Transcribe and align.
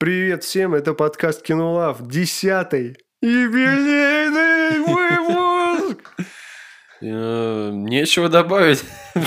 Привет 0.00 0.44
всем, 0.44 0.72
это 0.74 0.94
подкаст 0.94 1.42
Кинолав, 1.42 2.08
десятый 2.08 2.96
юбилейный 3.20 4.78
выпуск! 5.90 6.14
Э, 7.02 7.70
Нечего 7.70 8.30
добавить. 8.30 8.82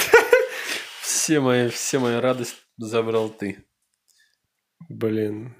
Все 1.04 1.40
мои, 1.42 1.70
все 1.70 2.00
мои 2.00 2.16
радость 2.16 2.56
забрал 2.78 3.30
ты. 3.30 3.64
Блин, 4.90 5.56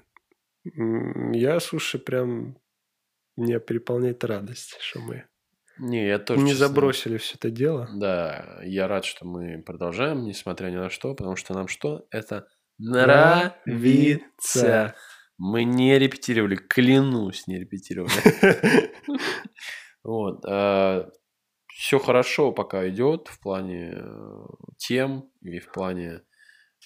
я, 0.64 1.60
слушай, 1.60 2.00
прям 2.00 2.58
меня 3.36 3.60
переполняет 3.60 4.24
радость, 4.24 4.76
что 4.80 4.98
мы 4.98 5.26
Не, 5.78 6.08
я 6.08 6.18
тоже 6.18 6.40
не 6.40 6.50
честно, 6.50 6.66
забросили 6.66 7.18
все 7.18 7.36
это 7.36 7.52
дело. 7.52 7.88
Да, 7.94 8.58
я 8.64 8.88
рад, 8.88 9.04
что 9.04 9.24
мы 9.24 9.62
продолжаем, 9.62 10.24
несмотря 10.24 10.70
ни 10.70 10.76
на 10.76 10.90
что, 10.90 11.14
потому 11.14 11.36
что 11.36 11.54
нам 11.54 11.68
что? 11.68 12.04
Это 12.10 12.48
Нравится. 12.78 13.54
Мы 15.36 15.64
не 15.64 15.98
репетировали, 15.98 16.56
клянусь, 16.56 17.46
не 17.46 17.58
репетировали. 17.58 18.92
Вот. 20.06 20.44
Все 21.74 21.98
хорошо 21.98 22.52
пока 22.52 22.88
идет 22.88 23.28
в 23.28 23.40
плане 23.40 23.94
э, 23.96 24.46
тем 24.76 25.30
и 25.42 25.58
в 25.58 25.72
плане 25.72 26.22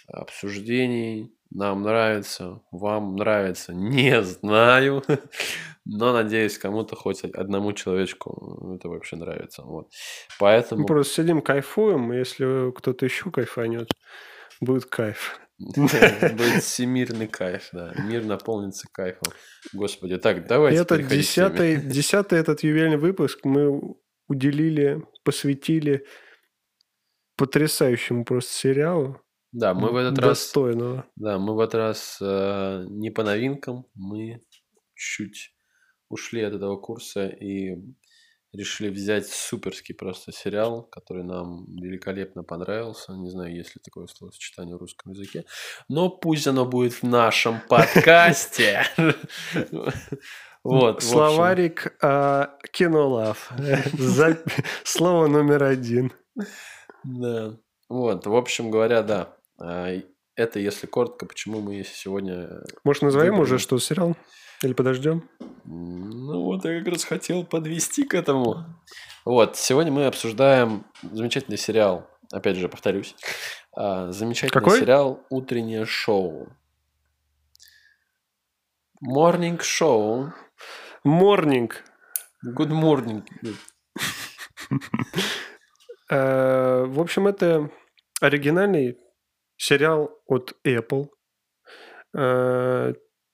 обсуждений. 0.07 1.35
Нам 1.51 1.83
нравится, 1.83 2.63
вам 2.71 3.17
нравится, 3.17 3.75
не 3.75 4.23
знаю. 4.23 5.03
Но 5.85 6.13
надеюсь, 6.13 6.59
кому-то 6.59 6.97
хоть 6.97 7.25
одному 7.25 7.73
человечку 7.73 8.75
это 8.77 8.89
вообще 8.89 9.17
нравится. 9.17 9.63
Вот. 9.63 9.91
Поэтому 10.39 10.83
Мы 10.83 10.87
просто 10.87 11.23
сидим, 11.23 11.43
кайфуем, 11.43 12.13
если 12.13 12.71
кто-то 12.73 13.05
еще 13.05 13.31
кайфанет, 13.31 13.91
будет 14.61 14.87
кайф. 14.87 15.39
Будет 15.59 16.63
всемирный 16.63 17.27
кайф, 17.27 17.69
да. 17.73 17.93
Мир 17.99 18.25
наполнится 18.25 18.87
кайфом. 18.93 19.33
Господи, 19.73 20.17
так, 20.19 20.47
давайте 20.47 20.81
это 20.81 21.03
десятый, 21.03 21.77
десятый 21.77 22.39
этот 22.39 22.63
юбилейный 22.63 22.97
выпуск 22.97 23.41
мы 23.45 23.97
уделили, 24.29 25.03
посвятили 25.25 26.07
потрясающему 27.37 28.25
просто 28.25 28.53
сериалу. 28.53 29.21
Да, 29.53 29.73
мы 29.75 29.91
в 29.93 29.97
этот 29.97 30.19
раз 30.19 30.29
достойного. 30.29 31.07
Да, 31.17 31.39
мы 31.39 31.55
в 31.55 31.61
этот 31.61 31.75
раз 31.77 32.19
э, 32.21 32.85
не 32.89 33.11
по 33.11 33.25
новинкам, 33.25 33.87
мы 33.95 34.43
чуть 34.95 35.55
ушли 36.09 36.43
от 36.43 36.55
этого 36.55 36.77
курса 36.77 37.27
и 37.27 37.77
решили 38.53 38.89
взять 38.91 39.27
суперский 39.29 39.95
просто 39.95 40.33
сериал, 40.33 40.83
который 40.85 41.25
нам 41.25 41.67
великолепно 41.77 42.43
понравился. 42.43 43.13
Не 43.13 43.31
знаю, 43.31 43.55
есть 43.55 43.75
ли 43.77 43.81
такое 43.85 44.07
словосочетание 44.07 44.77
в 44.77 44.81
русском 44.81 45.13
языке, 45.13 45.45
но 45.89 46.09
пусть 46.09 46.47
оно 46.47 46.65
будет 46.65 46.95
в 46.95 47.03
нашем 47.03 47.61
подкасте. 47.69 48.85
Вот, 50.65 51.03
Словарик 51.05 51.97
а, 52.03 52.59
Кинолав. 52.73 53.53
Слово 54.85 55.29
номер 55.29 55.63
один. 55.63 56.13
Да. 57.05 57.57
Вот, 57.89 58.27
в 58.27 58.35
общем 58.35 58.71
говоря, 58.71 59.03
да. 59.03 59.35
И 59.91 60.05
Это, 60.35 60.59
если 60.59 60.87
коротко, 60.87 61.27
почему 61.27 61.61
мы 61.61 61.85
сегодня 61.85 62.65
Может, 62.85 63.03
назовем 63.03 63.39
уже, 63.39 63.59
что 63.59 63.79
сериал? 63.79 64.17
Или 64.63 64.73
подождем? 64.73 65.29
Ну 65.65 66.43
вот 66.45 66.65
я 66.65 66.79
как 66.81 66.89
раз 66.89 67.05
хотел 67.05 67.45
подвести 67.45 68.05
к 68.05 68.15
этому. 68.15 68.65
Вот, 69.25 69.57
сегодня 69.57 69.93
мы 69.93 70.07
обсуждаем 70.07 70.85
замечательный 71.03 71.59
сериал. 71.59 72.09
Опять 72.33 72.57
же, 72.57 72.69
повторюсь. 72.69 73.15
а, 73.77 74.11
Замечательный 74.13 74.59
Какой? 74.61 74.81
сериал 74.81 75.21
«Утреннее 75.31 75.85
шоу». 75.85 76.49
Morning 79.07 79.61
шоу. 79.63 80.33
Морнинг. 81.05 81.85
Good 82.45 82.71
morning. 82.71 83.23
Э, 86.11 86.85
В 86.85 87.01
общем, 87.01 87.29
это 87.29 87.71
оригинальный 88.21 88.99
сериал 89.57 90.11
от 90.27 90.55
Apple. 90.67 91.09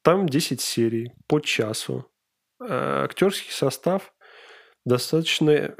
Э, 0.04 0.10
Там 0.10 0.28
10 0.28 0.60
серий 0.60 1.12
по 1.26 1.40
часу. 1.40 2.04
Э, 2.60 3.04
Актерский 3.04 3.52
состав 3.52 4.14
достаточно 4.84 5.74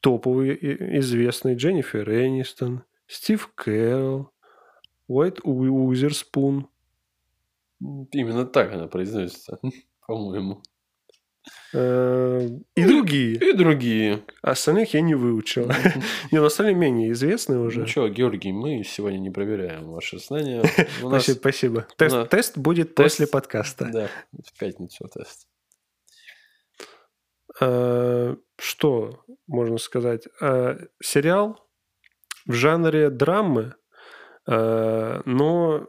топовый, 0.00 0.54
и- 0.54 0.98
известный. 0.98 1.54
Дженнифер 1.54 2.10
Энистон, 2.10 2.82
Стив 3.06 3.48
Кэрролл, 3.54 4.30
Уайт 5.06 5.40
Уизерспун. 5.44 6.68
Именно 7.80 8.44
так 8.44 8.72
она 8.72 8.88
произносится, 8.88 9.58
по-моему. 10.06 10.62
Э, 11.72 12.48
И 12.74 12.84
другие. 12.84 13.34
И 13.36 13.52
другие. 13.52 14.24
Остальных 14.42 14.94
я 14.94 15.00
не 15.00 15.14
выучил. 15.14 15.66
Не, 16.32 16.38
ну 16.38 16.44
остальные 16.44 16.74
менее 16.74 17.12
известные 17.12 17.58
уже. 17.60 17.80
Ну 17.80 17.86
что, 17.86 18.08
Георгий, 18.08 18.52
мы 18.52 18.82
сегодня 18.84 19.18
не 19.18 19.30
проверяем. 19.30 19.88
У 21.02 21.08
нас, 21.08 21.24
Спасибо, 21.24 21.86
спасибо. 21.94 22.26
Тест, 22.26 22.56
будет 22.58 22.94
после 22.94 23.26
подкаста. 23.26 23.88
да, 23.92 24.08
в 24.32 24.58
пятницу 24.58 25.08
тест. 25.12 25.46
Э, 27.60 28.36
Что 28.58 29.24
можно 29.46 29.78
сказать? 29.78 30.28
Э, 30.40 30.78
Сериал 31.02 31.64
в 32.46 32.52
жанре 32.52 33.10
драмы, 33.10 33.74
но, 34.46 35.86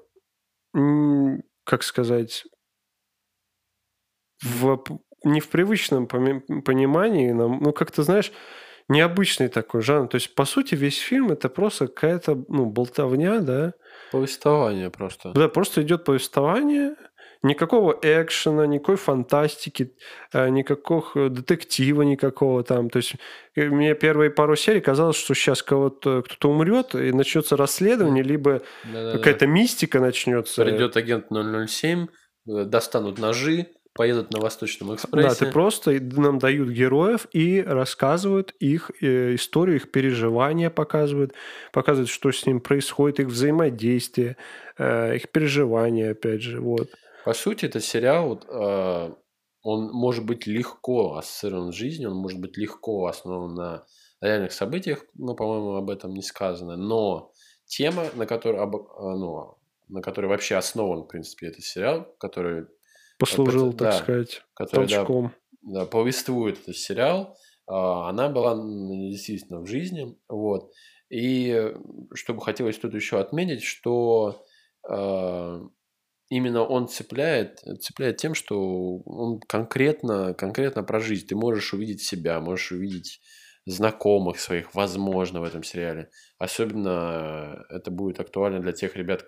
как 1.64 1.84
сказать, 1.84 2.44
в, 4.44 4.84
не 5.24 5.40
в 5.40 5.50
привычном 5.50 6.07
понимании, 6.07 7.31
ну, 7.31 7.72
как-то, 7.74 8.03
знаешь, 8.03 8.31
необычный 8.88 9.50
такой 9.50 9.81
жанр. 9.81 10.07
То 10.07 10.16
есть, 10.16 10.34
по 10.35 10.46
сути, 10.46 10.75
весь 10.75 10.97
фильм 10.97 11.31
это 11.31 11.50
просто 11.50 11.88
какая-то, 11.88 12.44
ну, 12.47 12.66
болтовня, 12.66 13.40
да, 13.40 13.74
Повествование 14.12 14.90
просто. 14.90 15.31
Да, 15.34 15.47
просто 15.50 15.84
идет 15.84 16.03
повествование, 16.03 16.96
никакого 17.44 17.97
экшена, 18.02 18.66
никакой 18.66 18.96
фантастики, 18.96 19.96
э, 20.34 20.50
никакого 20.50 21.29
детектива 21.29 22.02
никакого 22.02 22.63
там. 22.63 22.90
То 22.90 22.97
есть 22.97 23.13
э, 23.56 23.69
мне 23.69 23.94
первые 23.96 24.31
пару 24.31 24.56
серий 24.56 24.81
казалось, 24.81 25.18
что 25.18 25.34
сейчас 25.34 25.63
кого-то 25.63 26.24
кто-то 26.24 26.50
умрет 26.50 26.96
и 26.96 27.12
начнется 27.12 27.56
расследование, 27.56 28.24
либо 28.24 28.62
Да-да-да. 28.85 29.18
какая-то 29.18 29.47
мистика 29.47 30.00
начнется. 30.00 30.63
Придет 30.63 30.97
агент 30.97 31.28
007, 31.29 32.08
э, 32.47 32.63
достанут 32.66 33.19
ножи, 33.19 33.68
поедут 33.99 34.31
на 34.31 34.39
Восточном 34.39 34.87
Да, 34.91 34.95
экспрессе. 34.95 35.45
ты 35.45 35.51
просто 35.51 35.91
нам 35.99 36.39
дают 36.39 36.69
героев 36.69 37.27
и 37.33 37.61
рассказывают 37.61 38.55
их 38.59 38.91
э, 39.01 39.35
историю, 39.35 39.75
их 39.75 39.91
переживания 39.91 40.69
показывают, 40.69 41.33
показывают, 41.73 42.09
что 42.09 42.31
с 42.31 42.45
ним 42.45 42.61
происходит, 42.61 43.19
их 43.19 43.27
взаимодействие, 43.27 44.37
э, 44.77 45.17
их 45.17 45.29
переживания, 45.33 46.11
опять 46.11 46.41
же, 46.41 46.61
вот. 46.61 46.91
По 47.25 47.33
сути, 47.33 47.65
этот 47.65 47.83
сериал, 47.83 48.29
вот, 48.29 48.45
э, 48.47 49.13
он 49.63 49.91
может 49.91 50.25
быть 50.25 50.47
легко 50.47 51.16
ассоциирован 51.17 51.73
с 51.73 51.75
жизнью, 51.75 52.11
он 52.11 52.17
может 52.17 52.39
быть 52.39 52.55
легко 52.55 53.05
основан 53.07 53.53
на 53.55 53.85
реальных 54.21 54.53
событиях, 54.53 55.03
но, 55.13 55.35
по-моему, 55.35 55.75
об 55.75 55.89
этом 55.89 56.13
не 56.13 56.21
сказано. 56.21 56.77
Но 56.77 57.33
тема, 57.66 58.05
на 58.16 58.25
которой, 58.25 58.61
об- 58.61 58.77
э, 58.77 58.79
ну, 59.17 59.57
на 59.89 60.01
которой 60.01 60.27
вообще 60.27 60.55
основан, 60.55 61.03
в 61.03 61.07
принципе, 61.07 61.47
этот 61.47 61.66
сериал, 61.66 62.07
который, 62.17 62.67
Послужил, 63.19 63.69
Это- 63.69 63.78
так 63.78 63.91
да. 63.91 63.97
сказать, 63.97 64.44
который 64.53 64.88
да, 64.88 64.96
толчком. 64.96 65.34
да, 65.62 65.85
повествует 65.85 66.59
этот 66.62 66.78
сериал, 66.78 67.38
а, 67.68 68.09
она 68.09 68.30
была 68.30 68.56
действительно 68.56 69.59
в 69.59 69.68
жизни. 69.68 70.17
Вот. 70.28 70.72
И 71.09 71.73
что 72.14 72.34
бы 72.34 72.41
хотелось 72.41 72.78
тут 72.78 72.93
еще 72.93 73.20
отметить, 73.20 73.64
что 73.64 74.46
э, 74.90 75.61
именно 76.29 76.64
он 76.64 76.88
цепляет, 76.88 77.59
цепляет 77.82 78.17
тем, 78.17 78.35
что 78.35 78.99
он 78.99 79.40
конкретно, 79.41 80.34
конкретно 80.35 80.84
про 80.84 80.99
жизнь. 80.99 81.28
Ты 81.28 81.35
можешь 81.35 81.73
увидеть 81.73 82.02
себя, 82.02 82.40
можешь 82.40 82.72
увидеть 82.72 83.20
знакомых 83.66 84.40
своих, 84.40 84.73
возможно, 84.76 85.41
в 85.41 85.43
этом 85.43 85.64
сериале. 85.64 86.09
Особенно 86.38 87.66
это 87.70 87.91
будет 87.91 88.20
актуально 88.20 88.59
для 88.59 88.72
тех 88.72 88.96
ребят, 88.96 89.26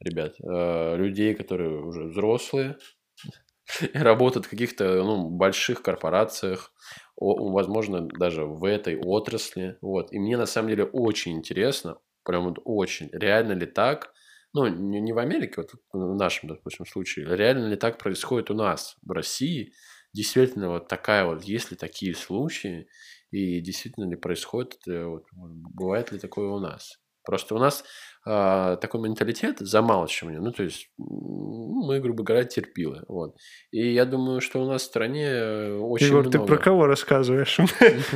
ребят, 0.00 0.34
э, 0.40 0.96
людей, 0.96 1.34
которые 1.34 1.82
уже 1.82 2.04
взрослые, 2.04 2.76
работают 3.94 4.46
в 4.46 4.50
каких-то 4.50 5.02
ну, 5.02 5.28
больших 5.28 5.82
корпорациях, 5.82 6.72
возможно, 7.16 8.08
даже 8.08 8.44
в 8.44 8.64
этой 8.64 8.98
отрасли. 8.98 9.78
Вот. 9.80 10.12
И 10.12 10.18
мне 10.18 10.36
на 10.36 10.46
самом 10.46 10.68
деле 10.70 10.84
очень 10.84 11.32
интересно, 11.32 11.98
прям 12.24 12.44
вот 12.44 12.58
очень, 12.64 13.08
реально 13.12 13.52
ли 13.52 13.66
так, 13.66 14.12
ну, 14.54 14.66
не, 14.66 15.12
в 15.12 15.18
Америке, 15.18 15.54
вот 15.56 15.70
в 15.92 16.16
нашем, 16.16 16.50
допустим, 16.50 16.84
случае, 16.86 17.36
реально 17.36 17.68
ли 17.68 17.76
так 17.76 17.98
происходит 17.98 18.50
у 18.50 18.54
нас, 18.54 18.96
в 19.02 19.10
России, 19.10 19.72
действительно 20.12 20.68
вот 20.68 20.88
такая 20.88 21.24
вот, 21.24 21.42
есть 21.44 21.70
ли 21.70 21.76
такие 21.76 22.14
случаи, 22.14 22.86
и 23.30 23.60
действительно 23.60 24.10
ли 24.10 24.16
происходит, 24.16 24.78
это 24.84 25.06
вот, 25.06 25.24
бывает 25.32 26.12
ли 26.12 26.18
такое 26.18 26.48
у 26.48 26.60
нас. 26.60 27.01
Просто 27.24 27.54
у 27.54 27.58
нас 27.58 27.84
а, 28.24 28.76
такой 28.76 29.00
менталитет 29.00 29.58
замалчивания. 29.58 30.40
Ну, 30.40 30.52
то 30.52 30.62
есть, 30.62 30.90
мы, 30.96 32.00
грубо 32.00 32.22
говоря, 32.22 32.44
терпилы. 32.44 33.02
Вот. 33.08 33.36
И 33.72 33.92
я 33.92 34.04
думаю, 34.04 34.40
что 34.40 34.62
у 34.62 34.66
нас 34.68 34.82
в 34.82 34.86
стране 34.86 35.26
э, 35.26 35.78
очень 35.78 36.06
Егор, 36.06 36.22
много... 36.22 36.38
ты 36.38 36.44
про 36.44 36.56
кого 36.56 36.86
рассказываешь? 36.86 37.58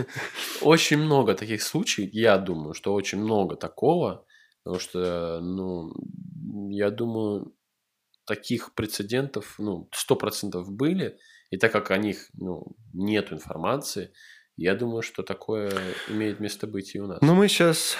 Очень 0.63 0.99
много 0.99 1.35
таких 1.35 1.63
случаев. 1.63 2.11
Я 2.13 2.39
думаю, 2.39 2.75
что 2.75 2.95
очень 2.95 3.19
много 3.19 3.57
такого. 3.57 4.25
Потому 4.63 4.81
что, 4.81 5.41
ну, 5.41 5.93
я 6.71 6.91
думаю, 6.91 7.55
таких 8.27 8.75
прецедентов, 8.75 9.55
ну, 9.59 9.89
сто 9.93 10.17
процентов 10.17 10.71
были. 10.71 11.19
И 11.51 11.57
так 11.57 11.73
как 11.73 11.91
о 11.91 11.99
них, 11.99 12.29
ну, 12.35 12.77
нет 12.93 13.33
информации, 13.33 14.13
я 14.57 14.75
думаю, 14.75 15.03
что 15.03 15.23
такое 15.23 15.71
имеет 16.09 16.41
место 16.41 16.67
быть 16.67 16.95
и 16.95 17.01
у 17.01 17.07
нас. 17.07 17.21
Но 17.21 17.35
мы 17.35 17.49
сейчас 17.49 17.97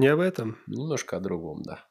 не 0.00 0.08
об 0.08 0.20
этом. 0.20 0.58
Немножко 0.66 1.18
о 1.18 1.20
другом, 1.20 1.62
да. 1.62 1.86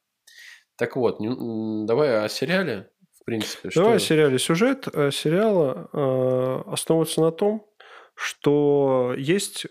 Так 0.77 0.95
вот, 0.95 1.19
давай 1.19 2.25
о 2.25 2.29
сериале, 2.29 2.89
в 3.21 3.23
принципе. 3.23 3.69
Давай 3.73 3.99
что... 3.99 4.05
о 4.05 4.07
сериале. 4.07 4.39
Сюжет 4.39 4.87
э, 4.91 5.11
сериала 5.11 5.89
э, 5.93 6.71
основывается 6.71 7.21
на 7.21 7.31
том, 7.31 7.65
что 8.15 9.13
есть 9.17 9.67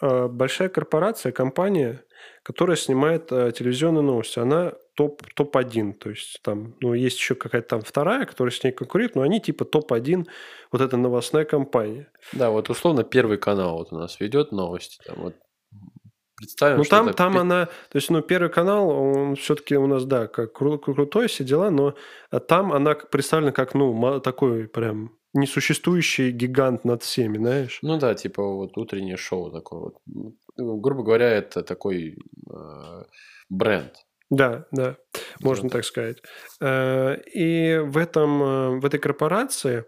э, 0.00 0.28
большая 0.28 0.68
корпорация, 0.68 1.32
компания, 1.32 2.04
которая 2.42 2.76
снимает 2.76 3.32
э, 3.32 3.52
телевизионные 3.52 4.02
новости. 4.02 4.38
Она 4.38 4.74
топ, 4.94 5.22
топ-1. 5.34 5.94
То 5.94 6.10
есть 6.10 6.40
там, 6.42 6.76
ну, 6.80 6.94
есть 6.94 7.18
еще 7.18 7.34
какая-то 7.34 7.68
там 7.68 7.80
вторая, 7.80 8.26
которая 8.26 8.52
с 8.52 8.62
ней 8.62 8.72
конкурирует, 8.72 9.16
но 9.16 9.22
они 9.22 9.40
типа 9.40 9.64
топ-1 9.64 10.26
вот 10.70 10.80
эта 10.80 10.96
новостная 10.96 11.44
компания. 11.44 12.12
Да, 12.32 12.50
вот 12.50 12.70
условно 12.70 13.04
первый 13.04 13.38
канал 13.38 13.78
вот 13.78 13.92
у 13.92 13.96
нас 13.96 14.20
ведет 14.20 14.52
новости. 14.52 15.02
Там 15.04 15.16
вот 15.22 15.34
представим, 16.42 16.78
ну, 16.78 16.84
там, 16.84 17.12
там 17.14 17.38
она, 17.38 17.66
то 17.66 17.96
есть, 17.96 18.10
ну, 18.10 18.20
Первый 18.20 18.50
канал, 18.50 18.90
он 18.90 19.36
все-таки 19.36 19.76
у 19.76 19.86
нас, 19.86 20.04
да, 20.04 20.26
как 20.26 20.60
кру- 20.60 20.78
крутой 20.78 21.28
все 21.28 21.44
дела, 21.44 21.70
но 21.70 21.94
а, 22.30 22.40
там 22.40 22.72
она 22.72 22.94
представлена 22.94 23.52
как, 23.52 23.74
ну, 23.74 24.20
такой 24.20 24.68
прям 24.68 25.12
несуществующий 25.34 26.30
гигант 26.30 26.84
над 26.84 27.02
всеми, 27.02 27.38
знаешь? 27.38 27.78
Ну 27.82 27.98
да, 27.98 28.14
типа 28.14 28.42
вот 28.42 28.76
утреннее 28.76 29.16
шоу 29.16 29.50
такое 29.50 29.80
вот. 29.80 29.96
Грубо 30.56 31.02
говоря, 31.02 31.30
это 31.30 31.62
такой 31.62 32.18
э, 32.50 33.02
бренд. 33.48 33.94
Да, 34.28 34.66
да, 34.72 34.96
можно 35.40 35.68
да. 35.68 35.76
так 35.76 35.84
сказать. 35.84 36.18
Э, 36.60 37.16
и 37.34 37.78
в, 37.78 37.96
этом, 37.96 38.42
э, 38.42 38.80
в 38.80 38.84
этой 38.84 39.00
корпорации 39.00 39.86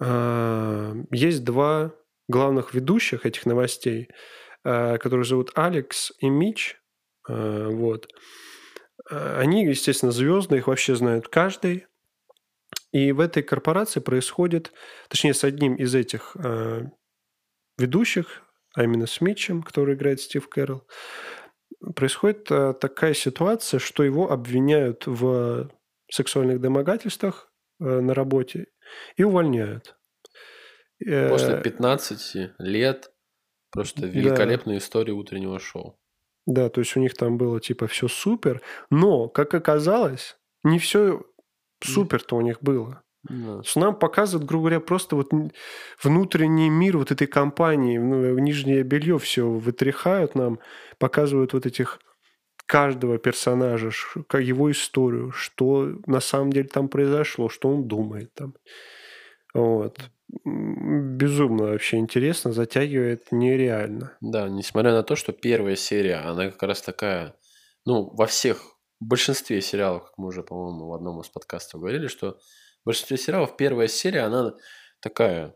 э, 0.00 0.94
есть 1.10 1.44
два 1.44 1.92
главных 2.28 2.72
ведущих 2.72 3.26
этих 3.26 3.44
новостей– 3.44 4.08
Э, 4.64 4.98
которые 4.98 5.24
зовут 5.24 5.52
Алекс 5.54 6.12
и 6.18 6.28
Мич. 6.28 6.76
Э, 7.28 7.68
вот. 7.70 8.08
Э, 9.10 9.38
они, 9.38 9.64
естественно, 9.64 10.10
звездные, 10.10 10.58
их 10.58 10.66
вообще 10.66 10.96
знают 10.96 11.28
каждый. 11.28 11.86
И 12.90 13.12
в 13.12 13.20
этой 13.20 13.42
корпорации 13.42 14.00
происходит, 14.00 14.72
точнее, 15.08 15.34
с 15.34 15.44
одним 15.44 15.74
из 15.74 15.94
этих 15.94 16.34
ведущих, 17.76 18.42
а 18.74 18.84
именно 18.84 19.06
с 19.06 19.20
Митчем, 19.20 19.62
который 19.62 19.94
играет 19.94 20.22
Стив 20.22 20.48
Кэрролл, 20.48 20.86
происходит 21.94 22.44
такая 22.44 23.12
ситуация, 23.12 23.78
что 23.78 24.04
его 24.04 24.30
обвиняют 24.30 25.06
в 25.06 25.70
сексуальных 26.10 26.62
домогательствах 26.62 27.52
на 27.78 28.14
работе 28.14 28.68
и 29.16 29.22
увольняют. 29.22 29.94
После 30.98 31.60
15 31.62 32.52
лет 32.58 33.10
Просто 33.70 34.06
великолепная 34.06 34.74
да. 34.74 34.78
история 34.78 35.12
утреннего 35.12 35.58
шоу. 35.58 35.98
Да, 36.46 36.70
то 36.70 36.80
есть 36.80 36.96
у 36.96 37.00
них 37.00 37.14
там 37.14 37.36
было 37.36 37.60
типа 37.60 37.86
все 37.86 38.08
супер, 38.08 38.62
но, 38.90 39.28
как 39.28 39.52
оказалось, 39.54 40.38
не 40.64 40.78
все 40.78 41.22
супер-то 41.82 42.36
у 42.36 42.40
них 42.40 42.62
было. 42.62 43.02
Да. 43.24 43.62
Что 43.62 43.80
нам 43.80 43.98
показывают, 43.98 44.48
грубо 44.48 44.64
говоря, 44.64 44.80
просто 44.80 45.16
вот 45.16 45.30
внутренний 46.02 46.70
мир 46.70 46.96
вот 46.96 47.10
этой 47.10 47.26
компании, 47.26 47.98
ну, 47.98 48.38
нижнее 48.38 48.82
белье 48.82 49.18
все 49.18 49.46
вытряхают 49.46 50.34
нам, 50.34 50.60
показывают 50.98 51.52
вот 51.52 51.66
этих 51.66 52.00
каждого 52.64 53.18
персонажа, 53.18 53.90
его 54.38 54.70
историю, 54.70 55.32
что 55.32 55.96
на 56.06 56.20
самом 56.20 56.52
деле 56.52 56.68
там 56.68 56.88
произошло, 56.88 57.48
что 57.48 57.68
он 57.68 57.88
думает 57.88 58.32
там. 58.34 58.54
Вот 59.62 59.98
безумно 60.44 61.64
вообще 61.64 61.96
интересно, 61.98 62.52
затягивает 62.52 63.30
нереально. 63.30 64.16
Да, 64.20 64.48
несмотря 64.48 64.92
на 64.92 65.02
то, 65.02 65.16
что 65.16 65.32
первая 65.32 65.76
серия, 65.76 66.16
она 66.16 66.50
как 66.50 66.62
раз 66.62 66.82
такая, 66.82 67.34
ну, 67.84 68.10
во 68.14 68.26
всех, 68.26 68.58
в 69.00 69.06
большинстве 69.06 69.60
сериалов, 69.60 70.04
как 70.04 70.18
мы 70.18 70.28
уже, 70.28 70.42
по-моему, 70.42 70.88
в 70.88 70.94
одном 70.94 71.20
из 71.20 71.28
подкастов 71.28 71.80
говорили, 71.80 72.08
что 72.08 72.32
в 72.82 72.86
большинстве 72.86 73.16
сериалов 73.16 73.56
первая 73.56 73.88
серия, 73.88 74.22
она 74.22 74.54
такая 75.00 75.54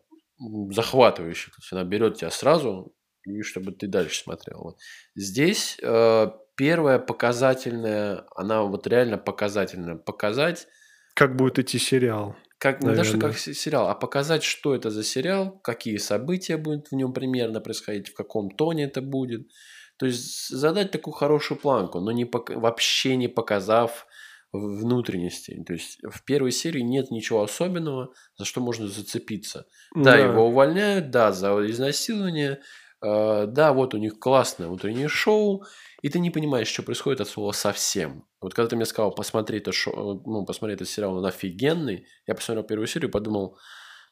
захватывающая, 0.70 1.50
то 1.50 1.56
есть 1.60 1.72
она 1.72 1.84
берет 1.84 2.16
тебя 2.16 2.30
сразу, 2.30 2.94
и 3.24 3.42
чтобы 3.42 3.72
ты 3.72 3.88
дальше 3.88 4.22
смотрел. 4.22 4.76
Здесь 5.14 5.78
э, 5.82 6.30
первая 6.56 6.98
показательная, 6.98 8.24
она 8.34 8.62
вот 8.62 8.86
реально 8.86 9.18
показательная, 9.18 9.96
показать... 9.96 10.66
Как 11.14 11.36
будет 11.36 11.58
идти 11.58 11.78
сериал. 11.78 12.36
Как, 12.62 12.80
не 12.80 12.94
то, 12.94 13.02
что 13.02 13.18
как 13.18 13.36
сериал, 13.36 13.88
а 13.88 13.96
показать, 13.96 14.44
что 14.44 14.72
это 14.72 14.88
за 14.90 15.02
сериал, 15.02 15.58
какие 15.64 15.96
события 15.96 16.56
будут 16.56 16.92
в 16.92 16.94
нем 16.94 17.12
примерно 17.12 17.60
происходить, 17.60 18.10
в 18.10 18.14
каком 18.14 18.52
тоне 18.52 18.84
это 18.84 19.02
будет. 19.02 19.48
То 19.96 20.06
есть 20.06 20.48
задать 20.48 20.92
такую 20.92 21.12
хорошую 21.12 21.58
планку, 21.58 21.98
но 21.98 22.12
не 22.12 22.24
вообще 22.24 23.16
не 23.16 23.26
показав 23.26 24.06
внутренности. 24.52 25.60
То 25.66 25.72
есть 25.72 25.98
в 26.08 26.24
первой 26.24 26.52
серии 26.52 26.82
нет 26.82 27.10
ничего 27.10 27.42
особенного, 27.42 28.12
за 28.38 28.44
что 28.44 28.60
можно 28.60 28.86
зацепиться. 28.86 29.66
Да, 29.96 30.12
да 30.12 30.18
его 30.18 30.46
увольняют, 30.46 31.10
да, 31.10 31.32
за 31.32 31.68
изнасилование, 31.68 32.60
э, 33.04 33.46
да, 33.48 33.72
вот 33.72 33.92
у 33.94 33.98
них 33.98 34.20
классное 34.20 34.68
утреннее 34.68 35.08
шоу, 35.08 35.64
и 36.02 36.08
ты 36.08 36.18
не 36.18 36.30
понимаешь, 36.30 36.68
что 36.68 36.82
происходит 36.82 37.20
от 37.20 37.28
слова 37.28 37.52
совсем. 37.52 38.26
Вот 38.40 38.54
когда 38.54 38.68
ты 38.68 38.76
мне 38.76 38.84
сказал, 38.84 39.14
посмотри 39.14 39.58
это 39.58 39.72
шоу, 39.72 40.20
ну, 40.26 40.44
посмотри 40.44 40.74
этот 40.74 40.88
сериал, 40.88 41.16
он 41.16 41.24
офигенный, 41.24 42.06
я 42.26 42.34
посмотрел 42.34 42.64
первую 42.64 42.88
серию 42.88 43.08
и 43.08 43.12
подумал, 43.12 43.56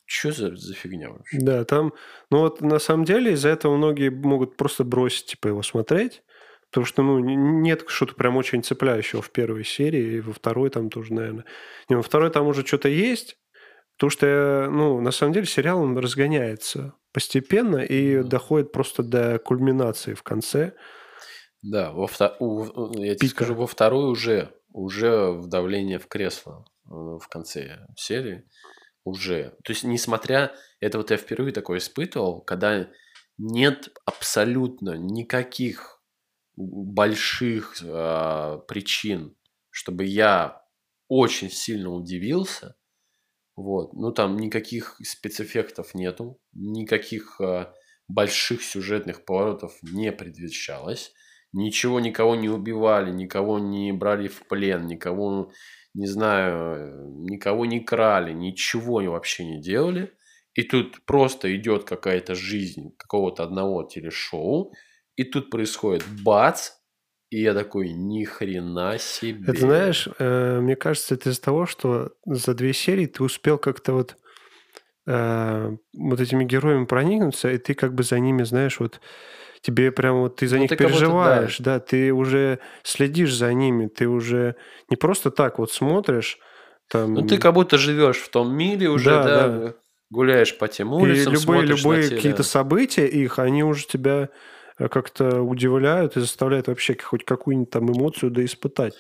что 0.07 0.31
за, 0.31 0.57
за 0.57 0.75
фигня 0.75 1.11
вообще? 1.11 1.39
Да, 1.41 1.65
там, 1.65 1.93
ну 2.31 2.41
вот 2.41 2.61
на 2.61 2.79
самом 2.79 3.05
деле 3.05 3.33
из-за 3.33 3.49
этого 3.49 3.77
многие 3.77 4.11
могут 4.11 4.57
просто 4.57 4.85
бросить, 4.85 5.27
типа, 5.27 5.49
его 5.49 5.63
смотреть, 5.63 6.23
потому 6.71 6.87
что, 6.87 7.03
ну, 7.03 7.19
нет 7.19 7.85
что-то 7.89 8.15
прям 8.15 8.37
очень 8.37 8.63
цепляющего 8.63 9.21
в 9.21 9.31
первой 9.31 9.65
серии, 9.65 10.15
и 10.15 10.21
во 10.21 10.33
второй 10.33 10.71
там 10.71 10.91
тоже, 10.91 11.13
наверное. 11.13 11.45
Не, 11.89 11.97
во 11.97 12.03
второй 12.03 12.31
там 12.31 12.47
уже 12.47 12.65
что-то 12.65 12.89
есть, 12.89 13.37
потому 13.97 14.11
что, 14.11 14.69
ну, 14.71 15.01
на 15.01 15.11
самом 15.11 15.33
деле 15.33 15.47
сериал, 15.47 15.83
он 15.83 15.99
разгоняется 15.99 16.95
постепенно 17.13 17.79
и 17.79 18.15
mm-hmm. 18.15 18.23
доходит 18.23 18.71
просто 18.71 19.03
до 19.03 19.41
кульминации 19.41 20.15
в 20.15 20.23
конце, 20.23 20.75
да, 21.63 21.93
во 21.93 22.07
вто... 22.07 22.37
у... 22.39 22.93
я 23.03 23.15
тебе 23.15 23.29
скажу, 23.29 23.55
во 23.55 23.67
второй 23.67 24.11
уже, 24.11 24.55
уже 24.73 25.33
вдавление 25.33 25.99
в 25.99 26.09
кресло 26.09 26.65
э, 26.87 26.91
в 26.91 27.27
конце 27.29 27.87
серии. 27.97 28.49
Уже. 29.05 29.57
То 29.65 29.73
есть, 29.73 29.85
несмотря... 29.85 30.55
Это 30.81 30.97
вот 30.99 31.11
я 31.11 31.19
впервые 31.19 31.53
такое 31.53 31.79
испытывал, 31.79 32.41
когда 32.41 32.89
нет 33.37 33.91
абсолютно 34.07 34.97
никаких 34.97 36.03
больших 36.57 37.83
э, 37.83 38.61
причин, 38.67 39.37
чтобы 39.71 40.05
я 40.05 40.63
очень 41.09 41.51
сильно 41.51 41.91
удивился. 41.91 42.77
Вот. 43.57 43.93
Ну, 43.93 44.13
там 44.13 44.39
никаких 44.39 44.97
спецэффектов 45.03 45.95
нету, 45.95 46.41
никаких 46.53 47.39
э, 47.41 47.73
больших 48.09 48.63
сюжетных 48.63 49.27
поворотов 49.27 49.77
не 49.83 50.13
предвещалось 50.13 51.13
ничего 51.53 52.01
никого 52.01 52.37
не 52.37 52.49
убивали, 52.49 53.11
никого 53.11 53.59
не 53.59 53.93
брали 53.93 54.29
в 54.29 54.47
плен, 54.49 54.87
никого, 54.87 55.53
не 55.95 56.07
знаю, 56.07 57.11
никого 57.25 57.67
не 57.67 57.81
крали, 57.81 58.33
ничего 58.33 59.03
вообще 59.03 59.45
не 59.45 59.61
делали. 59.61 60.13
И 60.55 60.63
тут 60.63 61.05
просто 61.05 61.55
идет 61.57 61.85
какая-то 61.85 62.35
жизнь 62.35 62.95
какого-то 62.97 63.45
одного 63.45 63.85
телешоу, 63.85 64.73
и 65.17 65.25
тут 65.25 65.51
происходит 65.51 66.05
бац, 66.25 66.71
и 67.31 67.43
я 67.43 67.55
такой, 67.55 67.93
ни 67.93 68.25
хрена 68.25 68.99
себе. 68.99 69.45
Это 69.47 69.61
знаешь, 69.61 70.09
э, 70.19 70.61
мне 70.61 70.75
кажется, 70.75 71.15
это 71.15 71.31
из-за 71.31 71.41
того, 71.41 71.67
что 71.67 72.13
за 72.27 72.55
две 72.55 72.73
серии 72.73 73.07
ты 73.07 73.23
успел 73.23 73.57
как-то 73.59 73.93
вот 73.93 74.17
э, 75.07 75.77
вот 75.97 76.21
этими 76.21 76.45
героями 76.45 76.87
проникнуться, 76.87 77.53
и 77.53 77.59
ты 77.59 77.75
как 77.75 77.95
бы 77.95 78.03
за 78.03 78.19
ними, 78.19 78.43
знаешь, 78.43 78.81
вот 78.81 79.01
тебе 79.63 79.93
прям 79.93 80.21
вот 80.21 80.37
ты 80.37 80.47
за 80.47 80.57
ну, 80.57 80.63
них 80.63 80.71
ты 80.71 80.77
переживаешь, 80.77 81.59
да. 81.59 81.75
да, 81.75 81.81
ты 81.81 82.13
уже 82.13 82.61
следишь 82.83 83.35
за 83.35 83.53
ними, 83.53 83.87
ты 83.89 84.09
уже 84.09 84.57
не 84.89 84.97
просто 84.97 85.31
так 85.31 85.59
вот 85.59 85.73
смотришь. 85.73 86.39
Там... 86.89 87.15
Ну 87.15 87.27
ты 87.27 87.39
как 87.39 87.55
будто 87.55 87.79
живешь 87.79 88.19
в 88.19 88.31
том 88.31 88.53
мире 88.53 88.89
уже, 88.89 89.11
да, 89.11 89.23
да, 89.23 89.49
да. 89.49 89.75
гуляешь 90.11 90.57
по 90.59 90.67
тем 90.67 90.93
улицам, 90.93 91.33
И 91.33 91.37
любые 91.37 91.63
любые 91.63 92.09
какие-то 92.09 92.43
события 92.43 93.07
их, 93.07 93.39
они 93.39 93.63
уже 93.63 93.87
тебя 93.87 94.31
э, 94.79 94.89
как-то 94.89 95.43
удивляют 95.43 96.17
и 96.17 96.21
заставляют 96.21 96.67
вообще 96.67 96.97
хоть 97.01 97.25
какую-нибудь 97.25 97.71
там 97.71 97.93
эмоцию 97.93 98.31
да 98.31 98.45
испытать. 98.45 98.95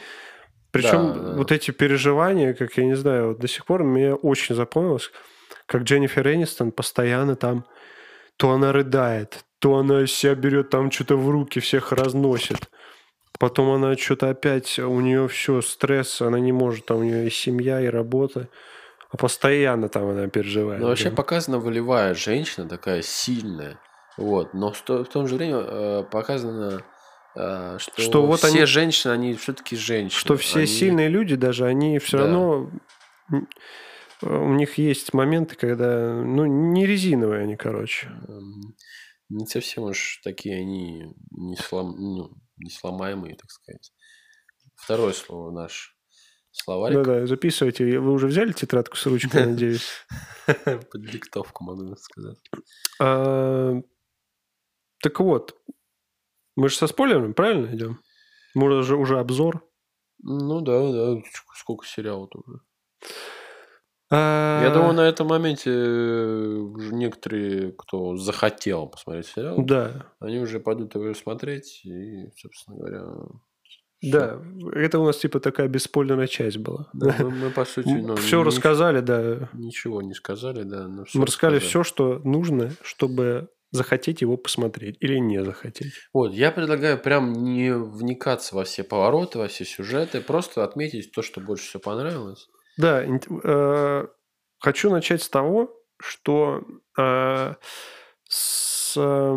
Причем 0.70 1.14
Да, 1.14 1.14
да. 1.14 1.36
вот 1.36 1.50
эти 1.50 1.72
переживания, 1.72 2.54
как 2.54 2.76
я 2.76 2.84
не 2.84 2.94
знаю, 2.94 3.28
вот 3.28 3.40
до 3.40 3.48
сих 3.48 3.66
пор 3.66 3.82
мне 3.82 4.14
очень 4.14 4.54
запомнилось, 4.54 5.10
как 5.66 5.82
Дженнифер 5.82 6.28
Энистон 6.28 6.70
постоянно 6.70 7.34
там, 7.34 7.64
то 8.36 8.52
она 8.52 8.72
рыдает, 8.72 9.44
то 9.60 9.76
она 9.76 10.06
себя 10.06 10.34
берет 10.34 10.70
там 10.70 10.90
что-то 10.90 11.16
в 11.16 11.30
руки, 11.30 11.60
всех 11.60 11.92
разносит. 11.92 12.70
Потом 13.38 13.70
она 13.70 13.96
что-то 13.96 14.28
опять, 14.30 14.78
у 14.78 15.00
нее 15.00 15.28
все, 15.28 15.62
стресс, 15.62 16.20
она 16.20 16.38
не 16.40 16.52
может, 16.52 16.86
там 16.86 16.98
у 16.98 17.02
нее 17.04 17.26
и 17.26 17.30
семья, 17.30 17.80
и 17.80 17.86
работа. 17.86 18.48
А 19.10 19.16
постоянно 19.16 19.88
там 19.88 20.08
она 20.10 20.28
переживает. 20.28 20.80
Ну, 20.80 20.88
вообще 20.88 21.04
прям. 21.04 21.16
показана 21.16 21.58
волевая 21.58 22.14
женщина, 22.14 22.68
такая 22.68 23.02
сильная. 23.02 23.78
Вот. 24.16 24.54
Но 24.54 24.72
в, 24.72 24.80
то- 24.82 25.04
в 25.04 25.08
том 25.08 25.26
же 25.26 25.36
время 25.36 25.56
э, 25.58 26.04
показано, 26.10 26.82
э, 27.34 27.76
что, 27.80 28.00
Что 28.02 28.26
вот 28.26 28.38
все 28.40 28.48
они- 28.48 28.64
женщины, 28.66 29.12
они 29.12 29.34
все-таки 29.34 29.74
женщины. 29.76 30.18
Что 30.20 30.36
все 30.36 30.58
Они- 30.60 30.66
сильные 30.66 31.08
люди 31.08 31.34
даже, 31.36 31.64
они 31.66 31.98
все 31.98 32.18
Да. 32.18 32.24
равно... 32.24 32.70
м, 33.32 33.48
У 34.22 34.52
них 34.54 34.76
есть 34.78 35.14
моменты, 35.14 35.56
когда... 35.56 36.12
Ну, 36.12 36.44
не 36.44 36.86
резиновые 36.86 37.42
они, 37.44 37.56
короче. 37.56 38.10
Не 39.30 39.46
совсем 39.46 39.84
уж 39.84 40.20
такие 40.24 40.56
они 40.56 41.14
не, 41.30 41.56
слом, 41.56 41.94
ну, 41.96 42.30
не 42.56 42.68
сломаемые, 42.70 43.36
так 43.36 43.50
сказать. 43.50 43.92
Второе 44.74 45.12
слово 45.12 45.52
наш 45.52 45.96
словарик. 46.50 46.98
Да-да, 46.98 47.26
записывайте. 47.26 48.00
Вы 48.00 48.12
уже 48.12 48.26
взяли 48.26 48.52
тетрадку 48.52 48.96
с 48.96 49.06
ручкой, 49.06 49.46
надеюсь? 49.46 49.88
Под 50.46 51.02
диктовку 51.10 51.64
могу 51.64 51.94
сказать. 51.96 52.38
А, 53.00 53.74
Так 55.02 55.20
вот, 55.20 55.56
мы 56.56 56.68
же 56.68 56.76
со 56.76 56.88
спойлерами, 56.88 57.32
правильно 57.32 57.74
идем? 57.74 58.00
Мы 58.54 58.78
уже, 58.78 58.96
уже 58.96 59.18
обзор. 59.18 59.64
Ну 60.22 60.60
да, 60.60 60.90
да, 60.92 61.22
сколько 61.54 61.86
сериалов 61.86 62.30
уже. 62.34 62.58
А, 64.12 64.62
Я 64.64 64.70
думаю, 64.74 64.92
на 64.94 65.08
этом 65.08 65.28
моменте 65.28 65.70
э, 65.72 66.58
некоторые, 66.92 67.72
кто 67.72 68.16
захотел 68.16 68.88
посмотреть 68.88 69.26
сериал, 69.26 69.56
Да, 69.62 70.06
они 70.18 70.40
уже 70.40 70.58
пойдут 70.58 70.94
его 70.94 71.14
смотреть 71.14 71.82
и, 71.84 72.28
собственно 72.36 72.76
говоря, 72.76 73.04
да. 74.02 74.40
Это 74.72 74.98
у 74.98 75.04
нас 75.04 75.18
типа 75.18 75.40
такая 75.40 75.68
бесспойлерная 75.68 76.26
часть 76.26 76.56
была. 76.56 76.88
да, 76.94 77.14
мы, 77.20 77.30
мы, 77.30 77.50
по 77.50 77.64
сути, 77.66 77.88
ну, 77.88 78.16
все 78.16 78.40
ни- 78.40 78.46
рассказали, 78.46 79.00
да. 79.00 79.50
Ничего 79.52 80.00
не 80.00 80.14
сказали, 80.14 80.62
да. 80.62 80.88
но 80.88 81.04
всё 81.04 81.18
Мы 81.18 81.26
рассказали. 81.26 81.58
все, 81.58 81.84
что 81.84 82.18
нужно, 82.24 82.70
чтобы 82.82 83.48
захотеть 83.72 84.22
его 84.22 84.36
посмотреть 84.36 84.96
или 85.00 85.18
не 85.18 85.44
захотеть. 85.44 85.92
Вот, 86.14 86.32
я 86.32 86.50
предлагаю 86.50 86.98
прям 86.98 87.32
не 87.44 87.72
вникаться 87.74 88.56
во 88.56 88.64
все 88.64 88.82
повороты, 88.84 89.38
во 89.38 89.48
все 89.48 89.64
сюжеты, 89.64 90.20
просто 90.22 90.64
отметить 90.64 91.12
то, 91.12 91.22
что 91.22 91.40
больше 91.40 91.66
всего 91.68 91.80
понравилось. 91.80 92.48
Да, 92.80 93.04
э, 93.04 94.06
хочу 94.58 94.90
начать 94.90 95.22
с 95.22 95.28
того, 95.28 95.70
что 96.00 96.62
э, 96.98 97.54
с, 98.28 98.94
э, 98.96 99.36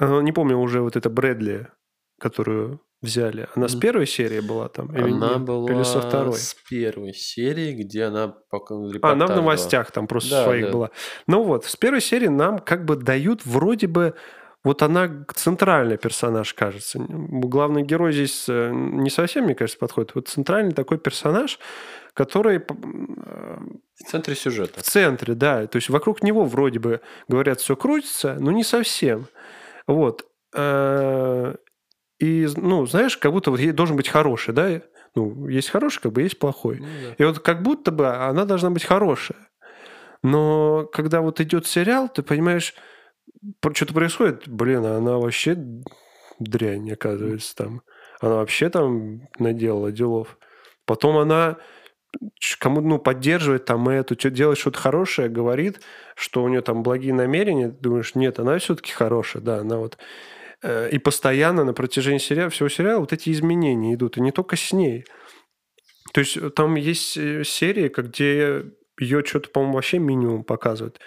не 0.00 0.32
помню 0.32 0.58
уже 0.58 0.80
вот 0.80 0.96
это 0.96 1.08
Брэдли, 1.10 1.68
которую 2.18 2.80
взяли. 3.02 3.48
Она 3.54 3.68
с 3.68 3.74
первой 3.76 4.06
серии 4.06 4.40
была 4.40 4.68
там? 4.68 4.94
или 4.96 5.12
Она 5.12 5.34
нет? 5.34 5.42
была 5.42 5.70
Или 5.70 5.82
со 5.82 6.00
второй? 6.00 6.32
с 6.34 6.54
первой 6.68 7.12
серии, 7.12 7.72
где 7.74 8.04
она 8.04 8.28
пока 8.50 8.74
А, 8.74 8.78
она 8.78 8.86
в 8.88 8.92
репортаж 8.94 9.28
была. 9.28 9.36
новостях 9.36 9.90
там 9.92 10.06
просто 10.06 10.30
Да, 10.30 10.44
своих 10.44 10.66
да. 10.66 10.72
была. 10.72 10.90
Ну 11.26 11.42
вот, 11.42 11.66
с 11.66 11.76
первой 11.76 12.00
серии 12.00 12.28
нам 12.28 12.58
как 12.58 12.84
бы 12.84 12.96
дают 12.96 13.44
вроде 13.44 13.86
бы... 13.88 14.14
Вот 14.64 14.82
она 14.82 15.26
центральный 15.34 15.98
персонаж, 15.98 16.54
кажется. 16.54 16.98
Главный 17.08 17.82
герой 17.82 18.12
здесь 18.12 18.46
э, 18.48 18.70
не 18.72 19.10
совсем, 19.10 19.44
мне 19.44 19.54
кажется, 19.54 19.78
подходит. 19.78 20.14
Вот 20.14 20.28
центральный 20.28 20.72
такой 20.72 20.98
персонаж, 20.98 21.58
который 22.14 22.56
э, 22.56 22.62
В 22.66 24.04
центре 24.10 24.34
сюжета. 24.34 24.80
в 24.80 24.82
центре, 24.82 25.34
да. 25.34 25.66
То 25.66 25.76
есть 25.76 25.90
вокруг 25.90 26.22
него 26.22 26.44
вроде 26.46 26.78
бы, 26.78 27.00
говорят, 27.28 27.60
все 27.60 27.76
крутится, 27.76 28.36
но 28.40 28.52
не 28.52 28.64
совсем. 28.64 29.26
Вот. 29.86 30.24
Э, 30.56 31.54
И, 32.20 32.48
ну, 32.56 32.86
знаешь, 32.86 33.18
как 33.18 33.32
будто 33.32 33.50
вот 33.50 33.60
ей 33.60 33.72
должен 33.72 33.96
быть 33.96 34.08
хороший, 34.08 34.54
да? 34.54 34.80
Ну, 35.14 35.46
есть 35.48 35.68
хороший, 35.70 36.00
как 36.00 36.12
бы 36.12 36.22
есть 36.22 36.38
плохой. 36.38 36.78
Ну 36.80 36.86
да. 36.86 37.14
И 37.18 37.24
вот 37.26 37.38
как 37.40 37.62
будто 37.62 37.90
бы 37.92 38.08
она 38.08 38.44
должна 38.46 38.70
быть 38.70 38.84
хорошая. 38.84 39.38
Но 40.22 40.88
когда 40.92 41.20
вот 41.20 41.40
идет 41.40 41.66
сериал, 41.66 42.08
ты 42.08 42.22
понимаешь, 42.22 42.74
что-то 43.74 43.94
происходит, 43.94 44.48
блин, 44.48 44.84
а 44.84 44.96
она 44.96 45.18
вообще 45.18 45.56
дрянь, 46.38 46.90
оказывается, 46.92 47.54
там. 47.54 47.82
Она 48.20 48.36
вообще 48.36 48.70
там 48.70 49.28
наделала 49.38 49.92
делов. 49.92 50.38
Потом 50.86 51.16
она 51.18 51.58
кому 52.58 52.80
ну, 52.80 52.98
поддерживает 52.98 53.64
там 53.64 53.88
эту, 53.88 54.14
делает 54.30 54.58
что-то 54.58 54.78
хорошее, 54.78 55.28
говорит, 55.28 55.80
что 56.14 56.42
у 56.42 56.48
нее 56.48 56.60
там 56.60 56.82
благие 56.82 57.14
намерения, 57.14 57.70
ты 57.70 57.76
думаешь, 57.80 58.14
нет, 58.14 58.38
она 58.38 58.58
все-таки 58.58 58.92
хорошая, 58.92 59.42
да, 59.42 59.58
она 59.58 59.78
вот 59.78 59.98
э, 60.62 60.90
и 60.90 60.98
постоянно 60.98 61.64
на 61.64 61.72
протяжении 61.72 62.18
сериала, 62.18 62.50
всего 62.50 62.68
сериала 62.68 63.00
вот 63.00 63.12
эти 63.12 63.30
изменения 63.30 63.94
идут, 63.94 64.16
и 64.16 64.20
не 64.20 64.32
только 64.32 64.56
с 64.56 64.72
ней. 64.72 65.04
То 66.12 66.20
есть 66.20 66.36
э, 66.36 66.50
там 66.50 66.74
есть 66.76 67.16
э, 67.16 67.44
серии, 67.44 67.88
где 67.88 68.64
ее 68.98 69.24
что-то, 69.24 69.50
по-моему, 69.50 69.74
вообще 69.74 69.98
минимум 69.98 70.44
показывают. 70.44 71.00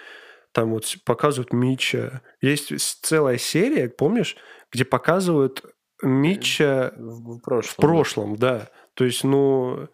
Там 0.52 0.70
вот 0.70 0.84
показывают 1.04 1.52
Мича. 1.52 2.22
Есть 2.40 2.72
целая 3.02 3.38
серия, 3.38 3.88
помнишь, 3.88 4.36
где 4.72 4.84
показывают 4.84 5.62
Мича 6.02 6.92
В, 6.96 7.38
в 7.38 7.40
прошлом. 7.42 7.72
в 7.72 7.76
прошлом, 7.76 8.36
да. 8.36 8.70
То 8.94 9.04
есть, 9.04 9.24
ну, 9.24 9.88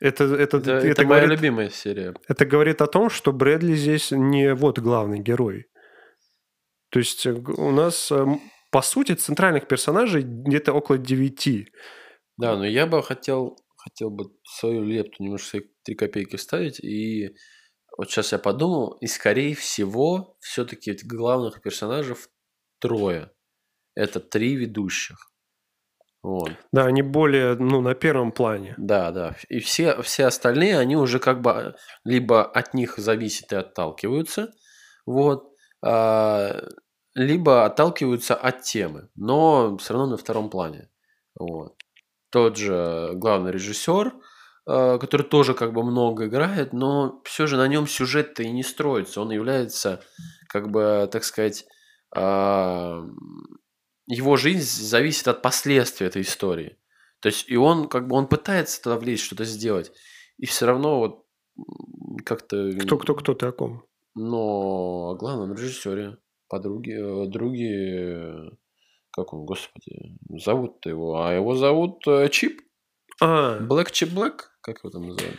это, 0.00 0.24
это, 0.24 0.58
Это, 0.58 0.72
это, 0.72 0.86
это 0.86 1.04
моя 1.06 1.22
говорит, 1.22 1.40
любимая 1.40 1.70
серия. 1.70 2.14
это 2.28 2.44
говорит 2.44 2.82
о 2.82 2.86
том, 2.86 3.08
что 3.08 3.32
Брэдли 3.32 3.74
здесь 3.74 4.10
не 4.10 4.54
вот 4.54 4.78
главный 4.78 5.20
герой. 5.20 5.66
То 6.90 6.98
есть 6.98 7.24
э, 7.26 7.32
у 7.32 7.70
нас, 7.70 8.10
э, 8.12 8.24
по 8.70 8.82
сути, 8.82 9.12
центральных 9.12 9.66
персонажей 9.66 10.22
где-то 10.22 10.72
около 10.72 10.98
девяти. 10.98 11.68
Да, 12.36 12.56
но 12.56 12.66
я 12.66 12.86
бы 12.86 13.02
хотел, 13.02 13.56
хотел 13.76 14.10
бы 14.10 14.24
свою 14.44 14.82
лепту, 14.82 15.22
немножко 15.22 15.48
свои 15.48 15.62
три 15.84 15.94
копейки 15.94 16.36
вставить. 16.36 16.80
И 16.80 17.34
вот 17.96 18.10
сейчас 18.10 18.32
я 18.32 18.38
подумал, 18.38 18.92
и 19.00 19.06
скорее 19.06 19.54
всего, 19.54 20.36
все-таки 20.40 20.96
главных 21.04 21.62
персонажей 21.62 22.16
трое. 22.80 23.30
Это 23.94 24.20
три 24.20 24.56
ведущих. 24.56 25.30
Вот. 26.22 26.52
Да, 26.72 26.86
они 26.86 27.02
более, 27.02 27.54
ну, 27.54 27.82
на 27.82 27.94
первом 27.94 28.32
плане. 28.32 28.74
Да, 28.78 29.10
да. 29.10 29.36
И 29.50 29.58
все, 29.60 30.00
все 30.02 30.24
остальные, 30.24 30.78
они 30.78 30.96
уже 30.96 31.18
как 31.18 31.42
бы 31.42 31.76
либо 32.02 32.44
от 32.44 32.72
них 32.72 32.96
зависят 32.96 33.52
и 33.52 33.56
отталкиваются, 33.56 34.50
вот, 35.04 35.52
а, 35.84 36.62
либо 37.14 37.66
отталкиваются 37.66 38.34
от 38.34 38.62
темы, 38.62 39.10
но 39.14 39.76
все 39.76 39.92
равно 39.92 40.12
на 40.12 40.16
втором 40.16 40.48
плане. 40.48 40.88
Вот. 41.38 41.76
Тот 42.30 42.56
же 42.56 43.10
главный 43.14 43.52
режиссер, 43.52 44.14
который 44.66 45.26
тоже 45.26 45.54
как 45.54 45.72
бы 45.72 45.82
много 45.82 46.26
играет, 46.26 46.72
но 46.72 47.20
все 47.24 47.46
же 47.46 47.56
на 47.56 47.68
нем 47.68 47.86
сюжет-то 47.86 48.42
и 48.42 48.50
не 48.50 48.62
строится. 48.62 49.20
Он 49.20 49.30
является, 49.30 50.02
как 50.48 50.70
бы, 50.70 51.08
так 51.12 51.24
сказать, 51.24 51.66
а, 52.16 53.04
его 54.06 54.36
жизнь 54.36 54.82
зависит 54.82 55.28
от 55.28 55.42
последствий 55.42 56.06
этой 56.06 56.22
истории. 56.22 56.78
То 57.20 57.28
есть 57.28 57.48
и 57.48 57.56
он 57.56 57.88
как 57.88 58.06
бы 58.06 58.16
он 58.16 58.26
пытается 58.26 58.82
туда 58.82 58.98
влезть, 58.98 59.24
что-то 59.24 59.44
сделать, 59.44 59.92
и 60.38 60.46
все 60.46 60.66
равно 60.66 60.98
вот 60.98 61.24
как-то... 62.24 62.70
Кто, 62.80 62.98
кто, 62.98 63.14
кто 63.14 63.34
ты 63.34 63.46
о 63.46 63.52
ком? 63.52 63.84
Но 64.14 65.10
о 65.10 65.16
главном 65.16 65.54
режиссере, 65.54 66.18
подруги, 66.48 66.92
э, 66.92 67.28
други, 67.28 67.66
э, 67.66 68.50
как 69.10 69.32
он, 69.32 69.44
господи, 69.44 70.16
зовут 70.28 70.84
его, 70.86 71.22
а 71.22 71.32
его 71.32 71.54
зовут 71.54 72.06
э, 72.06 72.28
Чип, 72.28 72.60
А, 73.20 73.58
Блэк 73.60 73.90
Чип 73.90 74.12
Блэк, 74.12 74.50
как 74.64 74.78
его 74.78 74.90
там 74.90 75.02
называют? 75.02 75.38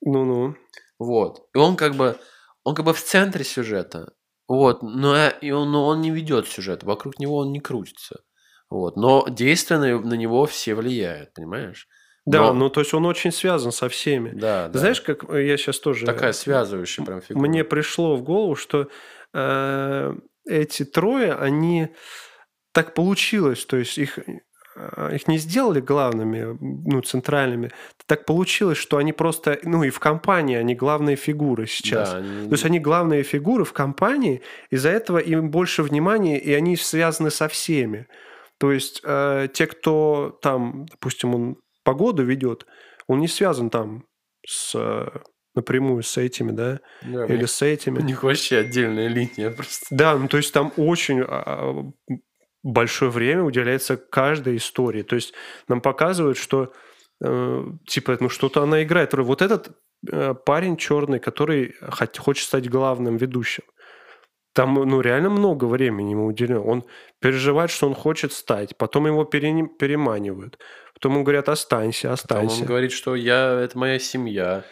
ну-ну. 0.00 0.56
Вот. 0.98 1.48
И 1.54 1.58
он 1.58 1.76
как 1.76 1.94
бы, 1.94 2.16
он 2.64 2.74
как 2.74 2.84
бы 2.84 2.94
в 2.94 3.02
центре 3.02 3.44
сюжета. 3.44 4.12
Вот. 4.48 4.82
Но, 4.82 5.16
э, 5.16 5.32
и 5.40 5.50
он, 5.50 5.70
но 5.70 5.86
он 5.86 6.00
не 6.00 6.10
ведет 6.10 6.48
сюжет. 6.48 6.82
Вокруг 6.82 7.18
него 7.18 7.36
он 7.36 7.52
не 7.52 7.60
крутится. 7.60 8.20
Вот. 8.70 8.96
Но 8.96 9.26
действия 9.28 9.78
на, 9.78 10.00
на 10.00 10.14
него 10.14 10.46
все 10.46 10.74
влияют, 10.74 11.34
понимаешь? 11.34 11.88
Да, 12.24 12.38
Но- 12.38 12.54
ну, 12.54 12.70
то 12.70 12.80
есть 12.80 12.94
он 12.94 13.04
очень 13.04 13.32
связан 13.32 13.72
со 13.72 13.88
всеми. 13.88 14.30
Да, 14.30 14.68
да. 14.68 14.78
Знаешь, 14.78 15.00
как 15.00 15.28
э, 15.28 15.46
я 15.46 15.56
сейчас 15.56 15.78
тоже... 15.80 16.06
Такая 16.06 16.32
связывающая 16.32 17.04
прям 17.04 17.20
фигура. 17.20 17.46
Мне 17.46 17.64
пришло 17.64 18.16
в 18.16 18.22
голову, 18.22 18.54
что 18.54 18.88
э, 19.34 20.14
эти 20.46 20.84
трое, 20.84 21.34
они 21.34 21.94
так 22.72 22.94
получилось, 22.94 23.66
то 23.66 23.76
есть 23.76 23.98
их 23.98 24.18
их 25.12 25.28
не 25.28 25.38
сделали 25.38 25.80
главными, 25.80 26.56
ну, 26.60 27.00
центральными. 27.02 27.70
Так 28.06 28.24
получилось, 28.24 28.78
что 28.78 28.96
они 28.96 29.12
просто, 29.12 29.58
ну, 29.64 29.84
и 29.84 29.90
в 29.90 30.00
компании 30.00 30.56
они 30.56 30.74
главные 30.74 31.16
фигуры 31.16 31.66
сейчас. 31.66 32.12
Да, 32.12 32.18
они... 32.18 32.48
То 32.48 32.52
есть 32.52 32.64
они 32.64 32.80
главные 32.80 33.22
фигуры 33.22 33.64
в 33.64 33.72
компании, 33.72 34.42
из-за 34.70 34.90
этого 34.90 35.18
им 35.18 35.50
больше 35.50 35.82
внимания, 35.82 36.38
и 36.38 36.52
они 36.52 36.76
связаны 36.76 37.30
со 37.30 37.48
всеми. 37.48 38.06
То 38.58 38.72
есть 38.72 39.02
э, 39.04 39.48
те, 39.52 39.66
кто 39.66 40.38
там, 40.40 40.86
допустим, 40.86 41.34
он 41.34 41.56
погоду 41.84 42.22
ведет, 42.24 42.66
он 43.06 43.20
не 43.20 43.28
связан 43.28 43.70
там 43.70 44.04
с 44.46 44.74
напрямую 45.54 46.02
с 46.02 46.16
этими, 46.16 46.52
да, 46.52 46.80
да 47.02 47.26
или 47.26 47.44
с 47.44 47.62
этими. 47.62 47.98
У 47.98 48.02
них 48.02 48.22
вообще 48.22 48.58
отдельная 48.58 49.08
линия 49.08 49.50
просто. 49.50 49.86
Да, 49.90 50.16
ну 50.16 50.28
то 50.28 50.36
есть 50.36 50.52
там 50.52 50.72
очень 50.76 51.20
а, 51.20 51.26
а, 51.28 51.92
большое 52.62 53.10
время 53.10 53.42
уделяется 53.42 53.96
каждой 53.96 54.56
истории. 54.56 55.02
То 55.02 55.16
есть 55.16 55.34
нам 55.68 55.80
показывают, 55.80 56.38
что 56.38 56.72
э, 57.24 57.64
типа, 57.86 58.16
ну 58.20 58.28
что-то 58.28 58.62
она 58.62 58.82
играет. 58.82 59.12
Вот 59.14 59.42
этот 59.42 59.76
э, 60.10 60.34
парень 60.34 60.76
черный, 60.76 61.18
который 61.18 61.74
хочет 62.18 62.46
стать 62.46 62.68
главным 62.68 63.16
ведущим. 63.16 63.64
Там, 64.54 64.74
ну, 64.74 65.00
реально 65.00 65.30
много 65.30 65.64
времени 65.64 66.10
ему 66.10 66.26
уделено. 66.26 66.62
Он 66.62 66.84
переживает, 67.20 67.70
что 67.70 67.86
он 67.86 67.94
хочет 67.94 68.32
стать. 68.32 68.76
Потом 68.76 69.06
его 69.06 69.24
пере... 69.24 69.66
переманивают. 69.78 70.58
Потом 70.92 71.14
ему 71.14 71.24
говорят, 71.24 71.48
останься, 71.48 72.12
останься. 72.12 72.48
Потом 72.48 72.60
он 72.60 72.66
говорит, 72.66 72.92
что 72.92 73.14
я, 73.14 73.60
это 73.60 73.78
моя 73.78 73.98
семья. 73.98 74.64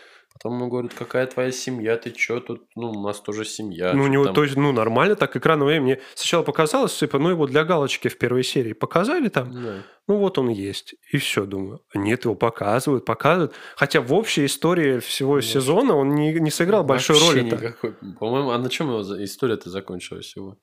Потом 0.42 0.56
ему 0.56 0.70
говорят, 0.70 0.94
какая 0.94 1.26
твоя 1.26 1.52
семья, 1.52 1.98
ты 1.98 2.12
чё 2.12 2.40
тут, 2.40 2.62
ну, 2.74 2.92
у 2.92 3.02
нас 3.02 3.20
тоже 3.20 3.44
семья. 3.44 3.92
Ну, 3.92 4.04
у 4.04 4.06
него, 4.06 4.24
там... 4.24 4.34
то 4.34 4.42
есть, 4.42 4.56
ну, 4.56 4.72
нормально 4.72 5.14
так 5.14 5.36
экран 5.36 5.62
время. 5.62 5.82
Мне 5.82 6.00
сначала 6.14 6.42
показалось, 6.42 6.96
типа, 6.96 7.18
ну, 7.18 7.28
его 7.28 7.46
для 7.46 7.62
галочки 7.62 8.08
в 8.08 8.16
первой 8.16 8.42
серии 8.42 8.72
показали 8.72 9.28
там, 9.28 9.52
да. 9.52 9.82
ну, 10.08 10.16
вот 10.16 10.38
он 10.38 10.48
есть. 10.48 10.94
И 11.12 11.18
все, 11.18 11.44
думаю. 11.44 11.80
Нет, 11.94 12.24
его 12.24 12.34
показывают, 12.34 13.04
показывают. 13.04 13.52
Хотя 13.76 14.00
в 14.00 14.14
общей 14.14 14.46
истории 14.46 15.00
всего 15.00 15.36
Нет. 15.36 15.44
сезона 15.44 15.94
он 15.94 16.14
не, 16.14 16.32
не 16.32 16.50
сыграл 16.50 16.84
Вообще 16.86 17.12
большой 17.12 17.34
роли. 17.34 17.44
никакой. 17.44 17.94
По-моему, 18.18 18.50
а 18.52 18.58
на 18.58 18.70
чем 18.70 18.88
его 18.88 19.02
история-то 19.22 19.68
закончилась 19.68 20.34
его? 20.36 20.56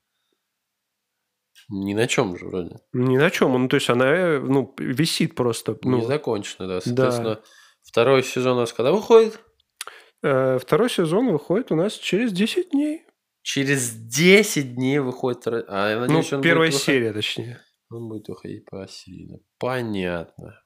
Ни 1.68 1.94
на 1.94 2.08
чем 2.08 2.36
же 2.36 2.46
вроде. 2.46 2.80
Ни 2.92 3.16
на 3.16 3.30
чем. 3.30 3.52
Ну, 3.52 3.68
то 3.68 3.76
есть 3.76 3.88
она, 3.90 4.06
э, 4.06 4.40
ну, 4.40 4.74
висит 4.78 5.36
просто. 5.36 5.78
Ну, 5.82 5.98
не 5.98 6.04
закончена, 6.04 6.66
да. 6.66 6.80
Соответственно, 6.80 7.34
да. 7.36 7.40
второй 7.82 8.24
сезон 8.24 8.56
у 8.56 8.60
нас 8.60 8.72
когда 8.72 8.90
выходит? 8.90 9.38
Э, 10.22 10.58
второй 10.58 10.90
сезон 10.90 11.30
выходит 11.30 11.70
у 11.72 11.76
нас 11.76 11.94
через 11.94 12.32
10 12.32 12.70
дней. 12.70 13.04
Через 13.42 13.92
10 13.92 14.74
дней 14.74 14.98
выходит... 14.98 15.46
А, 15.46 15.90
я 15.90 16.00
надеюсь, 16.00 16.30
ну, 16.30 16.42
первая 16.42 16.70
серия, 16.70 17.08
выходить... 17.08 17.26
точнее. 17.26 17.60
Он 17.90 18.08
будет 18.08 18.28
выходить 18.28 18.64
по 18.66 18.86
серийно. 18.88 19.38
Понятно. 19.58 20.60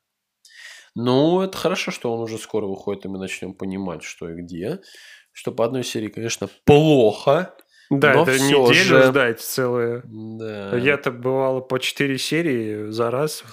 Ну, 0.95 1.41
это 1.41 1.57
хорошо, 1.57 1.91
что 1.91 2.13
он 2.13 2.21
уже 2.21 2.39
скоро 2.39 2.67
выходит, 2.67 3.05
и 3.05 3.09
мы 3.09 3.19
начнем 3.19 3.55
понимать, 3.55 4.03
что 4.03 4.29
и 4.29 4.35
где. 4.35 4.81
Что 5.33 5.53
по 5.53 5.65
одной 5.65 5.85
серии, 5.85 6.09
конечно, 6.09 6.49
плохо. 6.65 7.55
Да, 7.89 8.15
но 8.15 8.23
это 8.23 8.39
неделю 8.39 8.75
же... 8.75 9.03
ждать 9.05 9.41
целую. 9.41 10.03
Да. 10.05 10.77
Я-то 10.77 11.11
бывало 11.11 11.61
по 11.61 11.79
4 11.79 12.19
серии 12.19 12.91
за 12.91 13.11
раз. 13.11 13.45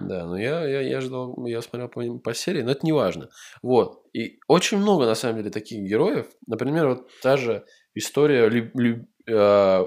Да, 0.00 0.26
но 0.26 0.38
я, 0.38 0.66
я, 0.66 0.80
я 0.80 1.00
ждал, 1.00 1.46
я 1.46 1.62
смотрел 1.62 1.88
по, 1.88 2.18
по 2.18 2.34
серии, 2.34 2.62
но 2.62 2.72
это 2.72 2.84
не 2.84 2.92
важно. 2.92 3.28
Вот. 3.62 4.04
И 4.12 4.38
очень 4.48 4.78
много, 4.78 5.06
на 5.06 5.14
самом 5.14 5.38
деле, 5.38 5.50
таких 5.50 5.82
героев. 5.88 6.26
Например, 6.46 6.88
вот 6.88 7.10
та 7.22 7.36
же 7.36 7.64
история, 7.94 8.48
люб, 8.48 8.70
люб, 8.74 9.08
э, 9.28 9.86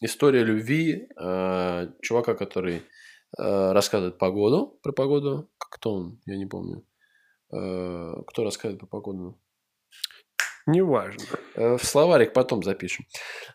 история 0.00 0.44
любви 0.44 1.08
э, 1.16 1.88
чувака, 2.02 2.34
который 2.34 2.82
э, 3.38 3.72
рассказывает 3.72 4.18
погоду, 4.18 4.78
про 4.82 4.92
погоду. 4.92 5.50
Кто 5.58 5.94
он? 5.94 6.20
Я 6.26 6.36
не 6.36 6.46
помню. 6.46 6.84
Э, 7.52 8.14
кто 8.26 8.44
рассказывает 8.44 8.80
про 8.80 8.86
погоду? 8.86 9.38
Неважно. 10.66 11.24
Э, 11.54 11.76
в 11.76 11.84
словарик 11.84 12.32
потом 12.32 12.62
запишем. 12.62 13.04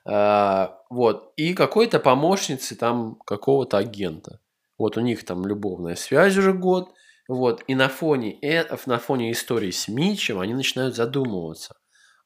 Э, 0.08 0.68
вот. 0.89 1.34
И 1.36 1.53
какой-то 1.53 2.00
помощницы 2.00 2.75
там 2.75 3.15
какого-то 3.25 3.77
агента. 3.77 4.39
Вот 4.79 4.98
у 4.98 5.01
них 5.01 5.25
там 5.25 5.45
любовная 5.45 5.95
связь 5.95 6.36
уже 6.38 6.53
год. 6.53 6.93
Вот. 7.27 7.63
И 7.67 7.75
на 7.75 7.89
фоне, 7.89 8.39
э, 8.42 8.65
на 8.87 8.98
фоне 8.98 9.31
истории 9.31 9.70
с 9.70 9.87
Митчем 9.87 10.39
они 10.39 10.55
начинают 10.55 10.96
задумываться. 10.96 11.75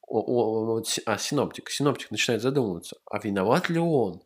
О, 0.08 0.20
о, 0.20 0.78
о, 0.78 0.84
а, 1.08 1.18
синоптик. 1.18 1.70
Синоптик 1.70 2.12
начинает 2.12 2.42
задумываться. 2.42 2.98
А 3.12 3.20
виноват 3.20 3.70
ли 3.70 3.80
он? 3.80 4.22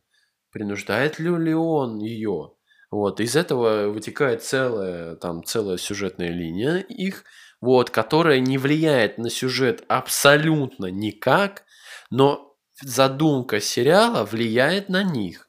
Принуждает 0.51 1.17
ли, 1.19 1.29
ли 1.29 1.53
он 1.53 1.99
ее? 1.99 2.51
Вот. 2.91 3.21
Из 3.21 3.35
этого 3.35 3.87
вытекает 3.87 4.43
целая, 4.43 5.15
там, 5.15 5.43
целая 5.43 5.77
сюжетная 5.77 6.29
линия 6.29 6.77
их, 6.77 7.23
вот, 7.61 7.89
которая 7.89 8.39
не 8.39 8.57
влияет 8.57 9.17
на 9.17 9.29
сюжет 9.29 9.83
абсолютно 9.87 10.87
никак, 10.87 11.63
но 12.09 12.55
задумка 12.81 13.61
сериала 13.61 14.25
влияет 14.25 14.89
на 14.89 15.01
них. 15.03 15.46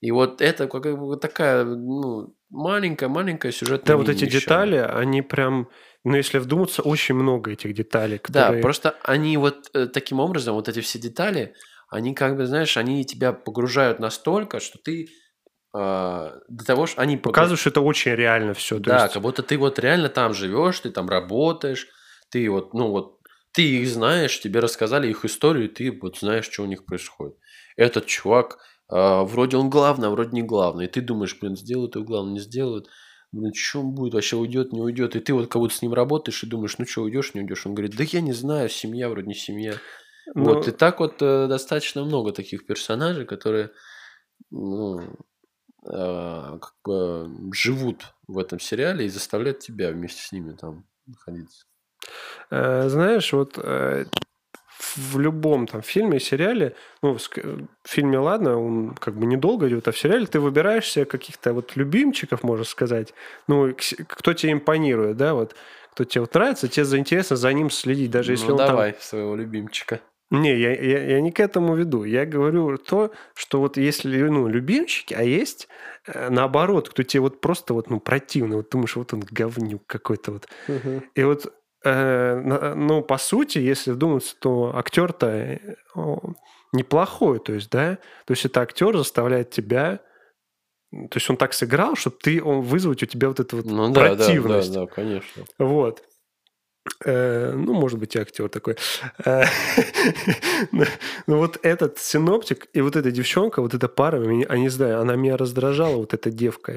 И 0.00 0.10
вот 0.10 0.40
это 0.40 0.68
как 0.68 0.98
бы 0.98 1.16
такая 1.16 1.64
ну, 1.64 2.34
маленькая-маленькая 2.50 3.52
сюжетная 3.52 3.86
Да, 3.86 3.96
вот 3.96 4.08
эти 4.08 4.24
еще. 4.24 4.40
детали, 4.40 4.76
они 4.76 5.22
прям, 5.22 5.68
ну, 6.04 6.14
если 6.16 6.38
вдуматься, 6.38 6.82
очень 6.82 7.14
много 7.14 7.52
этих 7.52 7.74
деталей. 7.74 8.18
Которые... 8.18 8.56
Да, 8.56 8.62
просто 8.62 8.96
они 9.02 9.36
вот 9.36 9.70
э, 9.74 9.86
таким 9.86 10.20
образом, 10.20 10.54
вот 10.54 10.68
эти 10.68 10.80
все 10.80 10.98
детали, 10.98 11.54
они 11.90 12.14
как 12.14 12.36
бы, 12.36 12.46
знаешь, 12.46 12.76
они 12.76 13.04
тебя 13.04 13.32
погружают 13.32 13.98
настолько, 13.98 14.60
что 14.60 14.78
ты 14.78 15.04
э, 15.04 15.08
до 15.76 16.64
того, 16.64 16.86
что 16.86 17.00
они... 17.00 17.16
Показывают, 17.16 17.60
что 17.60 17.70
это 17.70 17.80
очень 17.80 18.12
реально 18.12 18.54
все. 18.54 18.78
Да, 18.78 19.02
есть... 19.02 19.14
как 19.14 19.22
будто 19.22 19.42
ты 19.42 19.58
вот 19.58 19.78
реально 19.80 20.08
там 20.08 20.32
живешь, 20.32 20.78
ты 20.78 20.90
там 20.90 21.08
работаешь, 21.08 21.88
ты 22.30 22.48
вот, 22.48 22.72
ну 22.72 22.90
вот, 22.90 23.18
ты 23.52 23.62
их 23.62 23.88
знаешь, 23.88 24.38
тебе 24.40 24.60
рассказали 24.60 25.08
их 25.08 25.24
историю, 25.24 25.64
и 25.64 25.74
ты 25.74 25.98
вот 26.00 26.18
знаешь, 26.18 26.44
что 26.44 26.62
у 26.62 26.66
них 26.66 26.84
происходит. 26.84 27.36
Этот 27.76 28.06
чувак 28.06 28.58
а, 28.88 29.24
вроде 29.24 29.56
он 29.56 29.70
главный, 29.70 30.08
а 30.08 30.10
вроде 30.10 30.30
не 30.32 30.42
главный. 30.42 30.86
И 30.86 30.88
ты 30.88 31.00
думаешь, 31.00 31.36
блин, 31.40 31.56
сделают 31.56 31.94
его 31.94 32.04
главным, 32.04 32.34
не 32.34 32.40
сделают. 32.40 32.88
Блин, 33.30 33.52
что 33.54 33.80
он 33.80 33.90
будет, 33.92 34.14
вообще 34.14 34.36
уйдет, 34.36 34.72
не 34.72 34.80
уйдет. 34.80 35.14
И 35.14 35.20
ты 35.20 35.34
вот 35.34 35.48
как 35.48 35.60
будто 35.60 35.74
с 35.74 35.82
ним 35.82 35.92
работаешь 35.92 36.42
и 36.42 36.46
думаешь, 36.46 36.78
ну 36.78 36.86
что, 36.86 37.02
уйдешь, 37.02 37.34
не 37.34 37.42
уйдешь. 37.42 37.66
Он 37.66 37.74
говорит, 37.74 37.96
да 37.96 38.04
я 38.04 38.20
не 38.22 38.32
знаю, 38.32 38.68
семья 38.70 39.08
вроде 39.10 39.28
не 39.28 39.34
семья. 39.34 39.74
Но... 40.34 40.44
Вот, 40.44 40.66
ну 40.66 40.72
и 40.72 40.74
так 40.74 41.00
вот 41.00 41.20
э, 41.20 41.46
достаточно 41.46 42.04
много 42.04 42.32
таких 42.32 42.66
персонажей, 42.66 43.26
которые 43.26 43.70
ну, 44.50 45.00
э, 45.00 46.58
как 46.60 46.74
бы 46.84 47.30
живут 47.52 48.14
в 48.26 48.38
этом 48.38 48.60
сериале 48.60 49.06
и 49.06 49.10
заставляют 49.10 49.58
тебя 49.58 49.90
вместе 49.90 50.22
с 50.22 50.32
ними 50.32 50.52
там 50.52 50.86
находиться. 51.06 51.66
Э, 52.50 52.88
знаешь, 52.88 53.32
вот 53.32 53.58
э, 53.58 54.06
в 54.78 55.18
любом 55.18 55.66
там 55.66 55.82
фильме, 55.82 56.20
сериале, 56.20 56.74
ну, 57.02 57.18
в 57.18 57.20
фильме, 57.84 58.18
ладно, 58.18 58.58
он 58.58 58.94
как 58.94 59.14
бы 59.14 59.26
недолго 59.26 59.68
идет, 59.68 59.88
а 59.88 59.92
в 59.92 59.98
сериале 59.98 60.26
ты 60.26 60.40
выбираешь 60.40 60.88
себе 60.88 61.04
каких-то 61.04 61.52
вот 61.52 61.76
любимчиков, 61.76 62.42
можно 62.42 62.64
сказать, 62.64 63.12
ну, 63.48 63.74
кто 64.06 64.32
тебе 64.34 64.52
импонирует, 64.52 65.16
да, 65.16 65.34
вот, 65.34 65.54
кто 65.92 66.04
тебе 66.04 66.20
вот 66.22 66.34
нравится, 66.34 66.68
тебе 66.68 66.84
заинтересно 66.84 67.36
за 67.36 67.52
ним 67.52 67.70
следить, 67.70 68.10
даже 68.10 68.32
если 68.32 68.46
ну, 68.46 68.52
он 68.52 68.58
давай 68.58 68.92
там... 68.92 69.00
своего 69.00 69.34
любимчика. 69.34 70.00
Не, 70.30 70.58
я, 70.58 70.74
я, 70.74 71.04
я 71.04 71.20
не 71.22 71.32
к 71.32 71.40
этому 71.40 71.74
веду. 71.74 72.04
Я 72.04 72.26
говорю 72.26 72.76
то, 72.76 73.12
что 73.34 73.60
вот 73.60 73.78
если, 73.78 74.20
ну, 74.24 74.46
любимчики, 74.46 75.14
а 75.14 75.22
есть 75.22 75.68
э, 76.06 76.28
наоборот, 76.28 76.90
кто 76.90 77.02
тебе 77.02 77.22
вот 77.22 77.40
просто 77.40 77.72
вот, 77.72 77.88
ну, 77.88 77.98
противный, 77.98 78.56
вот 78.56 78.68
думаешь, 78.68 78.94
вот 78.96 79.14
он 79.14 79.20
говнюк 79.20 79.86
какой-то 79.86 80.32
вот. 80.32 80.46
Угу. 80.68 81.02
И 81.14 81.22
вот 81.22 81.54
ну, 81.84 83.02
по 83.02 83.18
сути, 83.18 83.58
если 83.58 83.92
вдуматься, 83.92 84.34
то 84.40 84.76
актер-то 84.76 85.26
э, 85.28 85.58
неплохой, 86.72 87.38
то 87.38 87.52
есть, 87.52 87.70
да, 87.70 87.98
то 88.26 88.32
есть 88.32 88.44
это 88.44 88.60
актер 88.60 88.96
заставляет 88.96 89.50
тебя, 89.50 90.00
то 90.90 91.16
есть 91.16 91.28
он 91.28 91.36
так 91.36 91.52
сыграл, 91.52 91.96
чтобы 91.96 92.16
ты, 92.20 92.42
он 92.42 92.62
вызвать 92.62 93.02
у 93.02 93.06
тебя 93.06 93.28
вот 93.28 93.40
эту 93.40 93.58
вот 93.58 93.66
ну, 93.66 93.92
противность. 93.92 94.72
Да, 94.72 94.80
да, 94.80 94.86
да, 94.86 94.92
конечно. 94.92 95.44
Вот. 95.58 96.02
Э, 97.04 97.52
ну, 97.54 97.74
может 97.74 97.98
быть, 97.98 98.16
и 98.16 98.18
актер 98.18 98.48
такой. 98.48 98.76
Э, 99.24 99.44
ну, 101.26 101.38
вот 101.38 101.58
этот 101.62 101.98
синоптик 101.98 102.68
и 102.72 102.80
вот 102.80 102.96
эта 102.96 103.10
девчонка, 103.10 103.62
вот 103.62 103.74
эта 103.74 103.88
пара, 103.88 104.22
они 104.22 104.62
не 104.62 104.68
знаю, 104.68 105.00
она 105.00 105.16
меня 105.16 105.36
раздражала, 105.36 105.96
вот 105.96 106.14
эта 106.14 106.30
девка. 106.30 106.74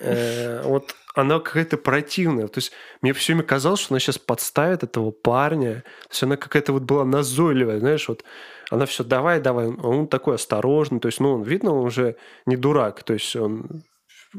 Э, 0.00 0.62
вот 0.64 0.94
она 1.14 1.40
какая-то 1.40 1.76
противная. 1.76 2.48
То 2.48 2.58
есть 2.58 2.72
мне 3.02 3.12
все 3.12 3.32
время 3.32 3.46
казалось, 3.46 3.80
что 3.80 3.94
она 3.94 4.00
сейчас 4.00 4.18
подставит 4.18 4.82
этого 4.82 5.10
парня. 5.10 5.84
То 6.04 6.10
есть 6.10 6.22
она 6.22 6.36
какая-то 6.36 6.72
вот 6.72 6.82
была 6.82 7.04
назойливая, 7.04 7.78
знаешь, 7.80 8.08
вот 8.08 8.24
она 8.70 8.86
все 8.86 9.04
давай, 9.04 9.40
давай. 9.40 9.68
Он 9.68 10.06
такой 10.06 10.34
осторожный. 10.34 11.00
То 11.00 11.06
есть, 11.06 11.20
ну, 11.20 11.34
он, 11.34 11.42
видно, 11.42 11.72
он 11.74 11.86
уже 11.86 12.16
не 12.46 12.56
дурак. 12.56 13.02
То 13.02 13.14
есть 13.14 13.34
он 13.34 13.82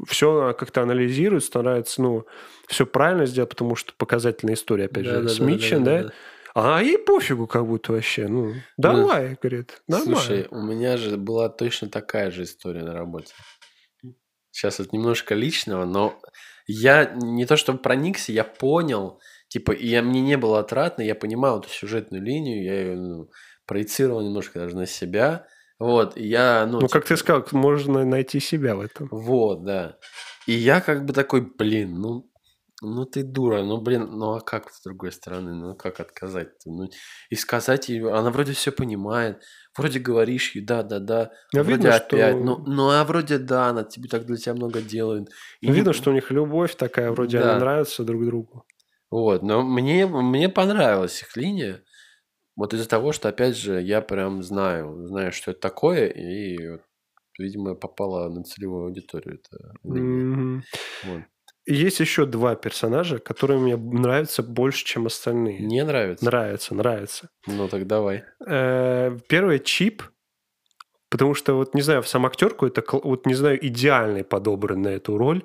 все 0.06 0.54
как-то 0.58 0.82
анализирует, 0.82 1.44
старается, 1.44 2.02
ну, 2.02 2.26
все 2.68 2.86
правильно 2.86 3.26
сделать, 3.26 3.50
потому 3.50 3.76
что 3.76 3.92
показательная 3.96 4.54
история, 4.54 4.86
опять 4.86 5.04
да, 5.04 5.14
же, 5.14 5.22
да, 5.22 5.28
с 5.28 5.38
да, 5.38 5.44
Митчем, 5.44 5.84
да, 5.84 6.02
да, 6.02 6.08
да. 6.08 6.14
А 6.54 6.82
ей 6.82 6.98
пофигу 6.98 7.46
как 7.46 7.66
будто 7.66 7.92
вообще. 7.92 8.26
Ну, 8.26 8.54
давай, 8.76 9.30
ну, 9.30 9.36
говорит, 9.40 9.82
нормально. 9.86 10.16
Слушай, 10.16 10.46
у 10.50 10.60
меня 10.60 10.96
же 10.96 11.16
была 11.16 11.48
точно 11.48 11.88
такая 11.88 12.30
же 12.30 12.42
история 12.42 12.82
на 12.82 12.92
работе. 12.92 13.32
Сейчас 14.50 14.80
вот 14.80 14.92
немножко 14.92 15.34
личного, 15.34 15.84
но 15.84 16.18
я 16.66 17.04
не 17.04 17.46
то 17.46 17.56
чтобы 17.56 17.78
проникся, 17.78 18.32
я 18.32 18.42
понял, 18.42 19.20
типа, 19.48 19.72
и 19.72 19.86
я, 19.86 20.02
мне 20.02 20.20
не 20.20 20.36
было 20.36 20.58
отратно, 20.58 21.02
я 21.02 21.14
понимал 21.14 21.60
эту 21.60 21.68
сюжетную 21.68 22.22
линию, 22.22 22.64
я 22.64 22.80
ее 22.80 22.96
ну, 22.96 23.30
проецировал 23.64 24.22
немножко 24.22 24.58
даже 24.58 24.76
на 24.76 24.86
себя, 24.86 25.46
вот, 25.80 26.16
и 26.16 26.26
я, 26.28 26.66
ну... 26.70 26.78
Ну, 26.80 26.88
как 26.88 27.06
ты 27.06 27.16
сказал, 27.16 27.44
можно 27.52 28.04
найти 28.04 28.38
себя 28.38 28.76
в 28.76 28.80
этом. 28.80 29.08
Вот, 29.10 29.64
да. 29.64 29.96
И 30.46 30.52
я 30.52 30.80
как 30.80 31.04
бы 31.06 31.12
такой, 31.12 31.40
блин, 31.40 31.94
ну, 31.98 32.30
ну 32.82 33.04
ты 33.04 33.22
дура, 33.22 33.62
ну 33.62 33.80
блин, 33.80 34.08
ну 34.12 34.34
а 34.34 34.40
как 34.40 34.70
с 34.70 34.82
другой 34.82 35.10
стороны, 35.12 35.54
ну 35.54 35.74
как 35.74 36.00
отказать-то? 36.00 36.70
Ну, 36.70 36.88
и 37.30 37.34
сказать 37.34 37.88
ей, 37.88 38.00
она 38.02 38.30
вроде 38.30 38.52
все 38.52 38.72
понимает, 38.72 39.42
вроде 39.76 39.98
говоришь 40.00 40.54
ей, 40.54 40.64
да, 40.64 40.82
да, 40.82 40.98
да, 40.98 41.30
Ну, 41.52 41.60
а 41.60 41.62
вроде 41.62 41.76
видно, 41.78 41.94
опять, 41.96 42.08
что- 42.36 42.44
ну, 42.44 42.56
ну 42.66 42.90
а 42.90 43.04
вроде 43.04 43.38
да, 43.38 43.68
она 43.68 43.82
тебе 43.84 44.08
так 44.08 44.24
для 44.26 44.36
тебя 44.36 44.54
много 44.54 44.80
делает. 44.82 45.28
И 45.60 45.66
не- 45.68 45.72
Видно, 45.72 45.92
что 45.92 46.10
у 46.10 46.14
них 46.14 46.30
любовь 46.30 46.74
такая, 46.76 47.10
вроде 47.10 47.38
Да. 47.38 47.52
они 47.52 47.60
нравятся 47.60 48.04
друг 48.04 48.24
другу. 48.26 48.64
Вот, 49.10 49.42
но 49.42 49.62
мне, 49.62 50.06
мне 50.06 50.48
понравилась 50.48 51.20
их 51.22 51.36
линия, 51.36 51.82
вот 52.60 52.74
из-за 52.74 52.88
того, 52.88 53.12
что, 53.12 53.28
опять 53.28 53.56
же, 53.56 53.80
я 53.80 54.00
прям 54.02 54.42
знаю, 54.42 55.06
знаю, 55.06 55.32
что 55.32 55.50
это 55.50 55.60
такое, 55.60 56.06
и, 56.08 56.68
вот, 56.68 56.82
видимо, 57.38 57.74
попала 57.74 58.28
на 58.28 58.44
целевую 58.44 58.84
аудиторию 58.84 59.40
линия. 59.82 60.24
Мгм. 60.24 60.62
Вот. 61.04 61.22
И 61.66 61.74
Есть 61.74 62.00
еще 62.00 62.26
два 62.26 62.54
персонажа, 62.56 63.18
которые 63.18 63.58
мне 63.60 63.76
нравятся 63.76 64.42
больше, 64.42 64.84
чем 64.84 65.06
остальные. 65.06 65.60
Не 65.60 65.84
нравится? 65.84 66.24
Нравится, 66.24 66.74
нравится. 66.74 67.30
Ну 67.46 67.68
так 67.68 67.86
давай. 67.86 68.24
Э, 68.46 69.16
Первый 69.28 69.58
Чип, 69.58 70.02
потому 71.10 71.34
что 71.34 71.54
вот 71.54 71.74
не 71.74 71.82
знаю, 71.82 72.02
сам 72.02 72.26
актер 72.26 72.50
какой-то, 72.50 72.82
кл- 72.82 73.00
вот 73.02 73.26
не 73.26 73.34
знаю, 73.34 73.58
идеальный 73.66 74.24
подобран 74.24 74.82
на 74.82 74.88
эту 74.88 75.16
роль. 75.16 75.42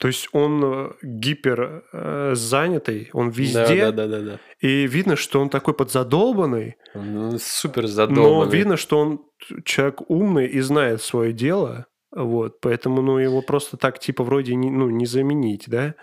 То 0.00 0.08
есть 0.08 0.28
он 0.32 0.62
э, 0.64 0.90
гипер 1.02 1.84
э, 1.92 2.32
занятый, 2.34 3.10
он 3.12 3.28
везде, 3.28 3.84
Да, 3.84 3.92
да, 3.92 4.06
да, 4.06 4.06
да, 4.06 4.20
да. 4.20 4.38
и 4.60 4.86
видно, 4.86 5.14
что 5.14 5.40
он 5.40 5.50
такой 5.50 5.74
подзадолбанный, 5.74 6.76
Ну, 6.94 7.38
супер 7.38 7.82
но 7.82 7.88
задолбанный. 7.88 8.56
видно, 8.56 8.76
что 8.78 8.98
он 8.98 9.20
человек 9.64 10.00
умный 10.10 10.46
и 10.46 10.60
знает 10.60 11.02
свое 11.02 11.32
дело, 11.34 11.84
вот, 12.12 12.60
поэтому, 12.60 13.02
ну, 13.02 13.18
его 13.18 13.42
просто 13.42 13.76
так, 13.76 13.98
типа, 13.98 14.24
вроде, 14.24 14.54
не, 14.54 14.70
ну, 14.70 14.88
не 14.88 15.04
заменить, 15.06 15.64
да, 15.68 15.94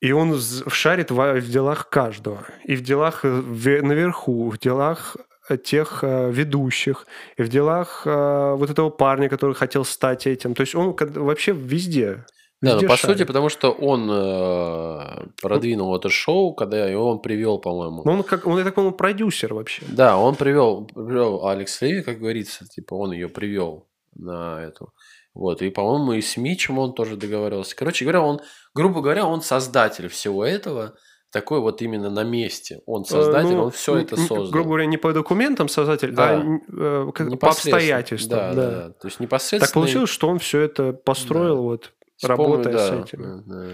и 0.00 0.12
он 0.12 0.38
шарит 0.68 1.10
в 1.10 1.40
делах 1.50 1.88
каждого, 1.88 2.46
и 2.64 2.74
в 2.76 2.82
делах 2.82 3.24
э, 3.24 3.28
ве- 3.28 3.82
наверху, 3.82 4.50
в 4.50 4.58
делах 4.58 5.16
тех 5.64 6.00
э, 6.02 6.32
ведущих, 6.32 7.06
и 7.36 7.42
в 7.44 7.48
делах 7.48 8.02
э, 8.06 8.54
вот 8.58 8.68
этого 8.70 8.90
парня, 8.90 9.28
который 9.28 9.54
хотел 9.54 9.84
стать 9.84 10.26
этим, 10.26 10.54
то 10.54 10.62
есть 10.62 10.74
он 10.74 10.96
вообще 10.98 11.52
везде, 11.52 12.26
Да, 12.62 12.76
ну, 12.80 12.88
по 12.88 12.96
шарит. 12.96 13.18
сути, 13.18 13.26
потому 13.26 13.48
что 13.50 13.70
он 13.70 14.08
э, 14.10 15.26
продвинул 15.42 15.94
это 15.94 16.08
шоу, 16.08 16.54
когда 16.54 16.86
его 16.86 17.10
он 17.10 17.20
привел, 17.20 17.58
по-моему. 17.58 18.02
Ну, 18.04 18.12
он, 18.12 18.22
как, 18.22 18.46
он, 18.46 18.58
я 18.58 18.64
так 18.64 18.74
понимаю, 18.74 18.94
продюсер 18.96 19.52
вообще. 19.54 19.82
Да, 19.88 20.16
он 20.16 20.34
привел, 20.36 20.84
привел 20.86 21.46
Алекс 21.46 21.80
Леви, 21.82 22.02
как 22.02 22.18
говорится, 22.18 22.66
типа 22.66 22.94
он 22.94 23.12
ее 23.12 23.28
привел 23.28 23.86
на 24.14 24.62
эту. 24.62 24.92
Вот, 25.34 25.60
и, 25.60 25.68
по-моему, 25.68 26.14
и 26.14 26.22
с 26.22 26.38
Митчем 26.38 26.78
он 26.78 26.94
тоже 26.94 27.16
договаривался. 27.16 27.76
Короче 27.76 28.06
говоря, 28.06 28.22
он, 28.22 28.40
грубо 28.74 29.02
говоря, 29.02 29.26
он 29.26 29.42
создатель 29.42 30.08
всего 30.08 30.42
этого, 30.46 30.94
такой 31.30 31.60
вот 31.60 31.82
именно 31.82 32.08
на 32.08 32.24
месте. 32.24 32.80
Он 32.86 33.04
создатель, 33.04 33.50
Э, 33.52 33.56
ну, 33.56 33.64
он 33.64 33.70
все 33.70 33.98
это 33.98 34.16
создал. 34.16 34.48
Грубо 34.50 34.68
говоря, 34.70 34.86
не 34.86 34.96
по 34.96 35.12
документам 35.12 35.68
создатель, 35.68 36.12
Да. 36.12 36.30
а 36.30 36.34
н- 36.40 36.62
э, 36.72 37.10
как- 37.12 37.38
по 37.38 37.48
обстоятельствам. 37.48 38.38
Да. 38.38 38.54
да, 38.54 38.70
да. 38.70 38.88
То 38.92 39.08
есть 39.08 39.20
непосредственно. 39.20 39.66
Так 39.66 39.74
получилось, 39.74 40.08
что 40.08 40.28
он 40.28 40.38
все 40.38 40.60
это 40.62 40.94
построил, 40.94 41.56
Да. 41.56 41.60
вот, 41.60 41.92
с 42.16 42.26
помощью- 42.26 42.46
работая 42.46 42.72
да, 42.72 42.78
с 42.86 42.90
этим. 43.08 43.42
да. 43.46 43.68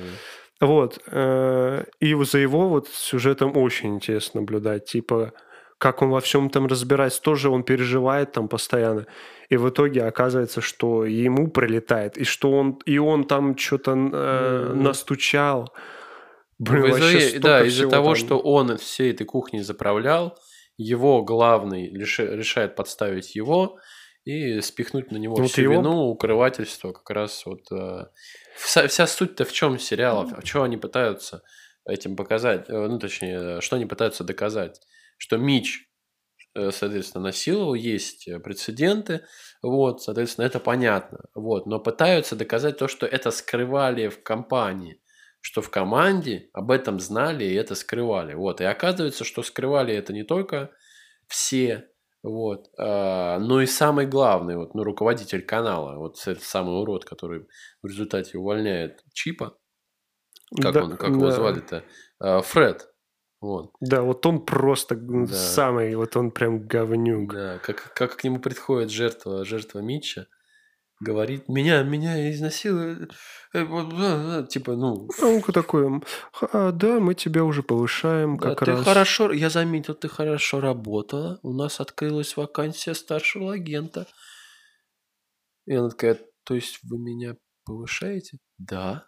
Вот. 0.60 0.98
э, 1.06 1.84
И 2.00 2.14
за 2.24 2.38
его 2.38 2.68
вот 2.68 2.88
сюжетом 2.88 3.56
очень 3.56 3.94
интересно 3.96 4.40
наблюдать. 4.40 4.84
Типа, 4.84 5.32
как 5.78 6.02
он 6.02 6.10
во 6.10 6.20
всем 6.20 6.50
там 6.50 6.66
разбирается. 6.66 7.20
Тоже 7.22 7.48
он 7.50 7.64
переживает 7.64 8.32
там 8.32 8.48
постоянно. 8.48 9.06
И 9.48 9.56
в 9.56 9.68
итоге 9.68 10.04
оказывается, 10.04 10.60
что 10.60 11.04
ему 11.04 11.50
прилетает. 11.50 12.16
И 12.16 12.24
что 12.24 12.52
он, 12.52 12.78
и 12.86 12.98
он 12.98 13.24
там 13.24 13.56
что-то 13.58 13.94
Мгм. 13.96 14.82
настучал. 14.82 15.72
Блин, 16.58 16.92
столько 16.94 17.40
да, 17.40 17.64
из-за 17.64 17.88
того, 17.88 18.06
там. 18.08 18.14
что 18.16 18.38
он 18.38 18.76
всей 18.76 19.10
этой 19.10 19.24
кухней 19.26 19.62
заправлял, 19.62 20.38
его 20.76 21.22
главный 21.24 21.90
лиши- 21.90 22.36
решает 22.36 22.76
подставить 22.76 23.34
его 23.34 23.78
и 24.24 24.60
спихнуть 24.60 25.10
на 25.10 25.16
него 25.16 25.34
Вот 25.36 25.50
всю 25.50 25.62
его- 25.62 25.74
вину, 25.74 26.08
укрывательство, 26.08 26.92
как 26.92 27.10
раз 27.10 27.44
вот... 27.46 27.60
э, 27.72 28.06
вся, 28.56 28.86
вся 28.86 29.06
суть-то 29.06 29.44
в 29.44 29.52
чем 29.52 29.78
сериалов? 29.78 30.30
Что 30.44 30.62
они 30.62 30.76
пытаются 30.76 31.42
этим 31.84 32.14
показать? 32.16 32.68
Э, 32.68 32.86
Ну, 32.86 32.98
точнее, 32.98 33.60
что 33.60 33.76
они 33.76 33.86
пытаются 33.86 34.22
доказать? 34.24 34.80
Что 35.18 35.36
Мич, 35.38 35.88
э, 36.54 36.70
соответственно, 36.70 37.24
насиловал, 37.24 37.74
есть 37.74 38.28
э, 38.28 38.38
прецеденты, 38.38 39.24
вот, 39.62 40.02
соответственно, 40.02 40.46
это 40.46 40.60
понятно, 40.60 41.24
вот, 41.34 41.66
но 41.66 41.80
пытаются 41.80 42.36
доказать 42.36 42.78
то, 42.78 42.88
что 42.88 43.06
это 43.06 43.30
скрывали 43.30 44.08
в 44.08 44.22
компании, 44.22 45.00
что 45.40 45.62
в 45.62 45.70
команде 45.70 46.48
об 46.52 46.70
этом 46.70 47.00
знали 47.00 47.44
и 47.44 47.54
это 47.54 47.74
скрывали, 47.74 48.34
вот, 48.34 48.60
и 48.60 48.64
оказывается, 48.64 49.24
что 49.24 49.42
скрывали 49.42 49.94
это 49.94 50.12
не 50.12 50.22
только 50.24 50.70
все, 51.26 51.88
вот, 52.22 52.70
а, 52.78 53.38
но 53.38 53.60
и 53.60 53.66
самый 53.66 54.06
главный, 54.06 54.56
вот, 54.56 54.74
ну, 54.74 54.84
руководитель 54.84 55.42
канала, 55.42 55.96
вот 55.98 56.20
этот 56.26 56.42
самый 56.42 56.80
урод, 56.80 57.04
который 57.04 57.46
в 57.82 57.86
результате 57.86 58.38
увольняет 58.38 59.02
Чипа, 59.12 59.58
как 60.60 60.74
Да, 60.74 60.84
он, 60.84 60.96
как 60.96 61.10
его 61.10 61.26
да. 61.26 61.36
звали-то, 61.36 61.84
А, 62.20 62.40
Фред, 62.42 62.88
вот, 63.40 63.72
Да, 63.80 64.02
вот 64.02 64.24
он 64.26 64.44
просто 64.44 64.94
Да. 64.94 65.26
самый, 65.26 65.94
вот 65.96 66.16
он 66.16 66.30
прям 66.30 66.60
говнюк. 66.66 67.32
Да, 67.32 67.58
как, 67.58 67.92
как 67.94 68.16
к 68.16 68.24
нему 68.24 68.38
приходит 68.38 68.90
жертва, 68.90 69.44
жертва 69.44 69.80
Митча, 69.80 70.28
говорит, 71.02 71.48
меня, 71.48 71.82
меня 71.82 72.30
изнасиловали, 72.30 73.08
э, 73.52 73.64
вот, 73.64 73.92
э, 73.92 74.42
э», 74.44 74.46
типа, 74.48 74.72
ну, 74.76 75.08
А 75.20 75.26
он 75.26 75.42
такой, 75.42 75.86
м, 75.86 76.04
«А, 76.52 76.70
да, 76.72 77.00
мы 77.00 77.14
тебя 77.14 77.44
уже 77.44 77.62
повышаем 77.62 78.36
да, 78.38 78.50
как 78.50 78.60
ты 78.60 78.72
раз. 78.72 78.84
хорошо, 78.84 79.32
я 79.32 79.50
заметил, 79.50 79.94
ты 79.94 80.08
хорошо 80.08 80.60
работала, 80.60 81.38
у 81.42 81.52
нас 81.52 81.80
открылась 81.80 82.36
вакансия 82.36 82.94
старшего 82.94 83.52
агента. 83.52 84.06
И 85.66 85.74
она 85.74 85.90
такая, 85.90 86.18
то 86.44 86.54
есть 86.54 86.78
вы 86.82 86.98
меня 86.98 87.36
повышаете? 87.64 88.38
Да. 88.58 89.06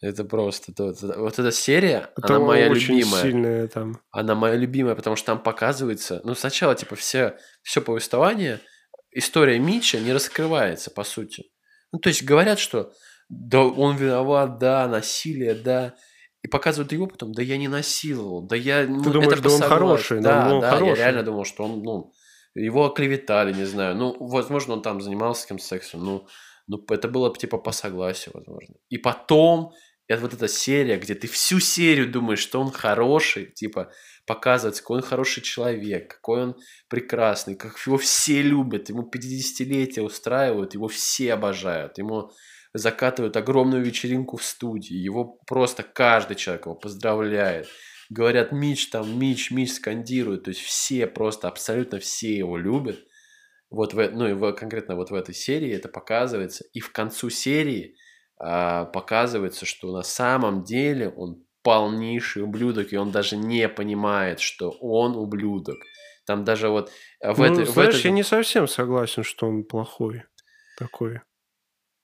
Это 0.00 0.24
просто, 0.24 0.74
то- 0.74 0.92
то- 0.92 1.18
вот 1.18 1.38
эта 1.38 1.50
серия, 1.50 2.10
Это 2.18 2.36
она 2.36 2.44
моя 2.44 2.70
очень 2.70 2.96
любимая. 2.96 3.22
сильная 3.22 3.68
там. 3.68 4.00
Она 4.10 4.34
моя 4.34 4.56
любимая, 4.56 4.94
потому 4.94 5.16
что 5.16 5.26
там 5.26 5.42
показывается... 5.42 6.20
Ну, 6.24 6.34
сначала, 6.34 6.74
типа, 6.74 6.94
все, 6.94 7.38
все 7.62 7.80
повествование, 7.80 8.60
история 9.14 9.58
Митча 9.58 9.98
не 9.98 10.12
раскрывается, 10.12 10.90
по 10.90 11.04
сути. 11.04 11.44
Ну, 11.92 11.98
то 11.98 12.08
есть 12.08 12.24
говорят, 12.24 12.58
что 12.58 12.92
да, 13.28 13.62
он 13.62 13.96
виноват, 13.96 14.58
да, 14.58 14.86
насилие, 14.88 15.54
да. 15.54 15.94
И 16.42 16.48
показывают 16.48 16.92
его 16.92 17.06
потом, 17.06 17.32
да 17.32 17.42
я 17.42 17.56
не 17.56 17.68
насиловал, 17.68 18.42
да 18.42 18.54
я... 18.54 18.86
ну, 18.86 19.02
думаешь, 19.02 19.32
это 19.32 19.42
да 19.42 19.48
он 19.48 19.60
по 19.60 19.68
согласию». 19.68 19.68
хороший, 19.68 20.20
да, 20.20 20.42
да, 20.42 20.48
ну, 20.48 20.54
он 20.56 20.60
да, 20.60 20.66
я 20.66 20.72
хороший. 20.74 20.98
реально 20.98 21.22
думал, 21.22 21.44
что 21.44 21.64
он, 21.64 21.82
ну, 21.82 22.12
его 22.54 22.84
оклеветали, 22.84 23.52
не 23.52 23.64
знаю. 23.64 23.96
Ну, 23.96 24.14
возможно, 24.18 24.74
он 24.74 24.82
там 24.82 25.00
занимался 25.00 25.42
с 25.42 25.46
кем-то 25.46 25.64
сексом, 25.64 26.04
ну, 26.04 26.26
ну, 26.66 26.84
это 26.88 27.08
было 27.08 27.34
типа 27.34 27.58
по 27.58 27.72
согласию, 27.72 28.32
возможно. 28.34 28.74
И 28.88 28.98
потом, 28.98 29.72
это 30.06 30.22
вот 30.22 30.34
эта 30.34 30.48
серия, 30.48 30.98
где 30.98 31.14
ты 31.14 31.26
всю 31.26 31.60
серию 31.60 32.10
думаешь, 32.10 32.40
что 32.40 32.60
он 32.60 32.70
хороший, 32.70 33.46
типа, 33.46 33.90
показывается, 34.26 34.82
какой 34.82 34.98
он 34.98 35.02
хороший 35.02 35.42
человек, 35.42 36.16
какой 36.16 36.42
он 36.42 36.56
прекрасный, 36.88 37.54
как 37.54 37.78
его 37.86 37.96
все 37.96 38.42
любят, 38.42 38.88
ему 38.88 39.08
50-летие 39.10 40.02
устраивают, 40.02 40.74
его 40.74 40.88
все 40.88 41.32
обожают, 41.32 41.98
ему 41.98 42.30
закатывают 42.74 43.36
огромную 43.36 43.84
вечеринку 43.84 44.36
в 44.36 44.44
студии, 44.44 44.94
его 44.94 45.38
просто 45.46 45.82
каждый 45.82 46.36
человек 46.36 46.66
его 46.66 46.74
поздравляет. 46.74 47.68
Говорят, 48.10 48.52
Мич 48.52 48.90
там, 48.90 49.18
Мич, 49.18 49.50
Мич 49.50 49.72
скандирует, 49.74 50.44
то 50.44 50.50
есть 50.50 50.60
все 50.60 51.06
просто, 51.06 51.48
абсолютно 51.48 51.98
все 51.98 52.36
его 52.36 52.58
любят. 52.58 52.98
Вот 53.70 53.94
в, 53.94 54.10
ну 54.10 54.28
и 54.28 54.34
в, 54.34 54.52
конкретно 54.52 54.96
вот 54.96 55.10
в 55.10 55.14
этой 55.14 55.34
серии 55.34 55.72
это 55.72 55.88
показывается. 55.88 56.64
И 56.74 56.80
в 56.80 56.92
концу 56.92 57.30
серии 57.30 57.96
показывается, 58.38 59.64
что 59.64 59.92
на 59.92 60.02
самом 60.02 60.64
деле 60.64 61.08
он 61.08 61.44
полнейший 61.62 62.42
ублюдок, 62.42 62.92
и 62.92 62.96
он 62.96 63.10
даже 63.10 63.36
не 63.36 63.68
понимает, 63.68 64.40
что 64.40 64.70
он 64.80 65.16
ублюдок. 65.16 65.78
Там 66.26 66.44
даже 66.44 66.68
вот 66.68 66.90
а, 67.22 67.32
в 67.32 67.38
ну, 67.38 67.44
этой... 67.44 67.64
в 67.64 67.70
знаешь, 67.70 67.98
этой- 67.98 68.08
я 68.08 68.10
не 68.12 68.22
совсем 68.22 68.68
согласен, 68.68 69.22
что 69.22 69.46
он 69.46 69.64
плохой 69.64 70.24
такой. 70.78 71.20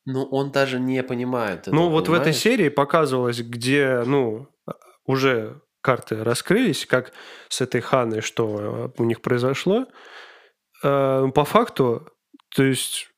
Ну, 0.06 0.24
он 0.24 0.50
даже 0.50 0.80
не 0.80 1.02
понимает 1.02 1.62
этого, 1.62 1.74
ну, 1.74 1.88
вот 1.90 2.08
в 2.08 2.12
этой 2.12 2.18
понимаешь? 2.18 2.36
серии 2.36 2.68
показывалось, 2.70 3.40
где, 3.40 4.02
ну, 4.06 4.48
уже 5.04 5.60
карты 5.82 6.24
раскрылись, 6.24 6.86
как 6.86 7.12
с 7.48 7.60
этой 7.60 7.80
Ханой, 7.80 8.22
что 8.22 8.92
э, 8.96 9.00
у 9.00 9.04
них 9.04 9.20
произошло. 9.20 9.86
Э, 10.82 11.26
По 11.34 11.44
факту, 11.44 12.08
то 12.54 12.62
есть 12.62 13.09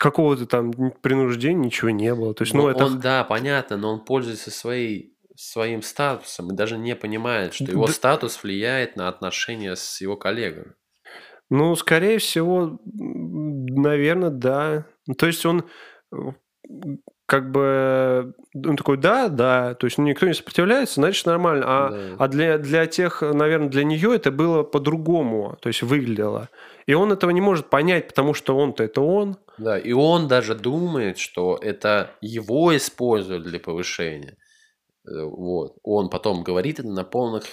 какого-то 0.00 0.46
там 0.46 0.72
принуждения 1.02 1.66
ничего 1.66 1.90
не 1.90 2.14
было. 2.14 2.32
То 2.34 2.42
есть, 2.42 2.54
ну, 2.54 2.62
Ну, 2.62 2.68
это... 2.68 2.86
он, 2.86 3.00
да, 3.00 3.22
понятно, 3.22 3.76
но 3.76 3.92
он 3.92 4.00
пользуется 4.00 4.50
своей, 4.50 5.14
своим 5.36 5.82
статусом 5.82 6.50
и 6.50 6.56
даже 6.56 6.78
не 6.78 6.96
понимает, 6.96 7.52
что 7.52 7.64
его 7.64 7.86
Д- 7.86 7.92
статус 7.92 8.42
влияет 8.42 8.96
на 8.96 9.08
отношения 9.08 9.76
с 9.76 10.00
его 10.00 10.16
коллегами. 10.16 10.72
Ну, 11.50 11.76
скорее 11.76 12.16
всего, 12.18 12.78
наверное, 12.84 14.30
да. 14.30 14.86
Ну, 15.06 15.14
То 15.14 15.26
есть 15.26 15.44
он 15.44 15.64
как 17.26 17.50
бы 17.52 18.34
он 18.54 18.76
такой, 18.76 18.96
да, 18.96 19.28
да, 19.28 19.74
то 19.74 19.86
есть 19.86 19.98
ну, 19.98 20.04
никто 20.04 20.26
не 20.26 20.34
сопротивляется, 20.34 20.94
значит 20.94 21.26
нормально. 21.26 21.64
А, 21.66 21.90
Да. 21.90 21.96
а 22.18 22.28
для, 22.28 22.58
для 22.58 22.86
тех, 22.86 23.22
наверное, 23.22 23.68
для 23.68 23.84
нее 23.84 24.16
это 24.16 24.30
было 24.32 24.62
по-другому, 24.62 25.56
то 25.60 25.68
есть 25.68 25.82
выглядело. 25.82 26.48
И 26.86 26.94
он 26.94 27.12
этого 27.12 27.30
не 27.30 27.40
может 27.40 27.68
понять, 27.70 28.08
потому 28.08 28.34
что 28.34 28.56
он-то 28.56 28.82
это 28.82 29.00
он. 29.02 29.36
Да, 29.60 29.78
и 29.78 29.92
он 29.92 30.28
даже 30.28 30.54
думает, 30.54 31.18
что 31.18 31.58
это 31.60 32.16
его 32.20 32.76
используют 32.76 33.44
для 33.44 33.60
повышения. 33.60 34.36
Э, 35.06 35.22
Вот. 35.24 35.76
Он 35.82 36.10
потом 36.10 36.42
говорит 36.42 36.78
это 36.80 36.88
на 36.88 37.04
полных... 37.04 37.44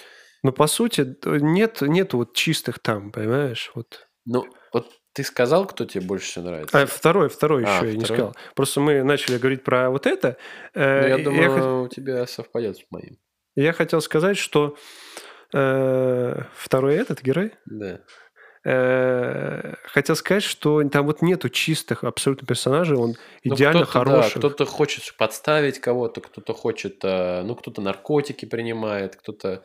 Но 0.42 0.52
по 0.52 0.66
сути 0.66 1.16
нет, 1.24 1.80
нет 1.82 2.12
вот 2.14 2.34
чистых 2.34 2.78
там, 2.78 3.10
понимаешь? 3.12 3.70
Вот. 3.74 4.06
Ну, 4.24 4.46
вот 4.72 4.86
ты 5.12 5.24
сказал, 5.24 5.66
кто 5.66 5.84
тебе 5.84 6.04
больше 6.06 6.26
всего 6.26 6.44
нравится? 6.44 6.80
А 6.82 6.86
второй, 6.86 7.28
второй 7.28 7.64
А, 7.64 7.76
еще 7.78 7.86
я 7.90 7.96
не 7.98 8.04
второй? 8.04 8.16
сказал. 8.18 8.36
Просто 8.54 8.80
мы 8.80 9.02
начали 9.02 9.38
говорить 9.38 9.64
про 9.64 9.90
вот 9.90 10.06
это. 10.06 10.36
Ну, 10.74 10.80
э, 10.82 11.08
я 11.08 11.18
думаю, 11.18 11.50
хот- 11.50 11.84
у 11.86 11.88
тебя 11.88 12.26
совпадет 12.26 12.76
с 12.76 12.82
моим. 12.90 13.18
Я 13.56 13.72
хотел 13.72 14.00
сказать, 14.00 14.36
что 14.36 14.76
э, 15.52 16.42
второй 16.54 16.94
этот 16.96 17.22
герой 17.22 17.52
Да. 17.66 18.00
Э, 18.68 19.74
хотел 19.84 20.16
сказать, 20.16 20.42
что 20.42 20.82
там 20.88 21.06
вот 21.06 21.22
нету 21.22 21.48
чистых 21.48 22.04
абсолютно 22.04 22.46
персонажей, 22.46 22.96
он 22.96 23.16
Ну, 23.44 23.54
идеально 23.54 23.80
да, 23.80 23.86
хороший. 23.86 24.38
кто-то 24.38 24.66
хочет 24.66 25.14
подставить 25.16 25.80
кого-то, 25.80 26.20
кто-то 26.20 26.52
хочет, 26.52 26.98
э, 27.02 27.42
ну, 27.44 27.54
кто-то 27.54 27.80
наркотики 27.80 28.44
принимает, 28.44 29.16
кто-то... 29.16 29.64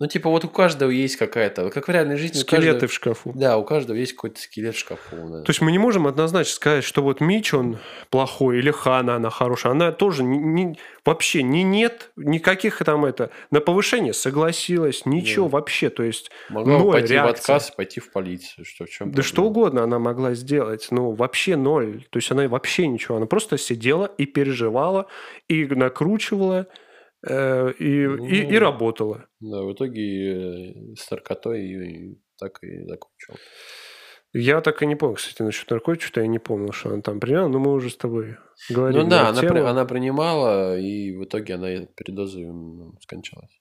Ну, 0.00 0.08
типа, 0.08 0.28
вот 0.28 0.44
у 0.44 0.48
каждого 0.48 0.90
есть 0.90 1.16
какая-то... 1.16 1.70
Как 1.70 1.86
в 1.86 1.90
реальной 1.90 2.16
жизни 2.16 2.36
Скелеты 2.38 2.72
каждого... 2.72 2.88
в 2.88 2.92
шкафу. 2.92 3.32
Да, 3.34 3.56
у 3.58 3.64
каждого 3.64 3.96
есть 3.96 4.14
какой-то 4.14 4.40
скелет 4.40 4.74
в 4.74 4.78
шкафу. 4.78 5.16
да. 5.28 5.42
То 5.42 5.50
есть 5.50 5.60
мы 5.60 5.70
не 5.70 5.78
можем 5.78 6.08
однозначно 6.08 6.52
сказать, 6.52 6.84
что 6.84 7.00
вот 7.02 7.20
Мич, 7.20 7.54
он 7.54 7.78
плохой, 8.10 8.58
или 8.58 8.72
Хана, 8.72 9.14
она 9.16 9.30
хорошая. 9.30 9.72
Она 9.72 9.92
тоже 9.92 10.24
не, 10.24 10.38
не- 10.38 10.78
вообще 11.04 11.44
не 11.44 11.62
нет 11.62 12.10
никаких 12.16 12.78
там 12.78 13.04
это... 13.04 13.30
На 13.52 13.60
повышение 13.60 14.12
согласилась, 14.14 15.06
ничего 15.06 15.46
Да. 15.46 15.52
вообще. 15.52 15.90
То 15.90 16.02
есть 16.02 16.30
Могла 16.48 16.78
ноль 16.78 16.92
пойти 16.92 17.08
в 17.08 17.10
реакции. 17.12 17.40
отказ 17.42 17.70
и 17.70 17.76
пойти 17.76 18.00
в 18.00 18.10
полицию. 18.10 18.64
Что, 18.64 18.86
в 18.86 18.90
чем 18.90 19.12
Да 19.12 19.22
что 19.22 19.44
угодно 19.44 19.84
она 19.84 20.00
могла 20.00 20.34
сделать, 20.34 20.88
ну 20.90 21.12
вообще 21.12 21.54
ноль. 21.54 22.04
То 22.10 22.18
есть 22.18 22.30
она 22.32 22.48
вообще 22.48 22.88
ничего, 22.88 23.16
она 23.18 23.26
просто 23.26 23.58
сидела 23.58 24.06
и 24.18 24.26
переживала, 24.26 25.06
и 25.48 25.64
накручивала, 25.66 26.66
э, 27.26 27.72
и, 27.78 28.04
и, 28.04 28.42
и 28.48 28.52
Ну. 28.52 28.58
работала. 28.58 29.26
Да, 29.40 29.62
в 29.62 29.72
итоге 29.72 30.72
э, 30.72 30.94
с 30.96 31.10
наркотой 31.10 31.62
и 31.64 32.18
так 32.38 32.62
и 32.62 32.84
закончил. 32.86 33.34
Я 34.36 34.60
так 34.60 34.82
и 34.82 34.86
не 34.86 34.96
помню, 34.96 35.14
кстати, 35.16 35.42
насчет 35.42 35.70
наркотиков, 35.70 36.08
что 36.08 36.20
я 36.20 36.26
не 36.26 36.40
помнил, 36.40 36.72
что 36.72 36.90
она 36.90 37.02
там 37.02 37.20
приняла, 37.20 37.48
но 37.48 37.60
мы 37.60 37.72
уже 37.72 37.88
с 37.90 37.96
тобой 37.96 38.36
говорили. 38.68 39.00
Ну 39.02 39.08
да, 39.08 39.22
на 39.22 39.28
она, 39.28 39.40
при- 39.40 39.58
она 39.60 39.84
принимала, 39.84 40.76
и 40.78 41.12
в 41.16 41.22
итоге 41.24 41.54
она 41.54 41.72
и 41.72 41.86
передозой 41.86 42.46
скончалась. 43.00 43.60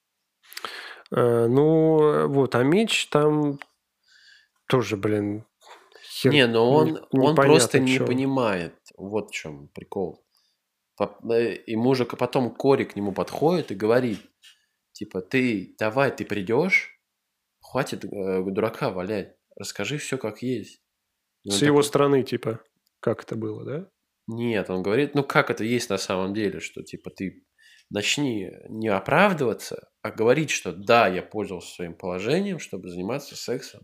Э, 1.16 1.46
ну 1.48 2.28
вот, 2.28 2.56
а 2.56 2.64
Мич 2.64 3.08
там 3.10 3.60
тоже, 4.68 4.98
блин, 4.98 5.46
хер 6.22 6.32
Не, 6.32 6.48
но 6.48 6.72
он, 6.72 7.00
не- 7.12 7.20
он 7.20 7.36
просто 7.36 7.80
не 7.80 7.98
чё. 7.98 8.08
понимает. 8.08 8.74
Вот 8.98 9.30
в 9.30 9.34
чем 9.34 9.68
прикол. 9.76 10.23
Э, 11.00 11.58
Ему 11.68 11.96
же 11.96 12.06
к- 12.06 12.18
потом 12.18 12.54
Кори 12.54 12.84
к 12.86 12.96
нему 12.96 13.14
подходит 13.14 13.72
и 13.72 13.76
говорит, 13.76 14.20
типа, 14.94 15.22
ты 15.22 15.76
давай, 15.80 16.12
ты 16.16 16.26
придешь, 16.26 17.00
хватит 17.62 18.06
э, 18.06 18.44
дурака 18.46 18.90
валять, 18.92 19.36
расскажи 19.56 19.98
все 19.98 20.18
как 20.18 20.42
есть. 20.42 20.82
И 21.44 21.50
С 21.50 21.62
его 21.62 21.78
такой, 21.78 21.84
стороны, 21.84 22.24
типа, 22.24 22.60
как 23.00 23.24
это 23.24 23.36
было, 23.36 23.66
да? 23.66 23.90
Нет, 24.28 24.70
он 24.70 24.84
говорит, 24.84 25.16
ну 25.16 25.24
как 25.24 25.50
это 25.50 25.64
есть 25.64 25.90
на 25.90 25.98
самом 25.98 26.34
деле, 26.34 26.60
что 26.62 26.82
типа 26.84 27.10
ты 27.10 27.44
начни 27.90 28.50
не 28.70 28.88
оправдываться, 28.88 29.90
а 30.02 30.12
говорить, 30.12 30.50
что 30.50 30.72
да, 30.72 31.08
я 31.08 31.22
пользовался 31.22 31.76
своим 31.76 31.94
положением, 31.96 32.60
чтобы 32.60 32.90
заниматься 32.90 33.36
сексом 33.36 33.82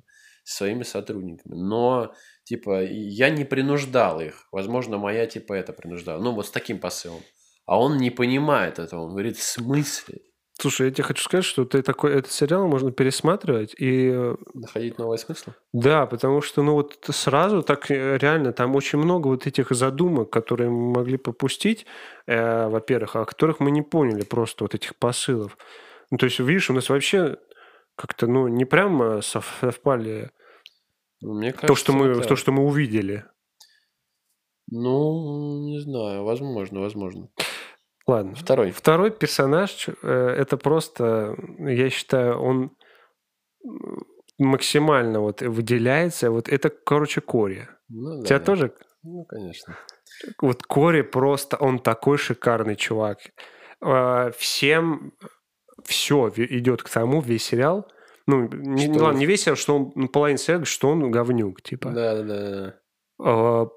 своими 0.49 0.83
сотрудниками, 0.83 1.55
но 1.55 2.13
типа 2.43 2.83
я 2.83 3.29
не 3.29 3.45
принуждал 3.45 4.19
их, 4.19 4.47
возможно, 4.51 4.97
моя 4.97 5.25
типа 5.25 5.53
это 5.53 5.73
принуждала, 5.73 6.21
ну 6.21 6.33
вот 6.33 6.47
с 6.47 6.51
таким 6.51 6.79
посылом. 6.79 7.21
А 7.65 7.79
он 7.79 7.97
не 7.97 8.09
понимает 8.09 8.79
этого, 8.79 9.03
он 9.03 9.12
говорит, 9.12 9.38
в 9.38 9.43
смысле? 9.43 10.21
Слушай, 10.62 10.88
я 10.88 10.91
тебе 10.91 11.03
хочу 11.05 11.23
сказать, 11.23 11.45
что 11.45 11.63
ты 11.63 11.81
такой, 11.81 12.15
этот 12.15 12.31
сериал 12.31 12.67
можно 12.67 12.91
пересматривать 12.91 13.73
и 13.77 14.09
э, 14.12 14.35
Находить 14.53 14.97
новые 14.97 15.17
смыслы? 15.17 15.53
Да, 15.71 16.05
потому 16.05 16.41
что, 16.41 16.63
ну 16.63 16.73
вот 16.73 16.97
сразу 17.12 17.63
так 17.63 17.89
э, 17.89 18.17
реально 18.17 18.51
там 18.51 18.75
очень 18.75 18.99
много 18.99 19.27
вот 19.27 19.47
этих 19.47 19.69
задумок, 19.69 20.29
которые 20.31 20.69
мы 20.69 20.95
могли 20.95 21.15
пропустить, 21.17 21.85
э, 22.27 22.67
во-первых, 22.67 23.15
а 23.15 23.23
которых 23.23 23.62
мы 23.62 23.71
не 23.71 23.83
поняли 23.83 24.23
просто 24.23 24.65
вот 24.65 24.75
этих 24.75 24.97
посылов. 24.97 25.57
Ну, 26.12 26.17
то 26.17 26.25
есть, 26.25 26.39
видишь, 26.39 26.69
у 26.69 26.73
нас 26.73 26.89
вообще 26.89 27.38
как-то, 27.99 28.27
ну, 28.27 28.47
не 28.47 28.63
прямо 28.63 29.21
сов- 29.21 29.57
совпали 29.59 30.31
Ну, 31.21 31.33
Мне 31.33 31.51
кажется, 31.51 31.67
то, 31.67 31.75
что 31.75 31.91
мы, 31.91 32.15
да. 32.15 32.21
то, 32.21 32.35
что 32.38 32.53
мы 32.53 32.63
увидели. 32.63 33.25
Ну, 34.71 35.65
не 35.67 35.79
знаю, 35.81 36.23
возможно, 36.23 36.79
возможно. 36.79 37.27
Ладно. 38.07 38.35
Второй. 38.35 38.71
Второй 38.71 39.12
персонаж, 39.12 39.89
э, 39.89 40.07
это 40.07 40.55
просто, 40.57 41.35
я 41.59 41.89
считаю, 41.89 42.39
он 42.39 42.71
максимально 44.38 45.19
вот 45.19 45.41
выделяется. 45.41 46.31
Вот 46.31 46.47
это, 46.47 46.69
короче, 46.69 47.19
Кори. 47.19 47.67
Ну, 47.89 48.21
да, 48.21 48.25
тебя 48.25 48.39
да. 48.39 48.45
тоже 48.45 48.73
Ну, 49.03 49.25
конечно. 49.25 49.75
Вот 50.41 50.63
Кори 50.63 51.01
просто, 51.01 51.57
он 51.57 51.79
такой 51.79 52.17
шикарный 52.17 52.75
чувак. 52.77 53.17
А, 53.81 54.31
Всем 54.31 55.13
все 55.89 56.32
идет 56.36 56.84
к 56.84 56.89
тому, 56.89 57.21
весь 57.21 57.43
сериал. 57.43 57.86
Ну, 58.28 58.47
не, 58.47 58.93
Что- 58.93 59.04
ладно, 59.06 59.17
не 59.19 59.25
весь 59.25 59.41
сериал, 59.43 59.58
что 59.58 59.75
он 59.75 59.91
ну, 59.95 60.08
половина 60.08 60.38
сериала, 60.38 60.65
что 60.65 60.89
он 60.89 61.10
говнюк, 61.12 61.62
типа. 61.62 61.89
Да, 61.89 62.15
да, 62.15 62.23
да, 62.23 62.49
да. 62.49 62.75
А, 63.21 63.67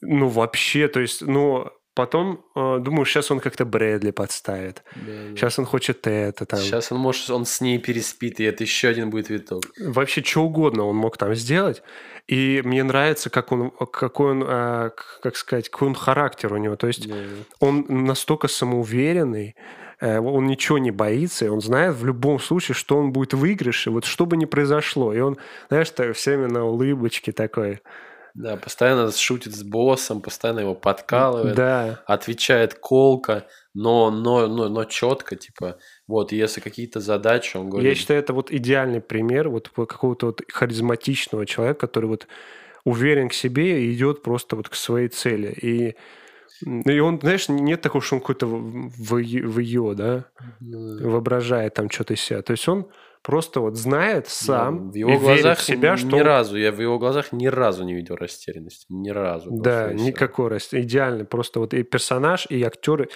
ну, 0.00 0.28
вообще, 0.28 0.88
то 0.88 0.98
есть, 1.00 1.22
ну, 1.22 1.68
потом, 1.94 2.44
а, 2.56 2.78
думаю, 2.78 3.04
сейчас 3.04 3.30
он 3.30 3.38
как-то 3.38 3.64
Брэдли 3.64 4.10
подставит. 4.10 4.82
да, 4.96 5.02
да. 5.30 5.36
Сейчас 5.36 5.58
он 5.58 5.66
хочет 5.66 6.06
это, 6.06 6.46
там. 6.46 6.58
Сейчас 6.60 6.90
он 6.90 6.98
может, 6.98 7.30
он 7.30 7.44
с 7.46 7.60
ней 7.60 7.78
переспит, 7.78 8.40
и 8.40 8.44
это 8.44 8.64
еще 8.64 8.88
один 8.88 9.10
будет 9.10 9.28
виток. 9.30 9.62
Вообще, 9.78 10.22
что 10.24 10.42
угодно 10.42 10.84
он 10.84 10.96
мог 10.96 11.16
там 11.16 11.34
сделать. 11.36 11.82
И 12.28 12.60
мне 12.64 12.82
нравится, 12.84 13.30
как 13.30 13.50
он, 13.52 13.70
какой 13.70 14.30
он, 14.32 14.42
к- 14.44 15.20
как 15.22 15.36
сказать, 15.36 15.68
какой 15.68 15.88
он 15.88 15.94
характер 15.94 16.52
у 16.52 16.56
него. 16.56 16.76
То 16.76 16.86
есть, 16.88 17.08
Да, 17.08 17.14
он 17.60 17.84
настолько 17.88 18.48
самоуверенный, 18.48 19.54
э, 19.56 19.81
он 20.02 20.46
ничего 20.46 20.78
не 20.78 20.90
боится, 20.90 21.44
и 21.44 21.48
он 21.48 21.60
знает 21.60 21.94
в 21.94 22.04
любом 22.04 22.40
случае, 22.40 22.74
что 22.74 22.96
он 22.96 23.12
будет 23.12 23.34
в 23.34 23.38
выигрыше, 23.38 23.90
вот 23.90 24.04
что 24.04 24.26
бы 24.26 24.36
ни 24.36 24.46
произошло. 24.46 25.14
И 25.14 25.20
он, 25.20 25.38
знаешь, 25.68 25.90
так, 25.90 26.16
все 26.16 26.36
время 26.36 26.52
на 26.52 26.64
улыбочке 26.64 27.30
такой. 27.30 27.80
Да, 28.34 28.56
постоянно 28.56 29.12
шутит 29.12 29.54
с 29.54 29.62
боссом, 29.62 30.22
постоянно 30.22 30.60
его 30.60 30.74
подкалывает, 30.74 31.54
Да, 31.54 32.02
отвечает 32.06 32.74
колко, 32.74 33.46
но, 33.74 34.10
но, 34.10 34.46
но, 34.46 34.68
но 34.68 34.84
четко, 34.84 35.36
типа, 35.36 35.78
вот, 36.06 36.32
если 36.32 36.60
какие-то 36.60 37.00
задачи, 37.00 37.56
он 37.56 37.66
я 37.66 37.70
говорит, 37.70 37.98
считаю, 37.98 38.20
это 38.20 38.32
вот 38.32 38.50
идеальный 38.50 39.02
пример 39.02 39.50
вот 39.50 39.68
какого-то 39.68 40.26
вот 40.26 40.40
харизматичного 40.50 41.44
человека, 41.46 41.80
который 41.80 42.06
вот 42.06 42.26
уверен 42.84 43.28
к 43.28 43.34
себе 43.34 43.84
и 43.84 43.92
идет 43.92 44.22
просто 44.22 44.56
вот 44.56 44.68
к 44.68 44.74
своей 44.74 45.08
цели. 45.08 45.52
И, 45.60 45.94
и 46.64 46.98
он, 47.00 47.20
знаешь, 47.20 47.48
нет 47.48 47.80
такого, 47.80 48.02
что 48.02 48.16
он 48.16 48.20
какой-то 48.20 48.46
в, 48.46 49.18
ее, 49.18 49.94
да, 49.94 50.24
ну, 50.60 51.10
воображает 51.10 51.74
там 51.74 51.90
что-то 51.90 52.14
из 52.14 52.20
себя. 52.20 52.42
То 52.42 52.52
есть 52.52 52.68
он 52.68 52.88
просто 53.22 53.60
вот 53.60 53.76
знает 53.76 54.28
сам 54.28 54.90
в 54.90 54.94
его 54.94 55.10
и 55.10 55.16
верит 55.16 55.42
глазах 55.42 55.58
в 55.58 55.62
себя, 55.62 55.92
ни 55.92 55.96
что 55.96 56.16
он 56.16 56.22
разу, 56.22 56.56
я 56.56 56.72
в 56.72 56.80
его 56.80 56.98
глазах 56.98 57.32
ни 57.32 57.46
разу 57.46 57.84
не 57.84 57.94
видел 57.94 58.16
растерянности, 58.16 58.86
ни 58.88 59.10
разу. 59.10 59.50
Да, 59.50 59.92
никакой 59.92 60.48
рост. 60.48 60.74
Идеально. 60.74 61.24
Просто 61.24 61.60
вот 61.60 61.74
и 61.74 61.82
персонаж, 61.82 62.46
и 62.48 62.62
актеры 62.62 63.08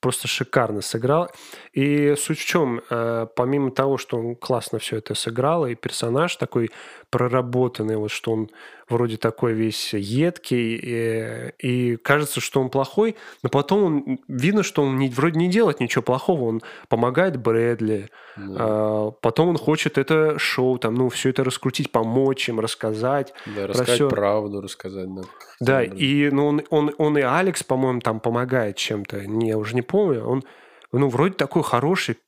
просто 0.00 0.28
шикарно 0.28 0.80
сыграл. 0.80 1.30
И 1.72 2.14
суть 2.16 2.38
в 2.38 2.46
чем, 2.46 2.80
э, 2.90 3.26
помимо 3.36 3.70
того, 3.70 3.98
что 3.98 4.18
он 4.18 4.34
классно 4.34 4.78
все 4.78 4.96
это 4.96 5.14
сыграл, 5.14 5.66
и 5.66 5.74
персонаж 5.74 6.36
такой 6.36 6.70
проработанный, 7.10 7.96
вот 7.96 8.10
что 8.10 8.32
он 8.32 8.50
вроде 8.90 9.16
такой 9.16 9.52
весь 9.52 9.94
едкий, 9.94 10.74
и, 10.76 11.52
и 11.58 11.96
кажется, 11.96 12.40
что 12.40 12.60
он 12.60 12.70
плохой, 12.70 13.16
но 13.42 13.48
потом 13.48 13.84
он, 13.84 14.18
видно, 14.28 14.62
что 14.62 14.82
он 14.82 14.98
не, 14.98 15.08
вроде 15.08 15.38
не 15.38 15.48
делает 15.48 15.80
ничего 15.80 16.02
плохого, 16.02 16.44
он 16.44 16.62
помогает 16.88 17.36
Брэдли, 17.36 18.10
да. 18.36 18.56
а, 18.58 19.10
потом 19.12 19.50
он 19.50 19.58
хочет 19.58 19.96
это 19.96 20.38
шоу, 20.38 20.78
там, 20.78 20.94
ну, 20.94 21.08
все 21.08 21.30
это 21.30 21.44
раскрутить, 21.44 21.92
помочь 21.92 22.48
им, 22.48 22.60
рассказать. 22.60 23.32
Да, 23.56 23.68
рассказать 23.68 23.94
все. 23.94 24.08
правду, 24.08 24.60
рассказать. 24.60 25.08
Да, 25.12 25.24
да 25.60 25.84
и 25.84 26.30
ну, 26.30 26.46
он, 26.46 26.62
он, 26.70 26.94
он 26.98 27.18
и 27.18 27.22
Алекс, 27.22 27.62
по-моему, 27.62 28.00
там 28.00 28.18
помогает 28.18 28.76
чем-то, 28.76 29.26
не, 29.26 29.54
уже 29.54 29.74
не 29.74 29.82
помню, 29.90 30.24
он 30.24 30.44
ну, 30.92 31.08
вроде 31.08 31.34
такой 31.34 31.62
хороший 31.62 32.18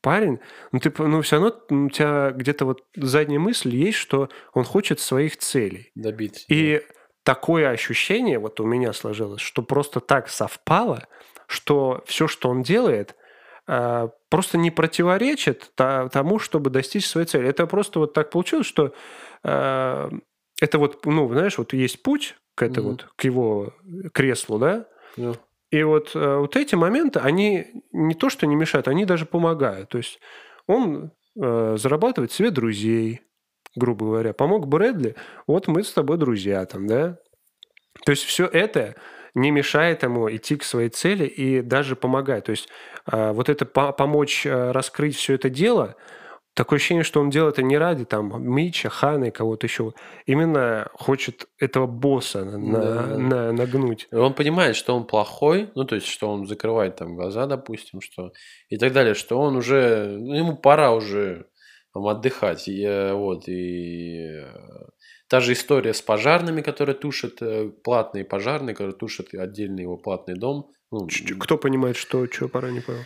парень, 0.00 0.38
но 0.72 0.78
ты, 0.78 0.92
ну, 0.98 1.20
все 1.22 1.36
равно 1.36 1.54
у 1.86 1.90
тебя 1.90 2.30
где-то 2.30 2.64
вот 2.64 2.84
задняя 2.96 3.38
мысль 3.38 3.74
есть, 3.74 3.98
что 3.98 4.28
он 4.54 4.64
хочет 4.64 5.00
своих 5.00 5.36
целей. 5.36 5.90
Добиться. 5.94 6.44
И 6.48 6.82
такое 7.24 7.70
ощущение 7.70 8.38
вот 8.38 8.60
у 8.60 8.64
меня 8.64 8.92
сложилось, 8.92 9.42
что 9.42 9.62
просто 9.62 10.00
так 10.00 10.28
совпало, 10.28 11.06
что 11.46 12.02
все, 12.06 12.26
что 12.26 12.48
он 12.48 12.62
делает, 12.62 13.16
э, 13.66 14.08
просто 14.30 14.56
не 14.56 14.70
противоречит 14.70 15.72
тому, 15.74 16.38
чтобы 16.38 16.70
достичь 16.70 17.06
своей 17.06 17.26
цели. 17.26 17.48
Это 17.48 17.66
просто 17.66 17.98
вот 17.98 18.14
так 18.14 18.30
получилось, 18.30 18.66
что 18.66 18.94
э, 19.44 20.10
это 20.60 20.78
вот, 20.78 21.04
ну, 21.04 21.28
знаешь, 21.28 21.58
вот 21.58 21.74
есть 21.74 22.02
путь 22.02 22.36
к 22.54 22.62
этому, 22.62 22.90
mm-hmm. 22.90 22.92
вот, 22.92 23.12
к 23.16 23.24
его 23.24 23.74
креслу, 24.14 24.58
да? 24.58 24.86
Yeah. 25.16 25.36
И 25.70 25.82
вот, 25.82 26.12
э, 26.14 26.36
вот 26.36 26.56
эти 26.56 26.74
моменты, 26.74 27.20
они 27.20 27.84
не 27.92 28.14
то, 28.14 28.28
что 28.28 28.46
не 28.46 28.56
мешают, 28.56 28.88
они 28.88 29.04
даже 29.04 29.26
помогают. 29.26 29.88
То 29.90 29.98
есть 29.98 30.18
он 30.66 31.12
э, 31.40 31.76
зарабатывает 31.78 32.32
себе 32.32 32.50
друзей, 32.50 33.20
грубо 33.76 34.06
говоря. 34.06 34.32
Помог 34.32 34.66
Брэдли, 34.66 35.14
вот 35.46 35.68
мы 35.68 35.84
с 35.84 35.92
тобой 35.92 36.18
друзья 36.18 36.64
там, 36.66 36.86
да? 36.86 37.18
То 38.04 38.10
есть 38.10 38.24
все 38.24 38.46
это 38.46 38.96
не 39.34 39.52
мешает 39.52 40.02
ему 40.02 40.28
идти 40.30 40.56
к 40.56 40.64
своей 40.64 40.88
цели 40.88 41.24
и 41.26 41.62
даже 41.62 41.94
помогает. 41.94 42.46
То 42.46 42.50
есть 42.50 42.68
э, 43.10 43.32
вот 43.32 43.48
это 43.48 43.64
по 43.64 43.92
помочь 43.92 44.44
э, 44.44 44.72
раскрыть 44.72 45.16
все 45.16 45.34
это 45.34 45.50
дело– 45.50 45.96
Такое 46.60 46.76
ощущение, 46.76 47.04
что 47.04 47.22
он 47.22 47.30
делает 47.30 47.54
это 47.54 47.62
не 47.62 47.78
ради 47.78 48.04
там 48.04 48.46
Мича, 48.46 48.90
Хана 48.90 49.24
и 49.24 49.30
кого-то 49.30 49.66
еще. 49.66 49.94
Именно 50.26 50.90
хочет 50.92 51.48
этого 51.58 51.86
босса 51.86 52.44
на, 52.44 52.80
да. 52.82 53.16
на, 53.16 53.52
нагнуть. 53.52 54.08
Он 54.12 54.34
понимает, 54.34 54.76
что 54.76 54.94
он 54.94 55.06
плохой, 55.06 55.70
ну, 55.74 55.86
то 55.86 55.94
есть, 55.94 56.06
что 56.06 56.30
он 56.30 56.46
закрывает 56.46 56.96
там 56.96 57.16
глаза, 57.16 57.46
допустим, 57.46 58.02
что 58.02 58.34
и 58.68 58.76
так 58.76 58.92
далее, 58.92 59.14
что 59.14 59.40
он 59.40 59.56
уже, 59.56 60.18
ну, 60.20 60.34
ему 60.34 60.54
пора 60.54 60.92
уже 60.92 61.46
там, 61.94 62.06
отдыхать. 62.06 62.68
И, 62.68 62.84
э, 62.84 63.14
вот, 63.14 63.48
и 63.48 64.26
э, 64.26 64.52
та 65.28 65.40
же 65.40 65.54
история 65.54 65.94
с 65.94 66.02
пожарными, 66.02 66.60
которые 66.60 66.94
тушат, 66.94 67.40
э, 67.40 67.70
платные 67.70 68.26
пожарные, 68.26 68.74
которые 68.74 68.96
тушат 68.96 69.32
отдельный 69.32 69.84
его 69.84 69.96
платный 69.96 70.34
дом. 70.34 70.70
Ну, 70.92 71.08
Кто 71.38 71.56
понимает, 71.56 71.96
что, 71.96 72.26
что 72.26 72.48
пора, 72.48 72.70
не 72.70 72.80
понял. 72.80 73.00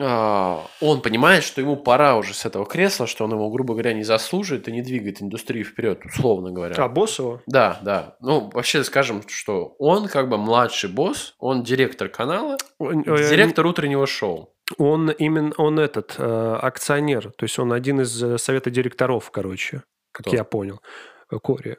А, 0.00 0.66
он 0.80 1.00
понимает, 1.00 1.44
что 1.44 1.60
ему 1.60 1.76
пора 1.76 2.16
уже 2.16 2.34
с 2.34 2.44
этого 2.44 2.66
кресла, 2.66 3.06
что 3.06 3.24
он 3.24 3.32
его, 3.32 3.50
грубо 3.50 3.74
говоря, 3.74 3.92
не 3.92 4.02
заслуживает 4.02 4.68
и 4.68 4.72
не 4.72 4.82
двигает 4.82 5.22
индустрию 5.22 5.64
вперед, 5.64 6.04
условно 6.04 6.50
говоря. 6.50 6.74
А, 6.76 6.88
босс 6.88 7.18
его? 7.18 7.42
Да, 7.46 7.78
да. 7.82 8.16
Ну, 8.20 8.50
вообще 8.52 8.84
скажем, 8.84 9.22
что 9.28 9.74
он 9.78 10.08
как 10.08 10.28
бы 10.28 10.38
младший 10.38 10.90
босс, 10.90 11.34
он 11.38 11.62
директор 11.62 12.08
канала, 12.08 12.56
директор 12.78 13.66
утреннего 13.66 14.06
шоу. 14.06 14.54
Он 14.78 15.10
именно, 15.10 15.52
он 15.58 15.78
этот, 15.78 16.14
э, 16.18 16.58
акционер, 16.62 17.32
то 17.36 17.44
есть 17.44 17.58
он 17.58 17.72
один 17.72 18.00
из 18.00 18.22
э, 18.22 18.38
совета 18.38 18.70
директоров, 18.70 19.30
короче, 19.30 19.82
как 20.10 20.26
Кто? 20.26 20.36
я 20.36 20.44
понял, 20.44 20.80
э, 21.30 21.36
Кори. 21.38 21.76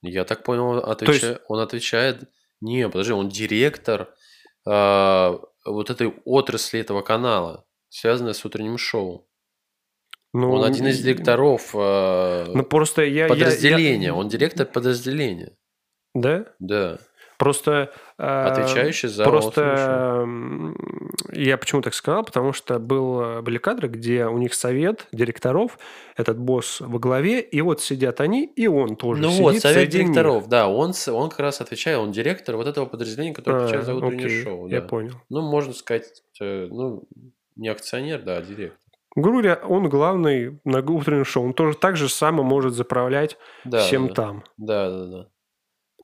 Я 0.00 0.24
так 0.24 0.44
понял, 0.44 0.78
отвеча... 0.78 1.26
есть... 1.26 1.40
он 1.48 1.58
отвечает, 1.58 2.30
не, 2.60 2.88
подожди, 2.88 3.12
он 3.12 3.28
директор, 3.30 4.02
э, 4.02 4.06
вот 4.64 5.90
этой 5.90 6.14
отрасли 6.24 6.80
этого 6.80 7.02
канала, 7.02 7.64
связанной 7.88 8.34
с 8.34 8.44
утренним 8.44 8.78
шоу. 8.78 9.28
Ну, 10.34 10.50
он 10.50 10.64
один 10.64 10.88
из 10.88 11.00
директоров 11.00 11.70
э, 11.74 12.46
ну, 12.52 12.64
просто 12.64 13.04
я, 13.04 13.28
подразделения. 13.28 14.06
Я, 14.06 14.12
я... 14.12 14.14
Он 14.14 14.28
директор 14.28 14.66
подразделения. 14.66 15.56
Да? 16.12 16.46
Да. 16.58 16.98
Просто... 17.38 17.92
Э, 18.18 18.46
Отвечающий 18.48 19.08
за 19.08 19.24
Просто 19.24 20.26
я 21.32 21.56
почему 21.58 21.82
так 21.82 21.94
сказал? 21.94 22.24
Потому 22.24 22.52
что 22.52 22.78
был, 22.78 23.42
были 23.42 23.58
кадры, 23.58 23.88
где 23.88 24.26
у 24.26 24.38
них 24.38 24.54
совет 24.54 25.06
директоров, 25.12 25.78
этот 26.16 26.38
босс 26.38 26.80
во 26.80 26.98
главе, 26.98 27.40
и 27.40 27.60
вот 27.60 27.80
сидят 27.80 28.20
они, 28.20 28.44
и 28.44 28.66
он 28.66 28.96
тоже 28.96 29.22
Ну 29.22 29.30
сидит 29.30 29.42
вот, 29.42 29.56
совет 29.58 29.88
директоров, 29.88 30.42
них. 30.42 30.50
да, 30.50 30.68
он, 30.68 30.92
он 31.08 31.30
как 31.30 31.40
раз 31.40 31.60
отвечает, 31.60 31.98
он 31.98 32.12
директор 32.12 32.56
вот 32.56 32.66
этого 32.66 32.86
подразделения, 32.86 33.34
которое 33.34 33.62
а, 33.62 33.64
отвечает 33.64 33.86
за 33.86 33.94
утреннее 33.94 34.26
окей, 34.26 34.42
шоу. 34.42 34.68
Да. 34.68 34.76
Я 34.76 34.82
понял. 34.82 35.14
Ну, 35.28 35.42
можно 35.42 35.72
сказать, 35.72 36.22
э, 36.40 36.68
ну, 36.70 37.08
не 37.56 37.68
акционер, 37.68 38.22
да, 38.22 38.36
а 38.36 38.42
директор. 38.42 38.78
Грубо 39.16 39.42
говоря, 39.42 39.60
он 39.66 39.88
главный 39.88 40.58
на 40.64 40.80
утреннем 40.80 41.24
шоу. 41.24 41.44
Он 41.44 41.54
тоже 41.54 41.76
так 41.76 41.96
же 41.96 42.08
само 42.08 42.42
может 42.42 42.74
заправлять 42.74 43.36
да, 43.64 43.78
всем 43.78 44.08
да. 44.08 44.14
там. 44.14 44.44
Да, 44.56 44.90
да, 44.90 45.06
да. 45.06 45.28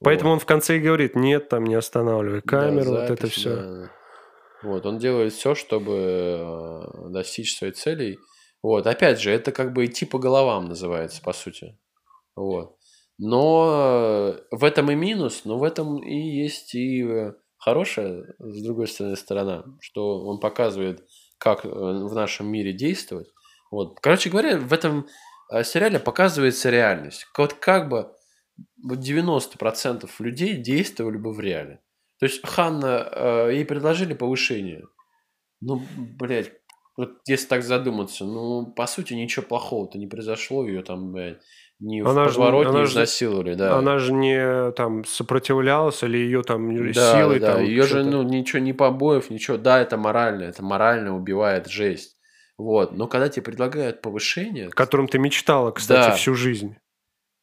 Поэтому 0.03 0.31
вот. 0.31 0.35
он 0.35 0.41
в 0.41 0.47
конце 0.47 0.77
и 0.77 0.81
говорит, 0.81 1.15
нет, 1.15 1.49
там 1.49 1.65
не 1.65 1.75
останавливай 1.75 2.41
камеру, 2.41 2.93
да, 2.93 3.07
запись, 3.07 3.11
вот 3.11 3.19
это 3.19 3.27
все. 3.27 3.57
Да. 3.57 3.91
Вот, 4.63 4.85
он 4.85 4.99
делает 4.99 5.33
все, 5.33 5.55
чтобы 5.55 5.93
э, 5.93 7.11
достичь 7.11 7.57
своей 7.57 7.73
целей. 7.73 8.19
Вот, 8.63 8.87
опять 8.87 9.21
же, 9.21 9.31
это 9.31 9.53
как 9.53 9.73
бы 9.73 9.87
идти 9.87 10.05
по 10.05 10.19
головам 10.19 10.67
называется, 10.67 11.23
по 11.23 11.33
сути. 11.33 11.79
Вот. 12.37 12.77
Но 13.19 14.35
э, 14.35 14.39
в 14.51 14.65
этом 14.65 14.91
и 14.91 14.95
минус, 14.95 15.43
но 15.45 15.59
в 15.59 15.63
этом 15.63 16.03
и 16.03 16.15
есть 16.15 16.75
и 16.75 17.03
э, 17.03 17.33
хорошая, 17.57 18.35
с 18.39 18.63
другой 18.63 18.89
стороны, 18.89 19.17
сторона, 19.17 19.65
что 19.81 20.27
он 20.27 20.41
показывает, 20.41 21.07
как 21.39 21.65
в 21.65 22.15
нашем 22.15 22.49
мире 22.53 22.75
действовать. 22.75 23.29
Вот. 23.71 23.99
Короче 24.01 24.29
говоря, 24.29 24.59
в 24.59 24.73
этом 24.75 25.09
сериале 25.65 25.99
показывается 25.99 26.69
реальность. 26.69 27.27
Вот 27.37 27.55
как 27.55 27.89
бы 27.89 28.13
90% 28.87 30.09
людей 30.19 30.57
действовали 30.57 31.17
бы 31.17 31.33
в 31.33 31.41
реале. 31.41 31.81
То 32.21 32.27
есть 32.27 32.47
Ханна, 32.47 33.09
э, 33.11 33.51
ей 33.55 33.65
предложили 33.65 34.15
повышение. 34.15 34.85
Ну, 35.61 35.83
блядь, 35.97 36.53
вот 36.97 37.13
если 37.27 37.47
так 37.47 37.63
задуматься, 37.63 38.25
ну, 38.25 38.67
по 38.67 38.87
сути, 38.87 39.15
ничего 39.15 39.45
плохого-то 39.45 39.99
не 39.99 40.07
произошло, 40.07 40.67
ее 40.67 40.83
там, 40.83 41.13
блядь, 41.13 41.41
не 41.81 42.01
она 42.01 42.25
в 42.25 42.27
подворотне 42.27 42.81
не 42.81 42.85
изнасиловали, 42.85 43.55
да. 43.55 43.79
Она 43.79 43.99
же 43.99 44.13
не 44.13 44.71
там 44.73 45.05
сопротивлялась 45.07 46.03
или 46.03 46.19
ее 46.19 46.43
там 46.43 46.93
да, 46.93 47.19
силой 47.19 47.41
да, 47.41 47.55
там. 47.55 47.65
Ее 47.65 47.85
же, 47.85 48.05
ну, 48.05 48.23
ничего, 48.23 48.59
не 48.59 48.75
побоев, 48.75 49.31
ничего. 49.31 49.57
Да, 49.57 49.81
это 49.81 49.97
морально, 49.97 50.43
это 50.43 50.63
морально 50.63 51.17
убивает 51.17 51.69
жесть. 51.69 52.19
Вот. 52.59 52.93
Но 52.93 53.07
когда 53.07 53.31
тебе 53.31 53.45
предлагают 53.45 54.03
повышение... 54.03 54.69
Которым 54.69 55.09
ты 55.09 55.19
мечтала, 55.19 55.71
кстати, 55.71 56.11
да. 56.11 56.15
всю 56.17 56.35
жизнь. 56.35 56.77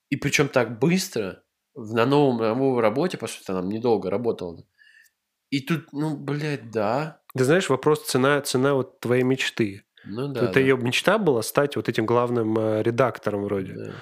И 0.10 0.16
причем 0.16 0.48
так 0.50 0.78
быстро, 0.78 1.42
на 1.78 2.06
новом, 2.06 2.38
на 2.38 2.56
новой 2.56 2.82
работе, 2.82 3.18
по 3.18 3.28
сути, 3.28 3.46
там 3.46 3.70
недолго 3.70 4.10
работал. 4.10 4.66
И 5.50 5.62
тут, 5.62 5.94
ну, 5.94 6.18
блядь, 6.18 6.72
да. 6.72 7.22
Ты 7.36 7.44
знаешь, 7.44 7.70
вопрос 7.70 8.04
цена, 8.04 8.42
цена 8.42 8.74
вот 8.74 9.00
твоей 9.00 9.24
мечты. 9.24 9.84
Ну 10.06 10.28
да. 10.28 10.46
Это 10.46 10.56
да. 10.56 10.60
ее 10.60 10.78
мечта 10.78 11.18
была 11.18 11.42
стать 11.42 11.76
вот 11.76 11.88
этим 11.88 12.06
главным 12.06 12.58
э, 12.58 12.84
редактором 12.84 13.44
вроде. 13.44 13.74
Да. 13.74 13.94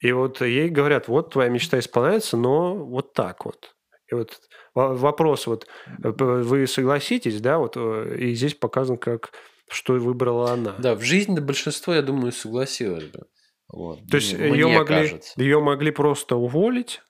И 0.00 0.12
вот 0.12 0.40
ей 0.40 0.68
говорят, 0.68 1.08
вот 1.08 1.32
твоя 1.32 1.50
мечта 1.50 1.78
исполняется, 1.78 2.36
но 2.36 2.74
вот 2.74 3.12
так 3.14 3.44
вот. 3.44 3.74
И 4.10 4.14
вот 4.14 4.40
вопрос, 4.74 5.46
вот 5.46 5.66
э, 6.02 6.10
вы 6.10 6.66
согласитесь, 6.66 7.40
да, 7.40 7.58
вот 7.58 7.76
э, 7.76 8.16
и 8.18 8.34
здесь 8.34 8.54
показано, 8.54 8.96
как 8.96 9.32
что 9.68 9.94
выбрала 9.94 10.52
она. 10.52 10.76
Да, 10.78 10.94
в 10.94 11.02
жизни 11.02 11.40
большинство, 11.40 11.92
я 11.92 12.02
думаю, 12.02 12.32
согласилось 12.32 13.04
бы. 13.04 13.26
Вот. 13.68 13.98
То 14.10 14.16
есть 14.16 14.32
ее 14.32 14.68
могли, 14.68 15.20
ее 15.36 15.60
могли 15.60 15.90
просто 15.90 16.36
уволить, 16.36 17.02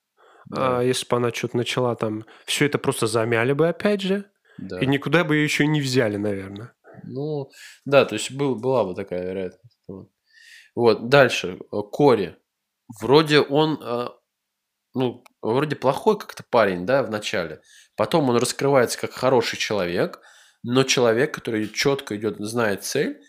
да. 0.51 0.79
а 0.79 0.83
если 0.83 1.07
бы 1.09 1.17
она 1.17 1.31
что-то 1.31 1.57
начала 1.57 1.95
там, 1.95 2.25
все 2.45 2.67
это 2.67 2.79
просто 2.79 3.07
замяли 3.07 3.53
бы 3.53 3.69
опять 3.69 4.01
же, 4.01 4.25
да. 4.59 4.81
и 4.81 4.87
никуда 4.87 5.25
бы 5.25 5.37
ее 5.37 5.45
еще 5.45 5.67
не 5.67 5.81
взяли, 5.81 6.17
наверное. 6.17 6.73
Ну, 7.05 7.51
да, 7.85 8.05
то 8.05 8.15
есть 8.15 8.33
был, 8.33 8.57
была 8.57 8.85
бы 8.85 8.95
такая 8.95 9.25
вероятность. 9.25 9.79
Вот, 9.87 10.09
вот 10.75 11.09
дальше, 11.09 11.59
э, 11.61 11.77
Кори. 11.93 12.37
Вроде 13.01 13.41
он, 13.41 13.79
э, 13.83 14.09
ну, 14.95 15.23
вроде 15.43 15.77
плохой 15.77 16.19
как-то 16.19 16.43
парень, 16.49 16.87
да, 16.87 17.03
в 17.03 17.11
начале. 17.11 17.61
Потом 17.97 18.29
он 18.31 18.37
раскрывается 18.37 18.99
как 18.99 19.13
хороший 19.13 19.59
человек, 19.59 20.21
но 20.63 20.83
человек, 20.83 21.35
который 21.35 21.69
четко 21.69 22.17
идет, 22.17 22.37
знает 22.39 22.85
цель, 22.85 23.21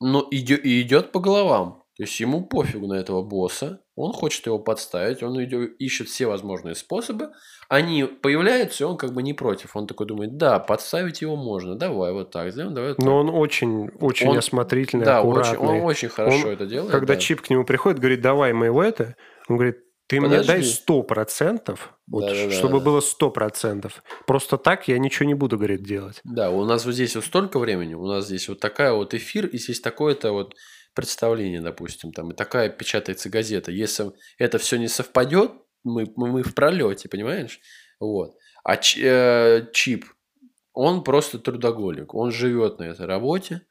но 0.00 0.26
идет, 0.30 0.64
и 0.64 0.80
идет 0.80 1.12
по 1.12 1.20
головам. 1.20 1.82
То 1.98 2.04
есть 2.04 2.20
ему 2.20 2.46
пофигу 2.46 2.86
на 2.86 2.94
этого 2.94 3.22
босса, 3.22 3.80
он 3.96 4.12
хочет 4.12 4.46
его 4.46 4.60
подставить, 4.60 5.20
он 5.24 5.42
идет, 5.42 5.72
ищет 5.80 6.06
все 6.06 6.28
возможные 6.28 6.76
способы, 6.76 7.30
они 7.68 8.04
появляются, 8.04 8.84
и 8.84 8.86
он 8.86 8.96
как 8.96 9.12
бы 9.12 9.20
не 9.20 9.34
против. 9.34 9.74
Он 9.74 9.88
такой 9.88 10.06
думает, 10.06 10.36
да, 10.36 10.60
подставить 10.60 11.22
его 11.22 11.34
можно, 11.34 11.74
давай 11.74 12.12
вот 12.12 12.30
так 12.30 12.52
сделаем, 12.52 12.72
давай 12.72 12.90
вот 12.90 12.98
так. 12.98 13.04
Но 13.04 13.16
он 13.18 13.30
очень, 13.30 13.88
очень 14.00 14.28
Он- 14.28 14.38
осмотрительный, 14.38 15.04
да, 15.04 15.18
аккуратный. 15.18 15.58
очень, 15.58 15.78
он 15.80 15.84
очень 15.86 16.08
хорошо 16.08 16.46
Он- 16.46 16.52
это 16.52 16.66
делает. 16.66 16.92
Когда 16.92 17.14
да. 17.14 17.20
Чип 17.20 17.40
к 17.42 17.50
нему 17.50 17.64
приходит, 17.64 17.98
говорит, 17.98 18.20
давай 18.20 18.52
мы 18.52 18.66
его 18.66 18.80
это, 18.80 19.16
он 19.48 19.56
говорит, 19.56 19.78
ты 20.06 20.20
мне 20.20 20.28
дай 20.30 20.38
Подожди. 20.38 20.70
сто 20.70 21.02
процентов, 21.02 21.94
вот, 22.06 22.20
Да-да-да, 22.26 22.50
чтобы 22.52 22.78
да. 22.78 22.84
было 22.84 23.00
сто 23.00 23.30
процентов. 23.30 24.04
Просто 24.24 24.56
так 24.56 24.86
я 24.86 24.98
ничего 25.00 25.26
не 25.26 25.34
буду, 25.34 25.56
говорит, 25.58 25.82
делать. 25.82 26.20
Да, 26.22 26.50
у 26.50 26.64
нас 26.64 26.86
вот 26.86 26.94
здесь 26.94 27.16
вот 27.16 27.24
столько 27.24 27.58
времени, 27.58 27.94
у 27.94 28.06
нас 28.06 28.26
здесь 28.26 28.48
вот 28.48 28.60
такая 28.60 28.92
вот 28.92 29.12
эфир, 29.14 29.46
и 29.46 29.58
здесь 29.58 29.80
такое-то 29.80 30.30
вот 30.32 30.54
представление, 30.94 31.60
допустим, 31.60 32.12
там, 32.12 32.30
и 32.30 32.34
такая 32.34 32.68
печатается 32.68 33.30
газета. 33.30 33.70
Если 33.70 34.12
это 34.38 34.58
все 34.58 34.76
не 34.78 34.88
совпадет, 34.88 35.52
мы, 35.84 36.12
мы, 36.16 36.42
в 36.42 36.54
пролете, 36.54 37.08
понимаешь? 37.08 37.60
Вот. 38.00 38.36
А 38.64 38.76
Ч- 38.76 39.00
э, 39.02 39.66
Чип, 39.72 40.04
он 40.72 41.04
просто 41.04 41.38
трудоголик, 41.38 42.14
он 42.14 42.30
живет 42.30 42.78
на 42.78 42.84
этой 42.84 43.06
работе, 43.06 43.62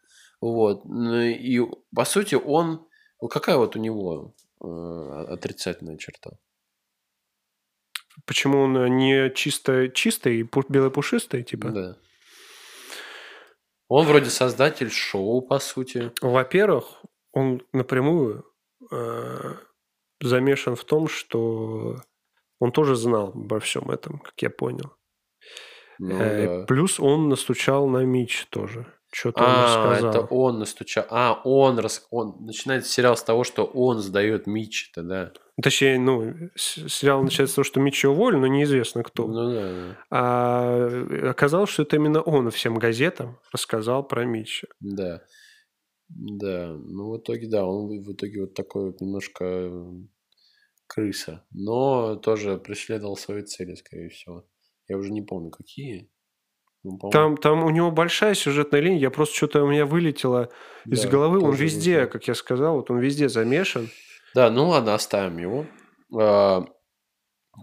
вот, 0.41 0.85
и 0.85 1.61
по 1.95 2.05
сути 2.05 2.35
он, 2.35 2.85
какая 3.29 3.57
вот 3.57 3.75
у 3.75 3.79
него 3.79 4.35
э, 4.61 5.25
отрицательная 5.29 5.97
черта? 5.97 6.31
Почему 8.25 8.59
он 8.61 8.77
э, 8.77 8.89
не 8.89 9.33
чисто 9.33 9.89
чистый, 9.89 10.49
белый 10.69 10.91
пушистый, 10.91 11.43
типа? 11.43 11.69
Да. 11.69 11.97
Он 13.89 14.05
вроде 14.05 14.29
создатель 14.29 14.89
шоу, 14.89 15.41
по 15.41 15.59
сути. 15.59 16.11
Во-первых, 16.21 17.03
он 17.31 17.61
напрямую 17.71 18.45
э, 18.91 19.53
замешан 20.21 20.75
в 20.75 20.83
том, 20.83 21.07
что 21.07 21.95
он 22.59 22.71
тоже 22.71 22.95
знал 22.95 23.29
обо 23.29 23.59
всем 23.59 23.89
этом, 23.89 24.19
как 24.19 24.33
я 24.41 24.49
понял. 24.49 24.93
Ну, 25.99 26.17
Э, 26.19 26.59
да. 26.59 26.65
Плюс 26.65 26.99
он 26.99 27.29
настучал 27.29 27.87
на 27.87 28.03
Мич 28.03 28.45
тоже. 28.49 28.93
Что-то 29.11 29.39
он 29.43 29.49
А, 29.49 29.63
рассказал. 29.91 30.09
это 30.09 30.21
он 30.33 30.59
настучал. 30.59 31.05
А, 31.09 31.41
он, 31.43 31.79
рас... 31.79 32.05
он 32.11 32.35
начинается 32.45 32.91
сериал 32.91 33.15
с 33.15 33.23
того, 33.23 33.43
что 33.43 33.63
он 33.65 33.99
сдает 33.99 34.47
Митча-то, 34.47 35.01
да. 35.01 35.31
Точнее, 35.61 35.97
ну, 35.97 36.33
сериал 36.55 37.23
начинается 37.23 37.53
с 37.53 37.55
того, 37.55 37.63
что 37.63 37.79
Митча 37.79 38.09
уволен, 38.09 38.41
но 38.41 38.47
неизвестно 38.47 39.03
кто. 39.03 39.27
Ну 39.27 39.51
да, 39.53 39.61
да. 39.73 39.97
А 40.11 41.29
оказалось, 41.31 41.69
что 41.69 41.83
это 41.83 41.95
именно 41.95 42.21
он 42.21 42.51
всем 42.51 42.75
газетам 42.75 43.39
рассказал 43.51 44.05
про 44.07 44.25
Митча. 44.25 44.67
Да. 44.81 45.21
Да. 46.09 46.75
Ну, 46.77 47.11
в 47.11 47.17
итоге, 47.17 47.47
да, 47.47 47.65
он 47.65 47.87
в 48.03 48.13
итоге 48.13 48.41
вот 48.41 48.53
такой 48.53 48.87
вот 48.91 49.01
немножко 49.01 49.45
э, 49.45 49.91
крыса. 50.85 51.45
Но 51.51 52.15
тоже 52.17 52.57
преследовал 52.57 53.17
свои 53.17 53.41
цели, 53.43 53.75
скорее 53.75 54.09
всего. 54.09 54.45
Я 54.87 54.97
уже 54.97 55.11
не 55.11 55.21
помню, 55.21 55.49
какие. 55.49 56.09
Ну, 56.83 56.97
Там, 57.11 57.37
там 57.37 57.63
у 57.63 57.69
него 57.69 57.91
большая 57.91 58.33
сюжетная 58.33 58.79
линия, 58.79 58.99
я 58.99 59.11
просто 59.11 59.35
что-то 59.35 59.63
у 59.63 59.67
меня 59.67 59.85
вылетело 59.85 60.49
из 60.85 61.03
да, 61.03 61.09
головы. 61.09 61.41
Он 61.41 61.53
везде, 61.53 62.05
как 62.07 62.27
я 62.27 62.35
сказал, 62.35 62.75
вот 62.75 62.89
он 62.91 62.99
везде 62.99 63.29
замешан. 63.29 63.89
Да, 64.35 64.49
ну 64.49 64.69
ладно, 64.69 64.93
оставим 64.93 65.37
его. 65.37 65.65
А, 66.15 66.65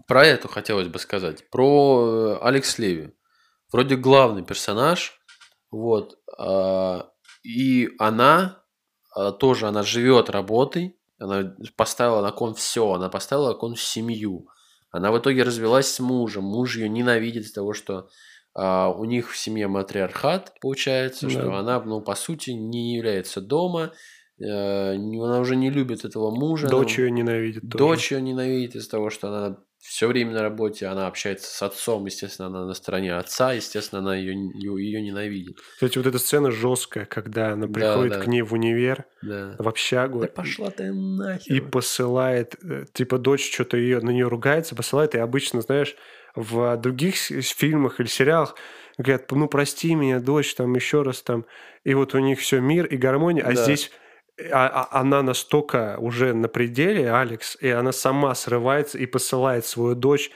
Про 0.07 0.25
это 0.25 0.47
хотелось 0.47 0.87
бы 0.87 0.99
сказать. 0.99 1.49
Про 1.49 2.37
э, 2.41 2.45
Алекс 2.45 2.77
Леви. 2.77 3.13
Вроде 3.71 3.95
главный 3.95 4.43
персонаж. 4.43 5.17
Вот. 5.71 6.19
а, 6.37 7.09
И 7.43 7.89
она 7.97 8.63
а, 9.15 9.31
тоже, 9.31 9.67
она 9.67 9.83
живет 9.83 10.29
работой. 10.29 10.97
Она 11.17 11.55
поставила 11.77 12.21
на 12.21 12.31
кон 12.31 12.53
все. 12.55 12.91
Она 12.91 13.09
поставила 13.09 13.49
на 13.49 13.53
кон 13.53 13.75
семью. 13.75 14.47
Она 14.91 15.11
в 15.11 15.19
итоге 15.19 15.43
развелась 15.43 15.87
с 15.87 15.99
мужем. 15.99 16.43
Муж 16.43 16.75
ее 16.75 16.89
ненавидит 16.89 17.43
из-за 17.43 17.55
того, 17.55 17.73
что 17.73 18.09
а, 18.55 18.89
у 18.89 19.05
них 19.05 19.31
в 19.31 19.37
семье 19.37 19.67
матриархат, 19.67 20.53
получается, 20.61 21.29
что 21.29 21.43
Да. 21.43 21.59
она, 21.59 21.79
ну, 21.81 22.01
по 22.01 22.15
сути, 22.15 22.51
не 22.51 22.95
является 22.95 23.41
дома. 23.41 23.91
не- 24.37 25.23
Она 25.23 25.39
уже 25.39 25.55
не 25.55 25.69
любит 25.69 26.03
этого 26.03 26.29
мужа. 26.29 26.67
она- 26.67 26.77
Дочь 26.77 26.97
ее 26.99 27.09
ненавидит 27.09 27.63
тоже. 27.69 27.77
Дочь 27.77 28.11
ее 28.11 28.21
ненавидит 28.21 28.75
из-за 28.75 28.89
того, 28.89 29.09
что 29.09 29.29
она 29.29 29.57
все 29.79 30.07
время 30.07 30.33
на 30.33 30.41
работе, 30.41 30.87
она 30.87 31.07
общается 31.07 31.49
с 31.49 31.61
отцом, 31.63 32.05
естественно, 32.05 32.47
она 32.49 32.65
на 32.65 32.73
стороне 32.73 33.13
отца, 33.15 33.53
естественно, 33.53 33.99
она 34.01 34.15
ее, 34.17 34.33
ее, 34.33 35.01
ненавидит. 35.01 35.59
Кстати, 35.75 35.97
вот 35.97 36.07
эта 36.07 36.17
сцена 36.19 36.51
жесткая, 36.51 37.05
когда 37.05 37.53
она 37.53 37.67
приходит 37.67 38.13
да. 38.13 38.19
к 38.19 38.27
ней 38.27 38.41
в 38.41 38.51
универ, 38.51 39.05
Да. 39.21 39.55
в 39.57 39.67
общагу. 39.69 40.19
Да 40.19 40.25
и- 40.25 40.29
пошла 40.31 40.69
ты 40.69 40.87
И 40.87 40.91
нахер. 40.91 41.69
посылает, 41.69 42.55
э, 42.61 42.85
типа, 42.91 43.17
дочь 43.19 43.49
что-то 43.53 43.77
ее, 43.77 44.01
на 44.01 44.09
нее 44.09 44.27
ругается, 44.27 44.75
посылает, 44.75 45.15
и 45.15 45.19
обычно, 45.19 45.61
знаешь, 45.61 45.95
в 46.35 46.77
других 46.77 47.15
фильмах 47.15 47.99
или 47.99 48.07
сериалах 48.07 48.55
говорят, 48.97 49.29
ну, 49.31 49.47
прости 49.47 49.93
меня, 49.95 50.19
дочь, 50.19 50.55
там, 50.55 50.73
еще 50.75 51.01
раз 51.01 51.21
там, 51.21 51.45
и 51.83 51.93
вот 51.93 52.13
у 52.13 52.19
них 52.19 52.39
все 52.39 52.59
мир 52.59 52.85
и 52.85 52.97
гармония, 52.97 53.43
а 53.43 53.53
Да. 53.53 53.63
здесь 53.63 53.91
а- 54.51 54.67
а- 54.91 54.99
она 54.99 55.21
настолько 55.21 55.95
уже 55.97 56.33
на 56.33 56.49
пределе, 56.49 57.09
Алекс, 57.09 57.57
и 57.61 57.69
она 57.69 57.93
сама 57.93 58.35
срывается 58.35 58.97
и 58.97 59.05
посылает 59.05 59.65
свою 59.65 59.95
дочь 59.95 60.29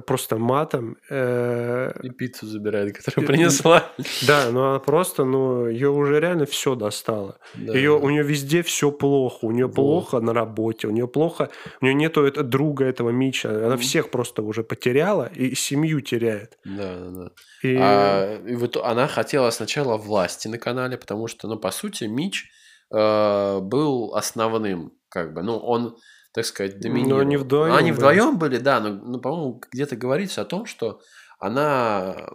просто 0.00 0.38
матом. 0.38 0.96
э, 1.10 1.92
И 2.02 2.10
пиццу 2.10 2.46
забирает, 2.46 2.96
которую 2.96 3.26
принесла. 3.26 3.84
Да, 4.26 4.50
но 4.50 4.70
она 4.70 4.78
просто, 4.78 5.24
ну, 5.24 5.66
ее 5.68 5.90
уже 5.90 6.20
реально 6.20 6.46
все 6.46 6.74
достало. 6.74 7.38
Да, 7.54 7.72
Ее, 7.74 7.92
у 7.92 8.10
нее 8.10 8.22
везде 8.22 8.62
все 8.62 8.90
плохо. 8.90 9.44
У 9.46 9.52
нее 9.52 9.66
Вот. 9.66 9.74
плохо 9.74 10.20
на 10.20 10.32
работе, 10.32 10.88
у 10.88 10.90
нее 10.90 11.06
плохо. 11.08 11.50
У 11.80 11.84
нее 11.84 11.94
нету 11.94 12.24
это, 12.24 12.42
друга 12.42 12.84
этого 12.84 13.10
Мича. 13.10 13.50
Она 13.50 13.76
всех 13.76 14.10
просто 14.10 14.42
уже 14.42 14.62
потеряла 14.62 15.30
и 15.34 15.54
семью 15.54 16.00
теряет. 16.00 16.58
Да, 16.64 16.96
да, 16.98 17.10
да. 17.10 17.30
И 17.62 17.76
А, 17.80 18.38
и 18.46 18.54
вот 18.56 18.76
она 18.76 19.06
хотела 19.08 19.50
сначала 19.50 19.96
власти 19.96 20.48
на 20.48 20.58
канале, 20.58 20.96
потому 20.98 21.28
что, 21.28 21.48
ну, 21.48 21.56
по 21.58 21.70
сути, 21.70 22.04
Мич 22.04 22.50
э, 22.94 23.60
был 23.60 24.14
основным, 24.14 24.92
как 25.08 25.32
бы, 25.34 25.42
ну, 25.42 25.56
он, 25.56 25.96
так 26.34 26.44
сказать, 26.44 26.80
доминировал. 26.80 27.20
они 27.20 27.36
вдвоем 27.36 27.74
Они 27.74 27.90
были. 27.92 27.98
вдвоем 27.98 28.38
были, 28.38 28.56
да, 28.58 28.80
но, 28.80 28.88
ну, 28.90 29.18
по-моему, 29.20 29.60
где-то 29.72 29.94
говорится 29.96 30.42
о 30.42 30.44
том, 30.44 30.66
что 30.66 31.00
она, 31.38 32.26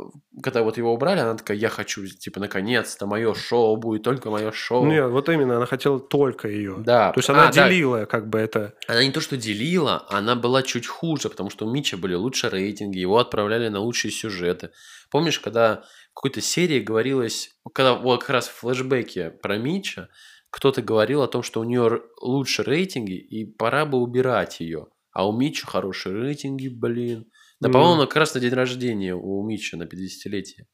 когда 0.43 0.61
вот 0.61 0.77
его 0.77 0.93
убрали, 0.93 1.19
она 1.19 1.35
такая, 1.35 1.57
я 1.57 1.69
хочу, 1.69 2.05
типа, 2.05 2.39
наконец-то 2.39 3.05
мое 3.07 3.33
шоу 3.33 3.75
будет, 3.77 4.03
только 4.03 4.29
мое 4.29 4.51
шоу. 4.51 4.85
нет, 4.85 5.09
вот 5.09 5.29
именно, 5.29 5.57
она 5.57 5.65
хотела 5.65 5.99
только 5.99 6.47
ее. 6.47 6.75
Да. 6.79 7.11
То 7.11 7.19
есть 7.19 7.29
она 7.29 7.47
А, 7.47 7.51
да. 7.51 7.67
делила 7.67 8.05
как 8.05 8.29
бы 8.29 8.39
это. 8.39 8.73
Она 8.87 9.03
не 9.03 9.11
то 9.11 9.19
что 9.21 9.35
делила, 9.35 10.05
она 10.09 10.35
была 10.35 10.61
чуть 10.63 10.85
хуже, 10.87 11.29
потому 11.29 11.49
что 11.49 11.65
у 11.65 11.71
Мича 11.71 11.97
были 11.97 12.13
лучше 12.13 12.49
рейтинги, 12.49 12.99
его 12.99 13.17
отправляли 13.17 13.67
на 13.69 13.79
лучшие 13.79 14.11
сюжеты. 14.11 14.69
Помнишь, 15.09 15.39
когда 15.39 15.83
в 16.11 16.15
какой-то 16.15 16.41
серии 16.41 16.79
говорилось, 16.79 17.51
когда 17.73 17.95
вот 17.95 18.21
как 18.21 18.29
раз 18.29 18.47
в 18.47 18.53
флешбеке 18.59 19.31
про 19.31 19.57
Мича, 19.57 20.09
кто-то 20.51 20.81
говорил 20.81 21.21
о 21.21 21.27
том, 21.27 21.43
что 21.43 21.59
у 21.61 21.63
нее 21.63 22.01
лучше 22.21 22.63
рейтинги, 22.63 23.13
и 23.17 23.45
пора 23.45 23.85
бы 23.85 23.97
убирать 23.99 24.59
ее. 24.59 24.87
А 25.11 25.27
у 25.27 25.37
Мича 25.37 25.67
хорошие 25.67 26.15
рейтинги, 26.15 26.67
блин. 26.67 27.25
Да, 27.59 27.67
М. 27.69 27.73
по-моему, 27.73 28.01
как 28.03 28.15
раз 28.17 28.33
на 28.35 28.39
день 28.39 28.53
рождения 28.53 29.15
у 29.15 29.43
Мича 29.43 29.77
на 29.77 29.83
50-летие. 29.85 30.65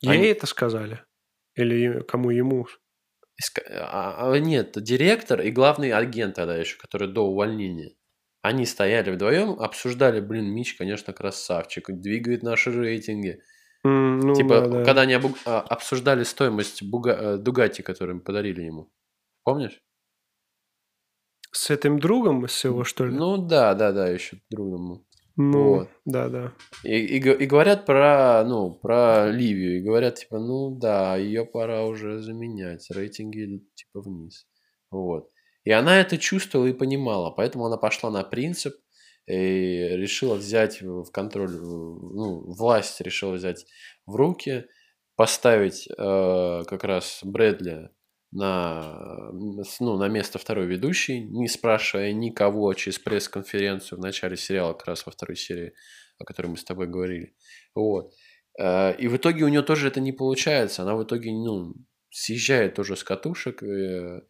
Ей 0.00 0.12
Они- 0.12 0.26
это 0.26 0.46
сказали? 0.46 1.02
Или 1.54 2.02
кому 2.06 2.30
ему? 2.30 2.66
Иска- 3.40 3.62
а- 3.68 4.32
а, 4.32 4.38
нет, 4.38 4.72
директор 4.82 5.40
и 5.40 5.50
главный 5.50 5.92
агент 5.92 6.36
тогда 6.36 6.56
еще, 6.56 6.76
который 6.78 7.08
до 7.08 7.22
увольнения. 7.26 7.94
Они 8.42 8.66
стояли 8.66 9.10
вдвоем, 9.10 9.50
обсуждали, 9.60 10.20
блин, 10.20 10.46
Мич, 10.46 10.74
конечно, 10.74 11.12
красавчик, 11.12 11.90
двигает 11.90 12.42
наши 12.42 12.70
рейтинги. 12.70 13.40
Ну, 13.84 14.34
типа, 14.34 14.60
да, 14.60 14.68
да. 14.68 14.84
когда 14.84 15.02
они 15.02 15.14
обу- 15.14 15.36
а, 15.46 15.60
обсуждали 15.60 16.24
стоимость 16.24 16.82
Буга- 16.82 17.16
э, 17.16 17.36
Дугати, 17.38 17.82
которую 17.82 18.16
им 18.16 18.22
подарили 18.22 18.62
ему. 18.62 18.90
Помнишь? 19.44 19.80
С 21.52 21.70
этим 21.70 21.98
другом, 21.98 22.46
с 22.46 22.64
его, 22.64 22.84
что 22.84 23.06
ли? 23.06 23.12
Ну 23.16 23.38
да, 23.38 23.74
да, 23.74 23.92
да, 23.92 24.08
еще 24.08 24.40
другому. 24.50 25.06
Ну, 25.36 25.62
вот. 25.74 25.88
да, 26.04 26.28
да. 26.28 26.52
И, 26.82 26.98
и 26.98 27.16
и 27.18 27.46
говорят 27.46 27.86
про, 27.86 28.42
ну, 28.44 28.72
про 28.72 29.30
Ливию. 29.30 29.78
И 29.78 29.82
говорят, 29.84 30.16
типа, 30.16 30.40
ну 30.40 30.76
да, 30.76 31.16
ее 31.16 31.44
пора 31.46 31.84
уже 31.84 32.18
заменять. 32.20 32.90
Рейтинги 32.90 33.44
идут, 33.44 33.74
типа, 33.74 34.00
вниз. 34.00 34.48
Вот. 34.90 35.30
И 35.62 35.70
она 35.70 36.00
это 36.00 36.18
чувствовала 36.18 36.66
и 36.66 36.72
понимала. 36.72 37.30
Поэтому 37.30 37.66
она 37.66 37.76
пошла 37.76 38.10
на 38.10 38.24
принцип 38.24 38.74
и 39.28 39.96
решила 39.96 40.34
взять 40.36 40.80
в 40.82 41.10
контроль, 41.10 41.50
ну, 41.50 42.50
власть 42.52 43.00
решила 43.00 43.32
взять 43.34 43.66
в 44.06 44.14
руки, 44.16 44.66
поставить 45.16 45.88
э, 45.88 46.62
как 46.66 46.84
раз 46.84 47.20
Брэдли 47.22 47.90
на, 48.30 49.30
ну, 49.32 49.96
на 49.96 50.08
место 50.08 50.38
второй 50.38 50.66
ведущей, 50.66 51.20
не 51.24 51.48
спрашивая 51.48 52.12
никого 52.12 52.72
через 52.74 52.98
пресс-конференцию 52.98 53.98
в 53.98 54.02
начале 54.02 54.36
сериала, 54.36 54.74
как 54.74 54.88
раз 54.88 55.06
во 55.06 55.12
второй 55.12 55.36
серии, 55.36 55.72
о 56.18 56.24
которой 56.24 56.48
мы 56.48 56.56
с 56.56 56.64
тобой 56.64 56.86
говорили. 56.86 57.34
Вот. 57.74 58.12
Э, 58.58 58.94
И 58.96 59.08
в 59.08 59.16
итоге 59.16 59.44
у 59.44 59.48
нее 59.48 59.62
тоже 59.62 59.88
это 59.88 60.00
не 60.00 60.12
получается. 60.12 60.82
Она 60.82 60.94
в 60.96 61.04
итоге, 61.04 61.30
ну, 61.32 61.74
съезжает 62.10 62.74
тоже 62.74 62.96
с 62.96 63.04
катушек. 63.04 63.62
э, 63.62 64.20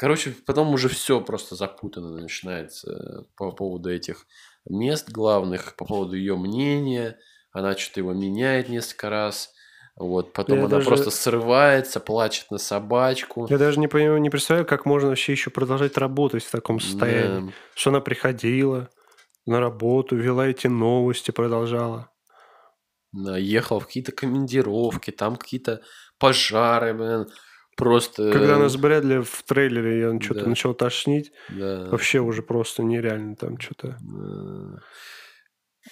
Короче, 0.00 0.34
потом 0.46 0.72
уже 0.72 0.88
все 0.88 1.20
просто 1.20 1.56
запутанно 1.56 2.22
начинается 2.22 3.26
по 3.36 3.52
поводу 3.52 3.90
этих 3.90 4.24
мест 4.66 5.10
главных, 5.10 5.76
по 5.76 5.84
поводу 5.84 6.16
ее 6.16 6.38
мнения. 6.38 7.18
Она 7.52 7.76
что-то 7.76 8.00
его 8.00 8.14
меняет 8.14 8.70
несколько 8.70 9.10
раз. 9.10 9.52
Вот, 9.96 10.32
потом 10.32 10.56
Я 10.56 10.64
она 10.64 10.76
даже- 10.76 10.86
просто 10.88 11.10
срывается, 11.10 12.00
плачет 12.00 12.50
на 12.50 12.56
собачку. 12.56 13.46
Я 13.50 13.58
даже 13.58 13.78
не, 13.78 13.88
понимаю, 13.88 14.22
не 14.22 14.30
представляю, 14.30 14.66
как 14.66 14.86
можно 14.86 15.10
вообще 15.10 15.32
еще 15.32 15.50
продолжать 15.50 15.98
работать 15.98 16.44
в 16.44 16.50
таком 16.50 16.80
состоянии. 16.80 17.48
Да. 17.48 17.52
Что 17.74 17.90
она 17.90 18.00
приходила 18.00 18.88
на 19.44 19.60
работу, 19.60 20.16
вела 20.16 20.46
эти 20.46 20.66
новости, 20.66 21.30
продолжала. 21.30 22.10
Да, 23.12 23.36
ехал 23.36 23.80
в 23.80 23.86
какие-то 23.86 24.12
командировки, 24.12 25.10
там 25.10 25.36
какие-то 25.36 25.82
пожары, 26.18 26.94
блин. 26.94 27.28
Просто... 27.80 28.30
Когда 28.30 28.56
она 28.56 28.68
с 28.68 28.76
Брэдли 28.76 29.22
в 29.22 29.42
трейлере, 29.42 30.00
я 30.00 30.20
что-то 30.20 30.42
да. 30.42 30.48
начал 30.50 30.74
тошнить. 30.74 31.32
Да. 31.48 31.88
Вообще 31.90 32.20
уже 32.20 32.42
просто 32.42 32.82
нереально 32.82 33.34
там 33.36 33.58
что-то. 33.58 33.96
Э, 33.98 34.76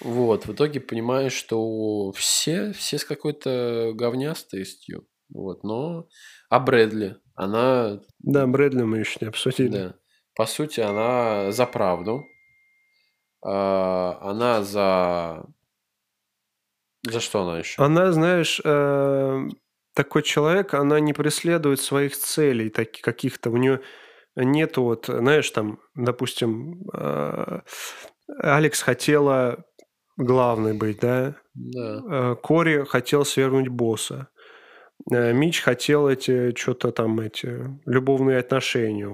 Вот, 0.05 0.47
в 0.47 0.53
итоге 0.53 0.81
понимаешь, 0.81 1.33
что 1.33 2.13
все, 2.13 2.73
все 2.73 2.99
с 2.99 3.05
какой-то 3.05 3.93
говнястостью. 3.95 5.07
Вот, 5.31 5.65
но... 5.65 6.07
А 6.51 6.61
Брэдли, 6.61 7.17
она, 7.35 8.01
Да, 8.19 8.47
Брэдли 8.47 8.83
мы 8.83 8.99
еще 8.99 9.19
не 9.21 9.29
обсудили. 9.29 9.69
да, 9.69 9.95
по 10.35 10.47
сути, 10.47 10.81
она 10.81 11.51
за 11.53 11.67
правду. 11.67 12.25
А, 13.43 14.19
Она 14.21 14.63
за... 14.63 15.47
За 17.09 17.21
что 17.21 17.43
она 17.43 17.59
еще? 17.61 17.81
Она, 17.83 18.13
знаешь, 18.13 18.61
э, 18.65 19.49
такой 19.99 20.23
человек, 20.23 20.75
она 20.75 21.01
не 21.01 21.13
преследует 21.13 21.81
своих 21.81 22.17
целей 22.17 22.71
таки- 22.71 23.03
каких-то. 23.03 23.51
У 23.51 23.57
нее 23.57 23.81
нету 24.37 24.85
вот, 24.85 25.07
знаешь, 25.07 25.51
там, 25.51 25.81
допустим, 25.97 26.83
э, 26.95 27.63
Алекс 28.39 28.81
хотела 28.81 29.65
главной 30.17 30.75
быть, 30.75 31.01
да? 31.01 31.35
Да. 31.55 32.03
Э, 32.11 32.37
Кори 32.41 32.85
хотел 32.85 33.25
свергнуть 33.25 33.67
босса. 33.67 34.29
Э, 35.13 35.33
Мич 35.33 35.63
хотел 35.63 36.07
эти, 36.07 36.55
что-то 36.55 36.93
там, 36.93 37.19
эти, 37.19 37.49
любовные 37.85 38.39
отношения. 38.39 39.13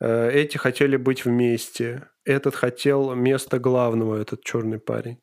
Эти 0.00 0.58
хотели 0.58 0.96
быть 0.98 1.24
вместе. 1.24 2.08
Этот 2.24 2.54
хотел 2.54 3.14
место 3.14 3.58
главного, 3.58 4.20
этот 4.20 4.44
черный 4.44 4.78
парень. 4.78 5.18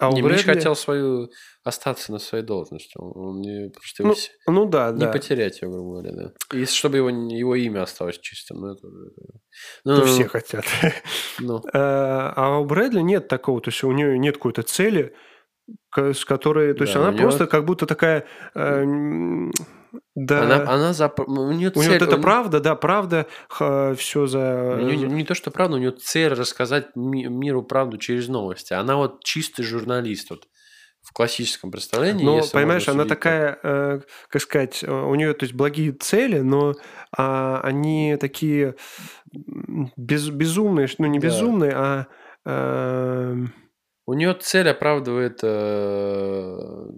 А 0.00 0.10
Не, 0.12 0.22
Брэдли- 0.22 0.42
хотел 0.44 0.76
свою 0.76 1.28
остаться 1.64 2.12
на 2.12 2.18
своей 2.18 2.44
должности. 2.44 2.92
Он, 2.96 3.12
он 3.16 3.40
не, 3.40 3.68
просто 3.70 4.04
Ну, 4.04 4.12
вс- 4.12 4.28
Ну 4.46 4.66
да, 4.66 4.92
не 4.92 5.00
да. 5.06 5.10
потерять 5.12 5.60
ее, 5.60 5.68
грубо 5.68 6.00
говоря, 6.00 6.12
да. 6.12 6.56
И 6.56 6.64
чтобы 6.66 6.98
его, 6.98 7.08
его 7.10 7.54
имя 7.56 7.82
осталось 7.82 8.18
чистым. 8.20 8.60
Ну, 8.60 8.72
это, 8.74 8.86
уже- 8.86 9.10
Ну, 9.84 9.96
ну, 9.96 10.04
все 10.04 10.28
хотят. 10.28 10.64
ну, 11.40 11.58
Э, 11.58 11.70
А 11.74 12.58
у 12.60 12.64
Брэдли 12.64 13.00
нет 13.00 13.26
такого, 13.28 13.60
то 13.60 13.70
есть 13.70 13.82
у 13.82 13.90
нее 13.92 14.16
нет 14.18 14.36
какой-то 14.36 14.62
цели, 14.62 15.14
с 15.96 16.24
которой, 16.24 16.74
то 16.74 16.82
есть 16.84 16.94
Да, 16.94 17.00
она 17.00 17.08
у 17.08 17.12
неё- 17.12 17.22
просто 17.22 17.46
как 17.48 17.64
будто 17.64 17.84
такая, 17.86 18.24
э, 18.54 18.84
да, 20.14 20.42
она, 20.42 20.70
она 20.72 20.92
за... 20.92 21.12
У 21.26 21.52
нее 21.52 21.68
у 21.68 21.72
цель... 21.72 21.88
нее 21.90 21.98
вот 21.98 22.08
это 22.08 22.16
у- 22.16 22.20
правда, 22.22 22.60
да, 22.60 22.74
правда, 22.74 23.26
все 23.48 24.26
за... 24.26 24.76
у 24.80 24.84
неё 24.84 25.06
не 25.08 25.24
то, 25.24 25.34
что 25.34 25.50
правда, 25.50 25.76
у 25.76 25.78
нее 25.78 25.92
цель 25.92 26.32
рассказать 26.32 26.94
ми- 26.96 27.26
миру 27.28 27.62
правду 27.62 27.98
через 27.98 28.28
новости. 28.28 28.72
Она 28.72 28.96
вот 28.96 29.22
чистый 29.24 29.62
журналист. 29.62 30.30
Вот, 30.30 30.46
в 31.00 31.12
классическом 31.12 31.70
представлении. 31.70 32.22
Но, 32.24 32.42
понимаешь, 32.52 32.86
она 32.88 33.04
судить 33.04 33.08
такая, 33.08 33.58
э, 33.62 34.00
как 34.28 34.42
сказать, 34.42 34.84
э, 34.84 34.90
у 34.92 35.14
нее, 35.14 35.32
то 35.32 35.44
есть, 35.44 35.54
благие 35.54 35.92
цели, 35.92 36.40
но 36.40 36.74
а, 37.16 37.60
они 37.62 38.16
такие 38.20 38.74
без, 39.96 40.28
безумные, 40.28 40.86
ну, 40.98 41.06
не 41.06 41.18
Да. 41.18 41.26
безумные, 41.28 41.72
а... 41.74 42.06
э, 42.44 43.36
У 44.06 44.12
нее 44.14 44.34
цель 44.34 44.68
оправдывает... 44.68 45.38
э, 45.42 46.88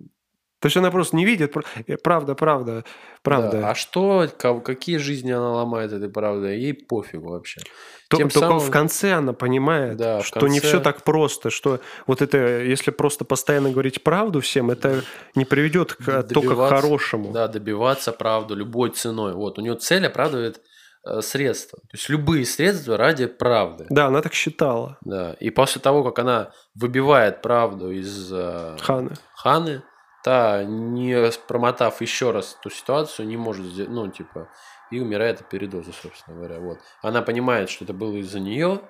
то 0.60 0.66
есть 0.66 0.76
она 0.76 0.90
просто 0.90 1.16
не 1.16 1.24
видит, 1.24 1.54
э, 1.86 1.96
правда, 1.96 2.34
правда, 2.34 2.84
правда. 3.22 3.60
да. 3.60 3.70
А 3.70 3.74
что, 3.74 4.28
ка- 4.38 4.60
какие 4.60 4.98
жизни 4.98 5.30
она 5.32 5.52
ломает 5.52 5.92
этой 5.92 6.08
правдой, 6.10 6.58
ей 6.58 6.74
пофигу 6.74 7.30
вообще. 7.30 7.60
То- 8.08 8.16
Тем 8.16 8.28
только 8.28 8.48
самым- 8.48 8.60
в 8.60 8.70
конце 8.70 9.12
она 9.12 9.32
понимает, 9.32 9.96
Да, 9.96 10.22
что 10.22 10.46
не 10.48 10.58
конце- 10.58 10.66
все 10.68 10.80
так 10.80 11.02
просто, 11.04 11.50
что 11.50 11.80
вот 12.06 12.22
это, 12.22 12.36
если 12.62 12.90
просто 12.90 13.24
постоянно 13.24 13.70
говорить 13.70 14.02
правду 14.02 14.40
всем, 14.40 14.70
это 14.70 15.02
не 15.34 15.44
приведет 15.44 15.94
к, 15.94 16.22
только 16.24 16.54
к 16.56 16.68
хорошему. 16.68 17.32
Да, 17.32 17.46
добиваться 17.48 18.12
правду 18.12 18.54
любой 18.56 18.90
ценой. 18.90 19.34
Вот, 19.34 19.58
у 19.58 19.62
нее 19.62 19.76
цель 19.76 20.06
оправдывает 20.06 20.60
э, 21.06 21.22
средства. 21.22 21.78
То 21.88 21.96
есть 21.96 22.10
любые 22.10 22.44
средства 22.44 22.98
ради 22.98 23.24
правды. 23.26 23.86
Да, 23.88 24.08
она 24.08 24.20
так 24.20 24.34
считала, 24.34 24.98
Да. 25.02 25.34
И 25.40 25.48
после 25.48 25.80
того, 25.80 26.04
как 26.04 26.18
она 26.18 26.50
выбивает 26.74 27.40
правду 27.40 27.90
из 27.90 28.28
э, 28.30 28.76
Ханы. 28.82 29.12
Ханы, 29.34 29.82
та, 30.22 30.64
не 30.64 31.30
промотав 31.46 32.00
еще 32.00 32.30
раз 32.30 32.56
эту 32.60 32.70
ситуацию, 32.70 33.26
не 33.26 33.36
может 33.36 33.66
сделать, 33.66 33.90
ну, 33.90 34.08
типа, 34.08 34.48
и 34.90 35.00
умирает 35.00 35.40
от 35.40 35.48
передоза, 35.48 35.92
собственно 35.92 36.36
говоря. 36.36 36.60
Вот. 36.60 36.78
Она 37.02 37.22
понимает, 37.22 37.70
что 37.70 37.84
это 37.84 37.92
было 37.92 38.16
из-за 38.16 38.40
нее, 38.40 38.80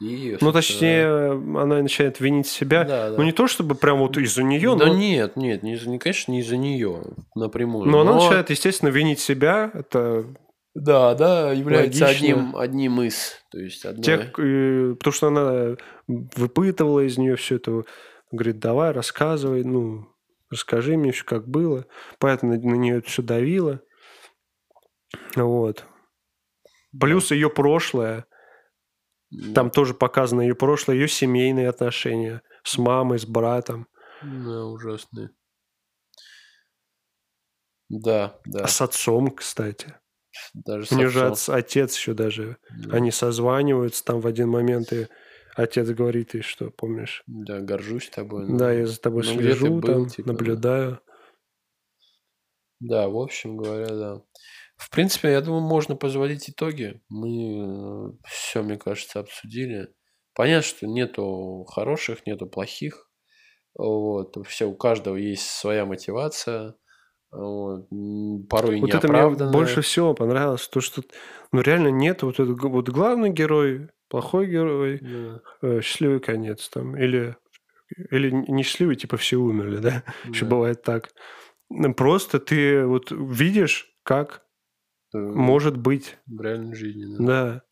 и... 0.00 0.36
Ну, 0.40 0.52
точнее, 0.52 1.32
она 1.32 1.82
начинает 1.82 2.20
винить 2.20 2.46
себя. 2.46 2.84
Да, 2.84 3.10
да. 3.10 3.16
Ну, 3.16 3.24
не 3.24 3.32
то 3.32 3.48
чтобы 3.48 3.74
прям 3.74 3.98
вот 3.98 4.16
из-за 4.16 4.44
нее, 4.44 4.76
да 4.76 4.86
но, 4.86 4.94
нет, 4.94 5.36
нет, 5.36 5.64
не, 5.64 5.72
не, 5.72 5.98
конечно, 5.98 6.30
не 6.30 6.40
из-за 6.40 6.56
нее 6.56 7.02
напрямую. 7.34 7.88
но 7.88 8.00
она 8.02 8.14
начинает, 8.14 8.50
естественно, 8.50 8.90
винить 8.90 9.18
себя. 9.18 9.72
Это 9.74 10.24
Да, 10.74 11.14
да, 11.14 11.52
является 11.52 12.04
Логично. 12.04 12.28
одним, 12.28 12.56
одним 12.56 13.02
из. 13.02 13.42
То 13.50 13.58
есть 13.58 13.84
одной... 13.84 14.04
тех, 14.04 14.38
э, 14.38 14.94
потому 14.96 15.12
что 15.12 15.26
она 15.28 15.76
выпытывала 16.06 17.00
из 17.00 17.18
нее 17.18 17.34
все 17.34 17.56
это. 17.56 17.82
Говорит, 18.30 18.60
давай, 18.60 18.92
рассказывай, 18.92 19.64
ну, 19.64 20.06
расскажи 20.50 20.96
мне 20.96 21.10
еще, 21.10 21.24
как 21.24 21.48
было. 21.48 21.86
Поэтому 22.18 22.52
на, 22.52 22.76
нее 22.76 22.98
это 22.98 23.08
все 23.08 23.22
давило. 23.22 23.80
Вот. 25.36 25.84
Плюс 26.98 27.30
ее 27.30 27.50
прошлое. 27.50 28.26
Да. 29.30 29.54
Там 29.54 29.70
тоже 29.70 29.94
показано 29.94 30.40
ее 30.40 30.54
прошлое, 30.54 30.96
ее 30.96 31.08
семейные 31.08 31.68
отношения 31.68 32.42
с 32.62 32.78
мамой, 32.78 33.18
с 33.18 33.26
братом, 33.26 33.86
Да, 34.22 34.64
ужасные. 34.64 35.30
Да, 37.90 38.38
да. 38.44 38.64
а 38.64 38.68
с 38.68 38.80
отцом, 38.80 39.30
кстати. 39.30 39.94
Даже 40.54 40.86
У 40.94 40.98
нее 40.98 41.08
же 41.08 41.26
отц- 41.26 41.52
отец 41.52 41.96
еще 41.96 42.14
даже. 42.14 42.58
Да. 42.70 42.96
Они 42.96 43.10
созваниваются 43.10 44.04
там 44.04 44.20
в 44.20 44.26
один 44.26 44.48
момент, 44.48 44.92
и 44.92 45.08
отец 45.58 45.88
говорит 45.88 46.34
ей, 46.34 46.42
что, 46.42 46.70
помнишь, 46.70 47.22
Да, 47.26 47.60
горжусь 47.60 48.08
тобой. 48.08 48.46
но- 48.46 48.58
да, 48.58 48.72
я 48.72 48.86
за 48.86 49.00
тобой 49.00 49.24
ну, 49.26 49.32
слежу, 49.32 49.80
был, 49.80 49.82
там, 49.82 50.08
типа, 50.08 50.28
да. 50.28 50.32
наблюдаю. 50.32 51.00
Да, 52.80 53.08
в 53.08 53.16
общем 53.16 53.56
говоря, 53.56 53.88
да. 53.88 54.22
В 54.76 54.90
принципе, 54.90 55.32
я 55.32 55.40
думаю, 55.40 55.62
можно 55.62 55.96
подводить 55.96 56.48
итоги. 56.48 57.02
Мы 57.08 58.16
все, 58.24 58.62
мне 58.62 58.78
кажется, 58.78 59.18
обсудили. 59.18 59.88
Понятно, 60.34 60.62
что 60.62 60.86
нету 60.86 61.64
хороших, 61.68 62.24
нету 62.26 62.46
плохих. 62.46 63.10
Вот. 63.76 64.36
Все, 64.46 64.66
у 64.66 64.76
каждого 64.76 65.16
есть 65.16 65.50
своя 65.50 65.84
мотивация. 65.84 66.76
Вот. 67.32 67.88
Порой 68.48 68.80
Вот 68.80 68.94
это 68.94 69.08
мне 69.08 69.50
больше 69.50 69.80
всего 69.80 70.14
понравилось, 70.14 70.68
то, 70.68 70.80
что 70.80 71.02
ну, 71.52 71.60
реально 71.60 71.88
нет 71.88 72.22
вот 72.22 72.38
этот 72.38 72.62
вот 72.62 72.88
главный 72.88 73.30
герой, 73.30 73.88
плохой 74.08 74.46
герой, 74.48 74.98
Да, 75.00 75.40
э, 75.62 75.80
счастливый 75.80 76.20
конец 76.20 76.68
там, 76.68 76.96
или, 76.96 77.36
или 78.10 78.30
не 78.30 78.62
счастливый, 78.62 78.96
типа 78.96 79.16
все 79.16 79.36
умерли, 79.36 79.78
да? 79.78 80.04
Еще 80.24 80.44
да. 80.44 80.50
бывает 80.50 80.82
так. 80.82 81.10
Просто 81.96 82.38
ты 82.40 82.84
вот 82.84 83.10
видишь, 83.10 83.94
как 84.02 84.42
Э, 85.14 85.18
может 85.18 85.76
быть, 85.76 86.18
В 86.26 86.40
реальной 86.40 86.74
жизни, 86.74 87.06
да. 87.18 87.24
да. 87.24 87.62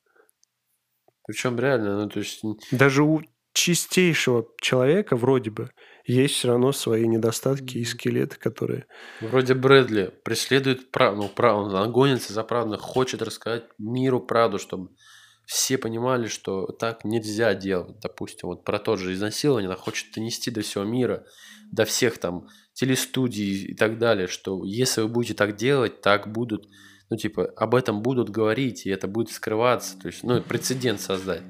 Причем 1.26 1.59
реально, 1.59 2.03
ну, 2.03 2.09
то 2.09 2.20
есть, 2.20 2.43
Даже 2.70 3.03
у 3.03 3.20
чистейшего 3.53 4.47
человека 4.61 5.16
вроде 5.16 5.51
бы 5.51 5.70
есть 6.05 6.34
все 6.34 6.49
равно 6.49 6.72
свои 6.72 7.07
недостатки 7.07 7.78
и 7.78 7.84
скелеты, 7.84 8.39
которые... 8.39 8.87
вроде 9.20 9.55
Брэдли 9.55 10.12
преследует 10.24 10.91
правду, 10.91 11.22
ну, 11.22 11.28
прав- 11.28 11.57
он 11.74 11.93
гонится 11.93 12.32
за 12.32 12.45
правду, 12.45 12.76
хочет 12.78 13.22
рассказать 13.22 13.64
миру 13.78 14.20
правду, 14.20 14.59
чтобы 14.59 14.91
все 15.47 15.79
понимали, 15.79 16.27
что 16.27 16.67
так 16.67 17.05
нельзя 17.05 17.55
делать. 17.55 17.99
Допустим, 18.01 18.49
вот 18.49 18.65
про 18.65 18.79
то 18.79 18.97
же 18.97 19.15
изнасилование, 19.15 19.69
она 19.69 19.77
хочет 19.77 20.13
донести 20.13 20.51
до 20.51 20.61
всего 20.61 20.85
мира, 20.85 21.25
до 21.71 21.85
всех 21.85 22.19
там 22.19 22.49
телестудий 22.75 23.67
и 23.67 23.75
так 23.75 23.99
далее, 23.99 24.27
что 24.27 24.65
если 24.65 25.01
вы 25.03 25.09
будете 25.09 25.35
так 25.35 25.57
делать, 25.57 26.03
так 26.03 26.31
будут, 26.31 26.69
ну, 27.09 27.17
типа, 27.17 27.47
об 27.57 27.75
этом 27.75 28.03
будут 28.03 28.29
говорить, 28.29 28.87
и 28.87 28.91
это 28.91 29.07
будет 29.07 29.31
скрываться, 29.31 29.99
то 29.99 30.09
есть, 30.09 30.23
ну, 30.25 30.43
прецедент 30.43 31.01
создать. 31.01 31.43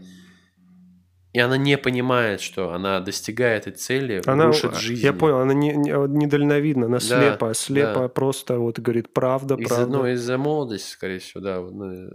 И 1.36 1.38
она 1.38 1.58
не 1.58 1.76
понимает, 1.76 2.40
что 2.40 2.72
она 2.72 2.98
достигает 3.00 3.66
этой 3.66 3.76
цели, 3.76 4.22
Она, 4.24 4.46
рушит 4.46 4.74
жизнь. 4.76 5.04
я 5.04 5.12
понял, 5.12 5.40
она 5.40 5.52
не, 5.52 5.74
не- 5.76 5.90
недальновидна, 5.90 6.86
она 6.86 6.96
Да, 6.98 7.04
слепо, 7.04 7.52
слепо 7.52 8.00
да. 8.00 8.08
просто 8.08 8.58
вот 8.58 8.78
говорит 8.78 9.12
правда, 9.12 9.54
Из-за, 9.56 9.74
правда. 9.74 9.98
ну, 9.98 10.06
из-за 10.06 10.38
молодости, 10.38 10.88
скорее 10.90 11.18
всего, 11.18 11.42
да. 11.42 11.60
ну, 11.60 12.08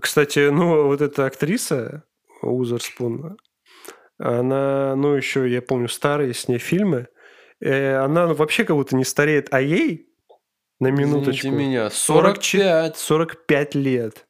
Кстати, 0.00 0.48
ну 0.48 0.86
вот 0.86 1.02
эта 1.02 1.26
актриса 1.26 2.04
Узерспун, 2.40 3.36
она, 4.16 4.96
ну 4.96 5.12
еще, 5.12 5.46
я 5.46 5.60
помню, 5.60 5.88
старые 5.88 6.32
с 6.32 6.48
ней 6.48 6.58
фильмы, 6.58 7.08
э, 7.60 7.96
она 7.96 8.28
вообще 8.28 8.64
как 8.64 8.76
будто 8.76 8.96
не 8.96 9.04
стареет, 9.04 9.48
а 9.52 9.60
ей 9.60 10.08
на 10.80 10.86
минуточку 10.90 11.48
Извините 11.48 11.66
меня, 11.66 11.90
44 11.90 12.94
45, 12.94 12.96
45 12.96 13.74
лет. 13.74 14.26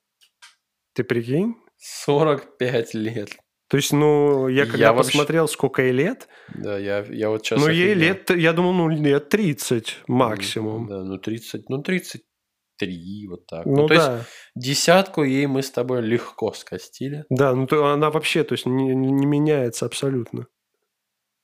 Ты 0.94 1.04
прикинь? 1.04 1.54
45 1.76 2.94
лет. 2.94 3.30
То 3.68 3.76
есть, 3.76 3.92
ну, 3.92 4.48
я 4.48 4.64
Я 4.64 4.70
когда 4.70 4.92
вообще- 4.92 5.10
посмотрел, 5.12 5.46
сколько 5.46 5.82
ей 5.82 5.92
лет, 5.92 6.28
Да, 6.54 6.78
я, 6.78 7.04
я 7.10 7.28
вот 7.28 7.44
сейчас 7.44 7.60
ну, 7.60 7.68
ей 7.68 7.92
лет, 7.94 8.30
я 8.30 8.52
думал, 8.54 8.72
ну, 8.72 8.88
лет 8.88 9.28
30 9.28 9.98
максимум. 10.08 10.86
Да, 10.88 11.04
ну 11.04 11.18
30, 11.18 11.68
ну 11.68 11.82
33, 11.82 13.28
вот 13.28 13.46
так. 13.46 13.66
Ну, 13.66 13.86
то 13.86 13.94
есть 13.94 14.06
да. 14.06 14.24
десятку 14.54 15.22
ей 15.22 15.46
мы 15.46 15.62
с 15.62 15.70
тобой 15.70 16.00
легко 16.00 16.52
скостили. 16.52 17.24
Да, 17.28 17.54
ну 17.54 17.66
то 17.66 17.86
она 17.86 18.10
вообще, 18.10 18.42
то 18.42 18.54
есть 18.54 18.64
не, 18.64 18.94
не- 18.94 19.26
меняется 19.26 19.84
абсолютно. 19.84 20.46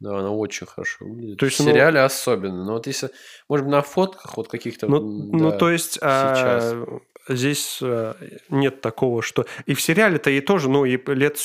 Да, 0.01 0.19
она 0.19 0.31
очень 0.31 0.67
хорошо 0.67 1.05
выглядит. 1.05 1.39
То 1.39 1.47
есть, 1.47 1.59
в 1.59 1.65
ну- 1.65 1.71
сериале 1.71 2.01
особенно. 2.01 2.65
Но 2.65 2.73
вот 2.73 2.87
если, 2.87 3.11
может 3.49 3.67
быть, 3.67 3.73
на 3.73 3.83
фотках 3.83 4.37
вот 4.37 4.49
каких-то... 4.49 4.89
Ну, 4.89 5.01
ну 5.01 5.51
да, 5.51 5.59
то 5.59 5.71
есть 5.71 5.99
а, 6.03 6.85
здесь 7.29 7.81
а, 7.83 8.17
нет 8.49 8.81
такого, 8.81 9.23
что... 9.23 9.47
И 9.67 9.75
в 9.75 9.81
сериале-то 9.81 10.31
ей 10.31 10.41
тоже, 10.41 10.69
ну, 10.69 10.85
ей 10.85 11.03
лет, 11.07 11.39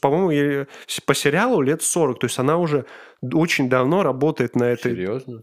по-моему, 0.00 0.66
по 1.04 1.14
сериалу 1.14 1.60
лет 1.60 1.82
40. 1.82 2.20
То 2.20 2.26
есть 2.26 2.38
она 2.38 2.58
уже 2.58 2.86
очень 3.22 3.68
давно 3.68 4.02
работает 4.02 4.56
на 4.56 4.64
этой... 4.64 4.92
Серьезно? 4.92 5.42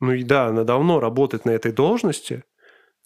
Ну 0.00 0.12
и 0.12 0.22
да, 0.22 0.46
она 0.46 0.64
давно 0.64 1.00
работает 1.00 1.44
на 1.44 1.50
этой 1.50 1.72
должности. 1.72 2.44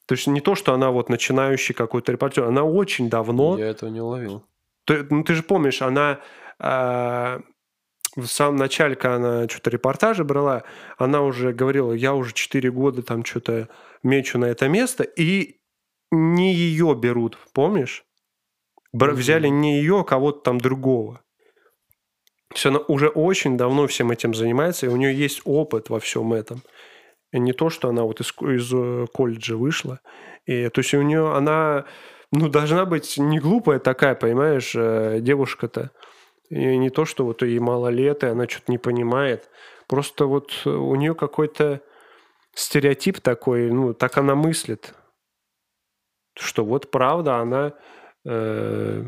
То 0.06 0.14
есть 0.14 0.26
не 0.26 0.40
то, 0.40 0.54
что 0.54 0.72
она 0.72 0.90
вот 0.90 1.08
начинающий 1.08 1.74
какой-то 1.74 2.12
репортер, 2.12 2.44
она 2.44 2.62
очень 2.62 3.10
давно... 3.10 3.58
Я 3.58 3.70
этого 3.70 3.90
не 3.90 4.00
уловил. 4.00 4.44
Ты, 4.84 5.04
ну, 5.10 5.24
ты 5.24 5.34
же 5.34 5.42
помнишь, 5.42 5.82
она 5.82 6.20
а, 6.60 7.40
в 8.14 8.26
самом 8.26 8.56
начале, 8.56 8.94
когда 8.94 9.16
она 9.16 9.48
что-то 9.48 9.70
репортажи 9.70 10.24
брала, 10.24 10.62
она 10.96 11.22
уже 11.22 11.52
говорила, 11.52 11.92
я 11.92 12.14
уже 12.14 12.32
4 12.32 12.70
года 12.70 13.02
там 13.02 13.24
что-то 13.24 13.68
мечу 14.02 14.38
на 14.38 14.46
это 14.46 14.68
место, 14.68 15.02
и 15.02 15.58
не 16.11 16.54
ее 16.54 16.94
берут, 16.94 17.38
помнишь? 17.52 18.04
Мгм. 18.92 19.14
Взяли 19.14 19.48
не 19.48 19.78
ее, 19.78 20.00
а 20.00 20.04
кого-то 20.04 20.40
там 20.40 20.59
другого. 20.59 21.22
То 22.50 22.54
есть 22.54 22.66
она 22.66 22.78
уже 22.78 23.09
очень 23.09 23.57
давно 23.57 23.86
всем 23.86 24.11
этим 24.11 24.32
занимается, 24.32 24.86
и 24.86 24.88
у 24.88 24.96
нее 24.96 25.14
есть 25.14 25.42
опыт 25.44 25.90
во 25.90 26.00
всем 26.00 26.32
этом. 26.32 26.62
И 27.32 27.40
не 27.40 27.52
то, 27.52 27.70
что 27.70 27.88
она 27.88 28.04
вот 28.04 28.20
из, 28.20 28.32
из 28.40 28.72
э, 28.72 29.07
колледжа 29.12 29.57
вышла. 29.57 30.00
И, 30.46 30.68
то 30.68 30.78
есть 30.78 30.94
у 30.94 31.02
нее 31.02 31.34
она 31.34 31.84
ну, 32.32 32.48
должна 32.48 32.84
быть 32.86 33.18
не 33.18 33.38
глупая 33.38 33.78
такая, 33.78 34.14
понимаешь, 34.14 34.72
э, 34.74 35.18
девушка-то. 35.20 35.90
И 36.48 36.76
не 36.76 36.90
то, 36.90 37.04
что 37.04 37.24
вот 37.24 37.42
ей 37.42 37.59
мало 37.59 37.88
лет, 37.88 38.22
и 38.22 38.28
она 38.28 38.48
что-то 38.48 38.70
не 38.70 38.78
понимает. 38.78 39.50
Просто 39.88 40.26
вот 40.26 40.52
э, 40.64 40.70
у 40.70 40.94
нее 40.94 41.14
какой-то 41.14 41.80
стереотип 42.54 43.20
такой, 43.20 43.70
ну, 43.70 43.92
так 43.92 44.16
она 44.18 44.34
мыслит. 44.34 44.94
Что 46.39 46.64
вот 46.64 46.91
правда, 46.91 47.37
она 47.37 47.72
э, 48.26 49.05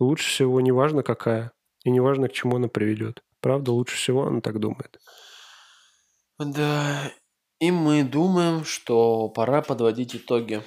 лучше 0.00 0.28
всего, 0.28 0.60
неважно 0.60 1.02
какая, 1.02 1.52
и 1.84 1.90
неважно, 1.90 2.28
к 2.28 2.32
чему 2.32 2.56
она 2.56 2.68
приведет. 2.68 3.22
Правда, 3.40 3.72
лучше 3.72 3.96
всего 3.96 4.26
она 4.26 4.40
так 4.40 4.58
думает. 4.58 4.98
Да. 6.38 7.10
И 7.60 7.70
мы 7.70 8.02
думаем, 8.02 8.64
что 8.64 9.28
пора 9.28 9.62
подводить 9.62 10.16
итоги. 10.16 10.62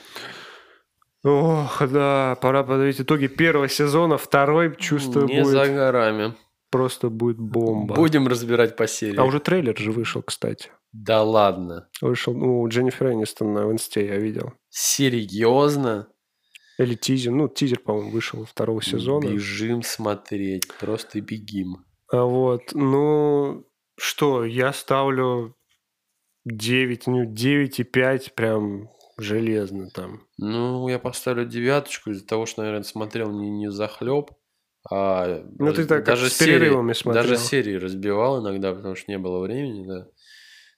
Ох, 1.23 1.81
да, 1.89 2.37
пора 2.41 2.63
подводить 2.63 3.01
итоги 3.01 3.27
первого 3.27 3.67
сезона, 3.67 4.17
второй, 4.17 4.75
чувствую, 4.77 5.25
Не 5.27 5.41
будет, 5.41 5.47
за 5.51 5.67
горами. 5.67 6.35
просто 6.69 7.09
будет 7.09 7.39
бомба. 7.39 7.95
Будем 7.95 8.27
разбирать 8.27 8.75
по 8.75 8.87
серии. 8.87 9.17
А 9.17 9.23
уже 9.23 9.39
трейлер 9.39 9.77
же 9.77 9.91
вышел, 9.91 10.21
кстати. 10.21 10.69
Да 10.93 11.23
ладно. 11.23 11.89
Вышел, 12.01 12.33
ну, 12.33 12.65
Дженнифер 12.69 13.11
Энистон 13.11 13.53
на 13.53 13.71
инсте 13.71 14.05
я 14.05 14.17
видел. 14.17 14.53
Серьезно? 14.77 16.09
Или 16.77 16.95
тизер, 16.95 17.31
ну, 17.31 17.47
тизер, 17.47 17.79
по-моему, 17.79 18.11
вышел 18.11 18.43
второго 18.43 18.81
сезона. 18.81 19.25
Бежим 19.25 19.81
смотреть. 19.83 20.67
Просто 20.79 21.21
бегим. 21.21 21.85
А 22.11 22.23
вот, 22.25 22.73
ну, 22.73 23.65
что, 23.97 24.43
я 24.43 24.73
ставлю 24.73 25.55
9, 26.43 27.07
ну, 27.07 27.23
9,5 27.23 28.33
прям 28.35 28.89
железно 29.17 29.89
там. 29.91 30.23
Ну, 30.37 30.89
я 30.89 30.99
поставлю 30.99 31.45
девяточку 31.45 32.11
из-за 32.11 32.27
того, 32.27 32.45
что, 32.45 32.61
наверное, 32.61 32.83
смотрел 32.83 33.31
не, 33.31 33.49
не 33.49 33.71
захлеб, 33.71 34.31
а 34.91 35.41
Ну, 35.57 35.71
ты 35.73 35.85
так 35.85 36.05
как 36.05 36.17
с 36.17 36.33
серии- 36.33 36.93
смотрел. 36.93 37.23
Даже 37.23 37.37
серии 37.37 37.75
разбивал 37.75 38.41
иногда, 38.43 38.73
потому 38.73 38.95
что 38.95 39.09
не 39.09 39.17
было 39.17 39.39
времени, 39.39 39.87
да. 39.87 40.07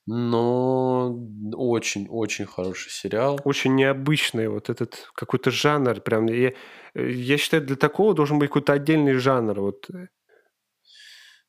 Но 0.09 1.13
очень-очень 1.53 2.45
хороший 2.45 2.89
сериал. 2.91 3.41
Очень 3.43 3.75
необычный 3.75 4.47
вот 4.47 4.69
этот 4.69 5.09
какой-то 5.13 5.51
жанр 5.51 5.99
прям. 5.99 6.27
Я, 6.27 6.53
я 6.95 7.37
считаю, 7.37 7.65
для 7.65 7.75
такого 7.75 8.13
должен 8.13 8.39
быть 8.39 8.47
какой-то 8.47 8.71
отдельный 8.71 9.13
жанр. 9.15 9.59
Вот. 9.59 9.89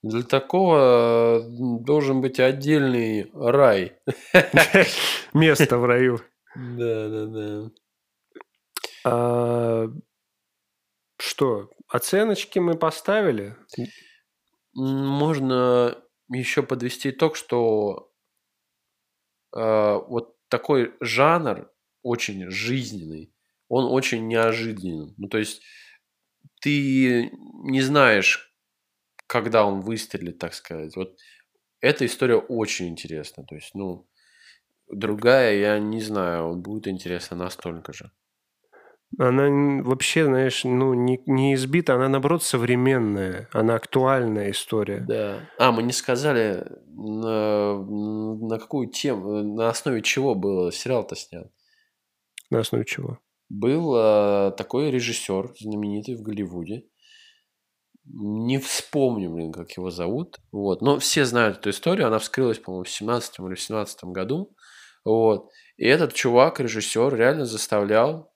Для 0.03 0.23
такого 0.23 1.39
э, 1.39 1.41
должен 1.85 2.21
быть 2.21 2.41
отдельный 2.41 3.31
рай. 3.33 3.97
Место 5.33 5.79
в 5.79 5.85
раю. 5.85 6.21
Да, 6.57 7.09
да, 7.09 7.27
да. 7.27 7.71
А, 9.05 9.87
что, 11.21 11.71
оценочки 11.87 12.59
мы 12.59 12.77
поставили? 12.77 13.55
Можно 14.75 16.03
еще 16.31 16.63
подвести 16.63 17.11
итог, 17.11 17.37
что 17.37 18.08
э, 19.55 20.01
вот 20.09 20.37
такой 20.49 20.95
жанр 21.01 21.71
очень 22.03 22.51
жизненный, 22.51 23.33
он 23.69 23.85
очень 23.93 24.27
неожиданный. 24.29 25.15
Ну, 25.17 25.29
то 25.29 25.39
есть 25.39 25.63
ты 26.61 27.31
не 27.65 27.81
знаешь, 27.83 28.55
когда 29.27 29.65
он 29.65 29.81
выстрелит, 29.81 30.39
так 30.39 30.55
сказать. 30.55 30.97
Вот 30.97 31.19
эта 31.81 32.07
история 32.07 32.37
очень 32.37 32.89
интересна. 32.89 33.45
То 33.45 33.55
есть, 33.55 33.75
ну, 33.75 34.09
другая, 34.91 35.57
я 35.59 35.79
не 35.79 36.01
знаю, 36.01 36.57
будет 36.57 36.89
интересна 36.89 37.37
настолько 37.37 37.93
же. 37.93 38.11
Она 39.19 39.83
вообще, 39.83 40.27
знаешь, 40.27 40.63
ну, 40.63 40.95
не, 40.95 41.21
не 41.27 41.55
избита, 41.55 41.97
она, 41.97 42.09
наоборот, 42.09 42.45
современная. 42.45 43.49
Она 43.53 43.75
актуальная 43.75 44.53
история. 44.53 45.05
Да. 45.09 45.41
А, 45.59 45.73
мы 45.73 45.83
не 45.83 45.93
сказали, 45.93 46.65
на, 46.87 47.83
на 47.83 48.59
какую 48.61 48.89
тему, 48.91 49.43
на 49.43 49.71
основе 49.71 50.03
чего 50.03 50.37
был 50.37 50.71
сериал-то 50.71 51.17
снят. 51.17 51.51
На 52.51 52.61
основе 52.61 52.85
чего? 52.85 53.19
Был 53.49 53.97
э, 53.97 54.53
такой 54.57 54.93
режиссер, 54.93 55.53
знаменитый 55.59 56.15
в 56.15 56.23
Голливуде. 56.23 56.85
Не 58.05 58.59
вспомню, 58.59 59.31
блин, 59.31 59.53
как 59.53 59.73
его 59.73 59.91
зовут. 59.91 60.39
Вот. 60.53 60.81
Но 60.81 61.01
все 61.01 61.25
знают 61.25 61.59
эту 61.59 61.71
историю. 61.71 62.07
Она 62.07 62.21
вскрылась, 62.21 62.61
по-моему, 62.61 62.85
в 62.85 62.89
17 62.89 63.41
или 63.41 63.57
17 63.57 64.05
году. 64.05 64.55
Вот. 65.05 65.51
И 65.77 65.87
этот 65.87 66.15
чувак, 66.15 66.61
режиссер, 66.61 67.15
реально 67.17 67.47
заставлял 67.47 68.31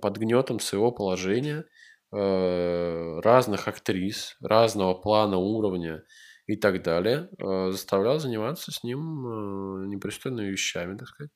под 0.00 0.16
гнетом 0.16 0.60
своего 0.60 0.92
положения 0.92 1.64
э, 2.12 3.20
разных 3.20 3.68
актрис, 3.68 4.36
разного 4.40 4.94
плана, 4.94 5.36
уровня 5.36 6.04
и 6.46 6.56
так 6.56 6.82
далее, 6.82 7.28
э, 7.38 7.70
заставлял 7.70 8.18
заниматься 8.18 8.72
с 8.72 8.82
ним 8.82 8.98
э, 8.98 9.86
непристойными 9.88 10.48
вещами, 10.48 10.96
так 10.96 11.08
сказать. 11.08 11.30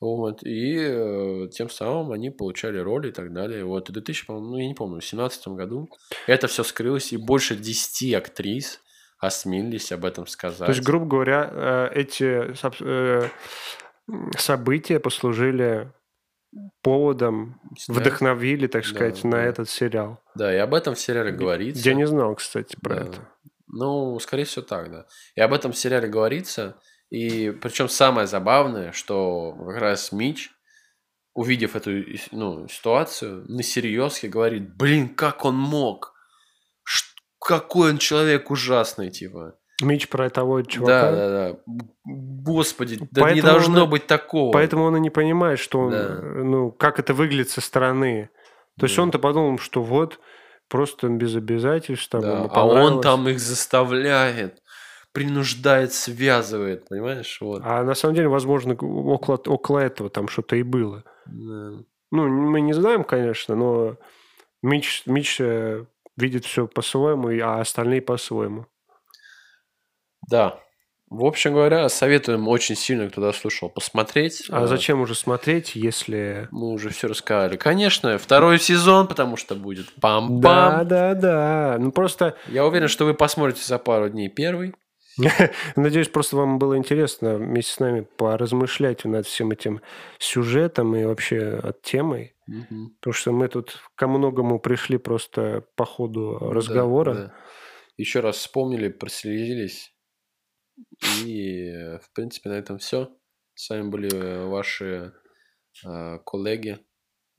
Вот, 0.00 0.42
и 0.42 0.76
э, 0.78 1.48
тем 1.52 1.68
самым 1.68 2.12
они 2.12 2.30
получали 2.30 2.78
роли 2.78 3.08
и 3.08 3.12
так 3.12 3.32
далее. 3.32 3.64
Вот, 3.64 3.88
и 3.88 3.92
в 3.92 3.94
2000, 3.94 4.26
по-моему, 4.26 4.48
ну, 4.48 4.56
я 4.58 4.66
не 4.66 4.74
помню, 4.74 4.96
в 4.96 5.00
2017 5.00 5.48
году 5.48 5.88
это 6.26 6.46
все 6.46 6.64
скрылось, 6.64 7.12
и 7.12 7.18
больше 7.18 7.54
10 7.54 8.14
актрис 8.14 8.80
осмелились 9.18 9.92
об 9.92 10.06
этом 10.06 10.26
сказать. 10.26 10.66
То 10.66 10.72
есть, 10.72 10.82
грубо 10.82 11.06
говоря, 11.06 11.50
э, 11.52 11.88
эти 11.94 12.54
э, 12.80 13.28
события 14.38 15.00
послужили 15.00 15.92
поводом, 16.82 17.60
Снять. 17.78 17.98
вдохновили, 17.98 18.66
так 18.66 18.82
Да, 18.84 18.88
сказать, 18.88 19.24
на 19.24 19.32
да. 19.38 19.42
этот 19.42 19.68
сериал. 19.68 20.20
Да, 20.34 20.54
и 20.54 20.58
об 20.58 20.74
этом 20.74 20.94
в 20.94 21.00
сериале 21.00 21.32
говорится. 21.32 21.82
Я 21.88 21.94
не 21.94 22.06
знал, 22.06 22.34
кстати, 22.34 22.76
про 22.80 22.94
Да. 22.96 23.00
это. 23.02 23.28
Ну, 23.68 24.18
скорее 24.20 24.44
всего, 24.44 24.64
так, 24.64 24.90
да. 24.90 25.06
И 25.34 25.40
об 25.40 25.52
этом 25.52 25.72
в 25.72 25.76
сериале 25.78 26.08
говорится. 26.08 26.78
И 27.10 27.50
причем 27.62 27.88
самое 27.88 28.26
забавное, 28.26 28.92
что 28.92 29.52
как 29.66 29.76
раз 29.78 30.12
Мич, 30.12 30.50
увидев 31.34 31.76
эту 31.76 31.90
ну, 32.32 32.66
ситуацию, 32.68 33.44
на 33.48 33.62
серьезке 33.62 34.28
говорит, 34.28 34.74
блин, 34.76 35.08
как 35.14 35.44
он 35.44 35.56
мог? 35.56 36.14
Ш- 36.84 37.12
какой 37.40 37.90
он 37.90 37.98
человек 37.98 38.50
ужасный, 38.50 39.10
типа. 39.10 39.58
Меч 39.82 40.08
про 40.08 40.30
того 40.30 40.62
чувака. 40.62 41.10
Да, 41.10 41.16
да, 41.16 41.28
да. 41.52 41.58
Господи, 42.04 42.98
да 43.10 43.22
поэтому 43.22 43.34
не 43.34 43.42
должно 43.42 43.84
он, 43.84 43.90
быть 43.90 44.06
такого. 44.06 44.52
Поэтому 44.52 44.84
он 44.84 44.96
и 44.96 45.00
не 45.00 45.10
понимает, 45.10 45.58
что 45.58 45.80
он, 45.80 45.90
да. 45.90 46.18
ну, 46.22 46.70
как 46.70 46.98
это 46.98 47.12
выглядит 47.12 47.50
со 47.50 47.60
стороны. 47.60 48.30
То 48.76 48.82
да. 48.82 48.86
есть 48.86 48.98
он-то 48.98 49.18
подумал, 49.18 49.58
что 49.58 49.82
вот 49.82 50.18
просто 50.68 51.08
без 51.08 51.36
обязательств. 51.36 52.08
Там, 52.08 52.22
да. 52.22 52.48
А 52.50 52.64
он 52.64 53.00
там 53.00 53.28
их 53.28 53.38
заставляет 53.38 54.62
принуждает, 55.16 55.94
связывает, 55.94 56.90
понимаешь? 56.90 57.38
Вот. 57.40 57.62
А 57.64 57.82
на 57.84 57.94
самом 57.94 58.14
деле, 58.14 58.28
возможно, 58.28 58.74
около, 58.74 59.36
около 59.46 59.78
этого 59.78 60.10
там 60.10 60.28
что-то 60.28 60.56
и 60.56 60.62
было. 60.62 61.04
Да. 61.24 61.70
Ну, 62.10 62.28
мы 62.28 62.60
не 62.60 62.74
знаем, 62.74 63.02
конечно, 63.02 63.54
но 63.54 63.96
Мич, 64.62 65.04
Мич 65.06 65.40
э, 65.40 65.86
видит 66.18 66.44
все 66.44 66.66
по-своему, 66.66 67.30
а 67.42 67.60
остальные 67.62 68.02
по-своему. 68.02 68.66
Да. 70.28 70.60
В 71.08 71.24
общем 71.24 71.52
говоря, 71.52 71.88
советуем 71.88 72.48
очень 72.48 72.74
сильно, 72.74 73.08
кто 73.08 73.20
дослушал, 73.20 73.68
посмотреть. 73.68 74.42
А 74.50 74.64
э, 74.64 74.66
зачем 74.66 75.00
уже 75.00 75.14
смотреть, 75.14 75.76
если... 75.76 76.48
Мы 76.50 76.72
уже 76.72 76.88
все 76.88 77.06
рассказали. 77.06 77.56
Конечно, 77.56 78.18
второй 78.18 78.58
сезон, 78.58 79.06
потому 79.06 79.36
что 79.36 79.54
будет 79.54 79.86
пам-пам. 80.00 80.40
Да, 80.40 80.84
да, 80.84 81.14
да. 81.14 81.76
Ну 81.78 81.92
просто... 81.92 82.36
Я 82.48 82.66
уверен, 82.66 82.88
что 82.88 83.04
вы 83.04 83.14
посмотрите 83.14 83.64
за 83.64 83.78
пару 83.78 84.08
дней 84.08 84.28
первый. 84.28 84.74
Надеюсь, 85.76 86.08
просто 86.08 86.36
вам 86.36 86.58
было 86.58 86.76
интересно 86.76 87.36
вместе 87.36 87.72
с 87.72 87.78
нами 87.78 88.06
поразмышлять 88.16 89.04
над 89.04 89.26
всем 89.26 89.52
этим 89.52 89.80
сюжетом 90.18 90.94
и 90.96 91.04
вообще 91.04 91.60
от 91.62 91.82
темой. 91.82 92.34
Угу. 92.48 92.90
Потому 92.98 93.12
что 93.12 93.32
мы 93.32 93.46
тут 93.46 93.78
ко 93.94 94.08
многому 94.08 94.58
пришли 94.58 94.98
просто 94.98 95.64
по 95.76 95.84
ходу 95.84 96.38
разговора. 96.40 97.14
Да, 97.14 97.20
да. 97.22 97.34
Еще 97.96 98.20
раз 98.20 98.36
вспомнили, 98.36 98.88
прослезились. 98.88 99.92
И, 101.24 101.98
в 102.02 102.12
принципе, 102.14 102.50
на 102.50 102.54
этом 102.54 102.78
все. 102.78 103.10
С 103.54 103.70
вами 103.70 103.88
были 103.88 104.46
ваши 104.48 105.12
э, 105.84 106.18
коллеги 106.26 106.78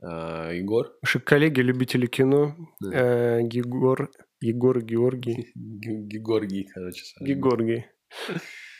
э, 0.01 0.51
Егор. 0.55 0.97
Ваши 1.01 1.19
коллеги, 1.19 1.61
любители 1.61 2.07
кино. 2.07 2.55
Да. 2.79 3.37
Э, 3.37 3.41
Егор 3.43 4.09
Егор 4.41 4.81
Георгий. 4.81 5.51
Георгий, 5.55 6.67
короче. 6.73 7.03
Георгий. 7.21 7.85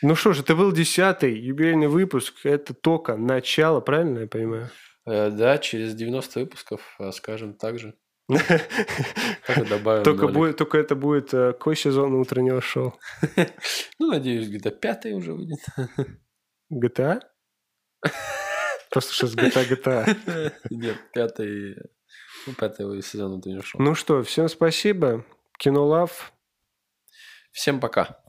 Ну 0.00 0.14
что 0.14 0.32
ж, 0.32 0.40
это 0.40 0.54
был 0.54 0.70
десятый 0.70 1.36
юбилейный 1.36 1.88
выпуск. 1.88 2.46
Это 2.46 2.72
только 2.72 3.16
начало, 3.16 3.80
правильно 3.80 4.20
я 4.20 4.26
понимаю? 4.28 4.70
Э, 5.04 5.30
да, 5.30 5.58
через 5.58 5.94
90 5.94 6.40
выпусков 6.40 6.96
э, 7.00 7.10
скажем 7.10 7.54
так 7.54 7.80
же. 7.80 7.94
только, 10.04 10.28
будет, 10.28 10.58
только 10.58 10.76
это 10.76 10.94
будет 10.94 11.32
э, 11.32 11.52
какой 11.52 11.76
сезон 11.76 12.14
утреннего 12.14 12.60
шоу? 12.60 12.98
ну, 13.98 14.10
надеюсь, 14.10 14.48
где-то 14.48 14.70
пятый 14.70 15.14
уже 15.14 15.32
выйдет. 15.32 15.60
GTA? 16.72 17.22
Просто 18.90 19.14
что 19.14 19.26
с 19.28 19.34
GTA 19.34 19.66
GTA. 19.66 20.52
Нет, 20.68 20.96
пятый, 21.14 21.76
ну, 22.46 22.52
пятый 22.52 23.02
сезон 23.02 23.32
утреннего 23.32 23.62
шоу. 23.62 23.80
Ну 23.80 23.94
что, 23.94 24.22
всем 24.22 24.48
спасибо. 24.48 25.24
Кинолав. 25.58 26.32
Всем 27.52 27.80
пока. 27.80 28.20